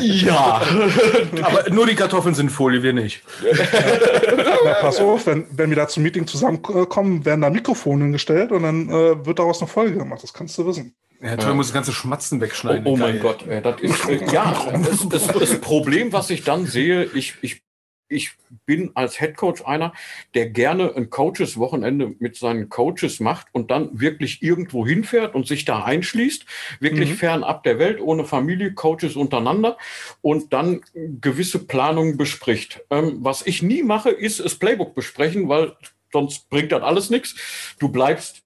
[0.00, 0.60] ja.
[1.42, 3.22] Aber nur die Kartoffeln sind Folie, wir nicht.
[4.64, 8.62] na, pass auf, wenn, wenn wir da zum Meeting zusammenkommen, werden da Mikrofone hingestellt und
[8.64, 10.22] dann äh, wird daraus eine Folge gemacht.
[10.22, 10.94] Das kannst du wissen.
[11.22, 12.86] Ja, toll, muss das ganze Schmatzen Oh, wegschneiden.
[12.86, 13.20] oh mein Geil.
[13.20, 17.04] Gott, äh, das ist äh, ja das, das, das Problem, was ich dann sehe.
[17.14, 17.62] Ich, ich,
[18.10, 18.32] ich
[18.66, 19.94] bin als Headcoach einer,
[20.34, 25.64] der gerne ein Coaches-Wochenende mit seinen Coaches macht und dann wirklich irgendwo hinfährt und sich
[25.64, 26.44] da einschließt,
[26.80, 27.14] wirklich Mhm.
[27.14, 29.78] fernab der Welt, ohne Familie, Coaches untereinander
[30.20, 30.82] und dann
[31.20, 32.82] gewisse Planungen bespricht.
[32.90, 35.72] Ähm, was ich nie mache, ist das Playbook besprechen, weil
[36.12, 37.36] sonst bringt das alles nichts.
[37.78, 38.42] Du bleibst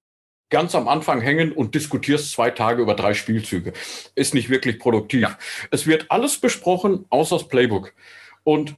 [0.51, 3.73] ganz am Anfang hängen und diskutierst zwei Tage über drei Spielzüge.
[4.15, 5.37] Ist nicht wirklich produktiv.
[5.71, 7.95] Es wird alles besprochen, außer das Playbook.
[8.45, 8.77] Und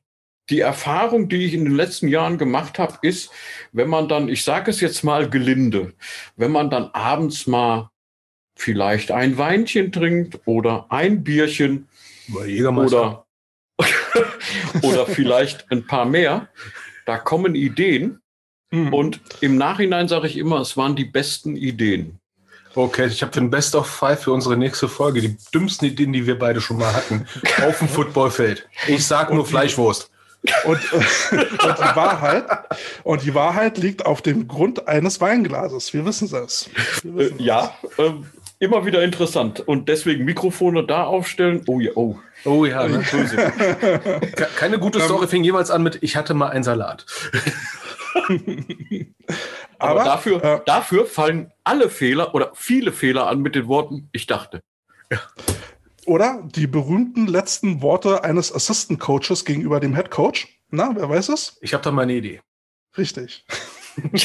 [0.51, 3.31] die Erfahrung, die ich in den letzten Jahren gemacht habe, ist,
[3.73, 5.93] wenn man dann, ich sage es jetzt mal gelinde,
[6.37, 7.91] wenn man dann abends mal
[8.55, 11.89] vielleicht ein Weinchen trinkt oder ein Bierchen
[12.33, 13.27] oder,
[14.83, 16.49] oder vielleicht ein paar mehr,
[17.05, 18.21] da kommen Ideen.
[18.71, 18.93] Mhm.
[18.93, 22.19] Und im Nachhinein sage ich immer, es waren die besten Ideen.
[22.75, 25.23] Okay, ich habe den Best of Five für unsere nächste Folge.
[25.23, 27.27] Die dümmsten Ideen, die wir beide schon mal hatten.
[27.67, 28.69] auf dem Footballfeld.
[28.87, 30.11] Ich sag nur Fleischwurst.
[30.65, 32.45] Und, äh, und die Wahrheit,
[33.05, 35.93] und die Wahrheit liegt auf dem Grund eines Weinglases.
[35.93, 36.71] Wir wissen es.
[37.05, 38.27] Äh, ja, ähm,
[38.59, 39.61] immer wieder interessant.
[39.61, 41.63] Und deswegen Mikrofone da aufstellen.
[41.67, 42.19] Oh ja, oh.
[42.45, 43.03] Oh ja, ne?
[44.57, 47.07] Keine gute Story fing jeweils an mit, ich hatte mal einen Salat.
[49.79, 54.09] Aber, Aber, dafür, äh, dafür fallen alle Fehler oder viele Fehler an mit den Worten,
[54.13, 54.63] ich dachte.
[56.07, 60.49] Oder die berühmten letzten Worte eines Assistant Coaches gegenüber dem Head Coach.
[60.71, 61.59] Na, wer weiß es?
[61.61, 62.41] Ich habe da mal eine Idee.
[62.97, 63.45] Richtig.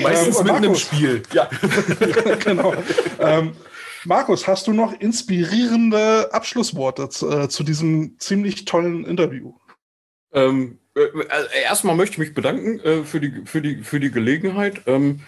[0.00, 0.80] Meistens Ähm, im Markus.
[0.82, 1.22] Spiel.
[1.32, 1.48] Ja.
[2.44, 2.74] genau.
[3.18, 3.56] Ähm,
[4.04, 9.54] Markus, hast du noch inspirierende Abschlussworte zu, äh, zu diesem ziemlich tollen Interview?
[10.32, 14.10] Ähm, äh, also erstmal möchte ich mich bedanken äh, für, die, für, die, für die
[14.10, 14.82] Gelegenheit.
[14.86, 15.20] Ähm,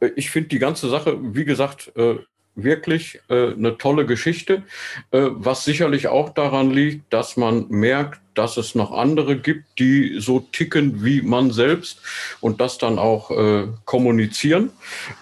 [0.00, 2.16] äh, ich finde die ganze Sache, wie gesagt, äh,
[2.54, 4.62] wirklich äh, eine tolle Geschichte,
[5.10, 10.20] äh, was sicherlich auch daran liegt, dass man merkt, dass es noch andere gibt, die
[10.20, 12.00] so ticken wie man selbst
[12.40, 14.70] und das dann auch äh, kommunizieren.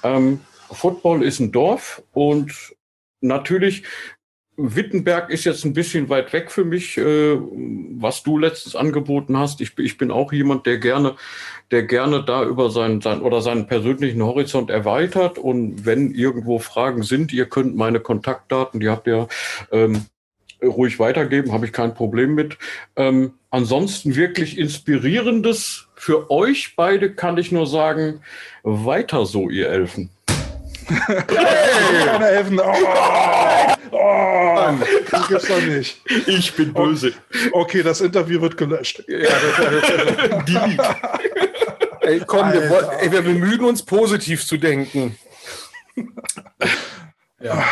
[0.03, 0.41] Ähm,
[0.71, 2.53] Football ist ein Dorf und
[3.21, 3.85] natürlich
[4.61, 9.61] Wittenberg ist jetzt ein bisschen weit weg für mich, äh, was du letztens angeboten hast.
[9.61, 11.15] Ich, ich bin auch jemand, der gerne,
[11.71, 15.39] der gerne da über seinen, sein, oder seinen persönlichen Horizont erweitert.
[15.39, 19.29] Und wenn irgendwo Fragen sind, ihr könnt meine Kontaktdaten, die habt ihr
[19.71, 20.07] ähm,
[20.61, 22.59] ruhig weitergeben, habe ich kein Problem mit.
[22.97, 28.23] Ähm, ansonsten wirklich inspirierendes für euch beide kann ich nur sagen,
[28.65, 30.11] weiter so, ihr Elfen.
[31.27, 32.61] Keine Elfen.
[32.61, 32.75] Oh,
[33.93, 34.57] oh,
[35.11, 36.01] das gibt's doch nicht.
[36.27, 37.13] Ich bin böse.
[37.53, 39.05] Okay, das Interview wird gelöscht.
[39.09, 39.19] Die.
[42.01, 45.19] Ey, komm, wir, wollen- ey, wir bemühen uns, positiv zu denken.
[47.41, 47.63] Ja.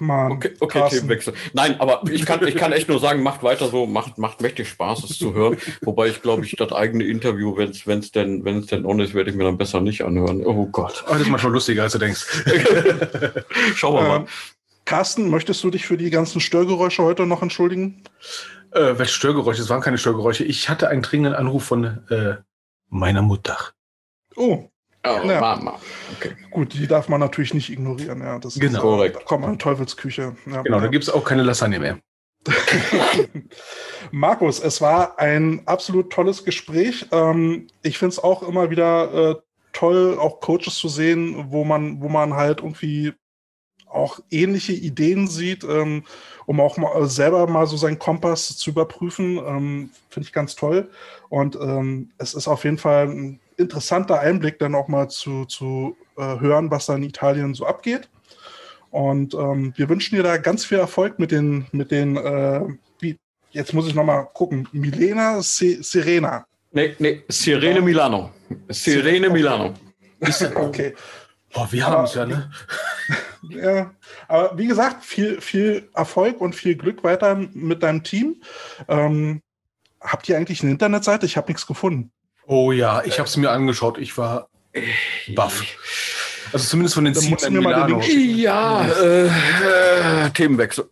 [0.00, 0.88] Mann, Okay, okay.
[0.88, 1.34] Themenwechsel.
[1.52, 4.68] Nein, aber ich kann, ich kann echt nur sagen, macht weiter so, macht, macht mächtig
[4.68, 5.58] Spaß, es zu hören.
[5.82, 9.14] Wobei ich glaube, ich das eigene Interview, wenn es wenn's denn, wenn's denn on ist,
[9.14, 10.44] werde ich mir dann besser nicht anhören.
[10.46, 11.04] Oh Gott.
[11.06, 12.44] Oh, das ist manchmal lustiger, als du denkst.
[13.74, 14.26] Schauen wir Ähm, mal.
[14.84, 18.02] Carsten, möchtest du dich für die ganzen Störgeräusche heute noch entschuldigen?
[18.70, 19.60] Äh, welche Störgeräusche?
[19.62, 20.44] Es waren keine Störgeräusche.
[20.44, 22.36] Ich hatte einen dringenden Anruf von äh,
[22.88, 23.58] meiner Mutter.
[24.36, 24.68] Oh,
[25.10, 25.40] Oh, ja.
[25.40, 25.78] Mama.
[26.16, 26.32] Okay.
[26.50, 28.20] gut, die darf man natürlich nicht ignorieren.
[28.20, 28.78] Ja, das Genau.
[28.78, 29.16] Ist, Korrekt.
[29.16, 30.36] da kommt man in Teufelsküche.
[30.46, 30.62] Ja.
[30.62, 31.98] Genau, da gibt es auch keine Lasagne mehr.
[34.10, 37.06] Markus, es war ein absolut tolles Gespräch.
[37.12, 39.34] Ähm, ich finde es auch immer wieder äh,
[39.72, 43.12] toll, auch Coaches zu sehen, wo man, wo man halt irgendwie
[43.90, 46.04] auch ähnliche Ideen sieht, ähm,
[46.46, 49.38] um auch mal selber mal so seinen Kompass zu überprüfen.
[49.38, 50.90] Ähm, Finde ich ganz toll.
[51.28, 55.96] Und ähm, es ist auf jeden Fall ein interessanter Einblick, dann auch mal zu, zu
[56.16, 58.08] äh, hören, was da in Italien so abgeht.
[58.90, 62.62] Und ähm, wir wünschen dir da ganz viel Erfolg mit den, mit den, äh,
[63.00, 63.18] wie,
[63.50, 66.46] jetzt muss ich nochmal gucken, Milena C Serena.
[66.72, 68.30] Nee, nee, Sirene Milano.
[68.68, 69.74] Sirene Milano.
[70.54, 70.94] okay.
[71.52, 72.50] Boah, wir haben es ja, ne?
[73.42, 73.90] ja,
[74.28, 78.42] aber wie gesagt, viel, viel Erfolg und viel Glück weiter mit deinem Team.
[78.88, 79.42] Ähm,
[80.00, 81.26] habt ihr eigentlich eine Internetseite?
[81.26, 82.10] Ich habe nichts gefunden.
[82.46, 83.98] Oh ja, ich habe es mir angeschaut.
[83.98, 84.48] Ich war
[85.34, 85.62] baff.
[86.52, 87.14] Also zumindest von den.
[87.14, 87.40] Link
[88.08, 90.88] Ja, äh, äh, Themenwechsel.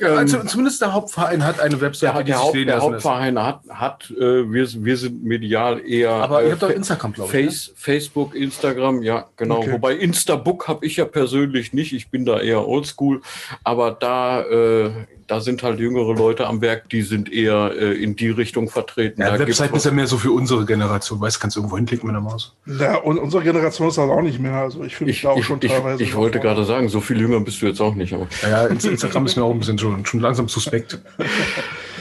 [0.00, 2.80] Ähm, Also zumindest der Hauptverein hat eine Webseite, der, die der, Haupt, der.
[2.80, 6.10] Hauptverein hat, hat äh, wir, sind- wir sind medial eher.
[6.12, 7.44] Aber äh, ihr habt doch Instagram, glaube ich.
[7.44, 7.50] ne?
[7.50, 9.58] Face, Facebook, Instagram, ja, genau.
[9.58, 9.72] Okay.
[9.72, 11.92] Wobei Instabook habe ich ja persönlich nicht.
[11.92, 13.20] Ich bin da eher oldschool.
[13.62, 14.90] Aber da, äh,
[15.26, 19.22] da sind halt jüngere Leute am Werk, die sind eher äh, in die Richtung vertreten.
[19.22, 21.20] Ja, Webseiten ist ja mehr so für unsere Generation.
[21.20, 22.54] Weißt kannst du irgendwo hinklicken mit der Maus.
[22.66, 24.54] Ja, und unsere Generation ist das auch nicht mehr.
[24.54, 26.02] Also ich fühle mich ich, da auch ich, schon ich, teilweise.
[26.02, 26.56] ich wollte überfordert.
[26.66, 28.12] gerade sagen, so viel jünger bist du jetzt auch nicht.
[28.12, 30.98] Aber Ja, ja, Inst- Instagram ist mir auch ein bisschen schon, schon langsam suspekt.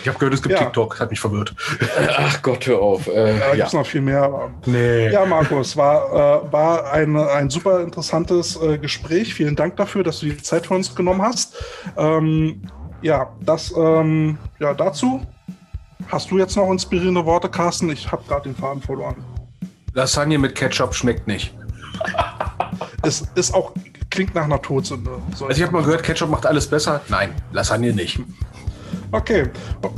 [0.02, 0.64] Ich habe gehört, es gibt Ja.
[0.66, 1.54] TikTok, hat mich verwirrt.
[2.18, 3.08] ach Gott, hör auf.
[3.08, 3.56] Äh, Da ja.
[3.56, 4.24] gibt es noch viel mehr.
[4.24, 5.10] Aber Nee.
[5.12, 9.34] Ja, Markus, war, äh, war ein, ein super interessantes äh, Gespräch.
[9.34, 11.56] Vielen Dank dafür, dass du die Zeit für uns genommen hast.
[11.98, 12.62] Ähm,
[13.02, 15.26] ja, das ähm, ja, dazu.
[16.10, 17.90] Hast du jetzt noch inspirierende Worte, Carsten?
[17.90, 19.16] Ich habe gerade den Faden verloren.
[19.94, 21.54] Lasagne mit Ketchup schmeckt nicht.
[23.04, 23.72] Es ist auch,
[24.14, 25.10] klingt nach einer Todsünde.
[25.36, 25.48] So.
[25.48, 27.02] Also ich habe mal gehört, Ketchup macht alles besser.
[27.10, 28.20] Nein, Lasagne nicht.
[29.12, 29.50] Okay,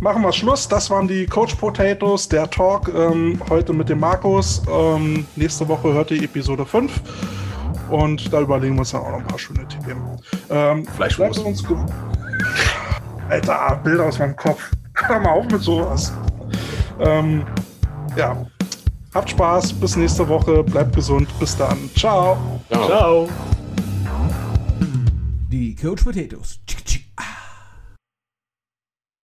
[0.02, 0.68] machen wir Schluss.
[0.68, 4.62] Das waren die Coach Potatoes, der Talk ähm, heute mit dem Markus.
[4.72, 6.92] Ähm, nächste Woche hört ihr Episode 5.
[7.90, 10.20] Und da überlegen wir uns dann auch noch ein paar schöne Themen.
[10.50, 11.44] Ähm, Fleischwurst.
[11.44, 11.64] bleibt uns
[13.30, 14.72] Alter, Bilder aus meinem Kopf.
[14.96, 16.14] Hör mal auf mit sowas.
[17.00, 17.44] Ähm,
[18.16, 18.46] ja,
[19.14, 19.74] habt Spaß.
[19.74, 20.64] Bis nächste Woche.
[20.64, 21.28] Bleibt gesund.
[21.38, 21.90] Bis dann.
[21.96, 22.38] Ciao.
[22.70, 22.86] Ja.
[22.86, 23.30] Ciao.
[25.56, 26.60] the coach potatoes.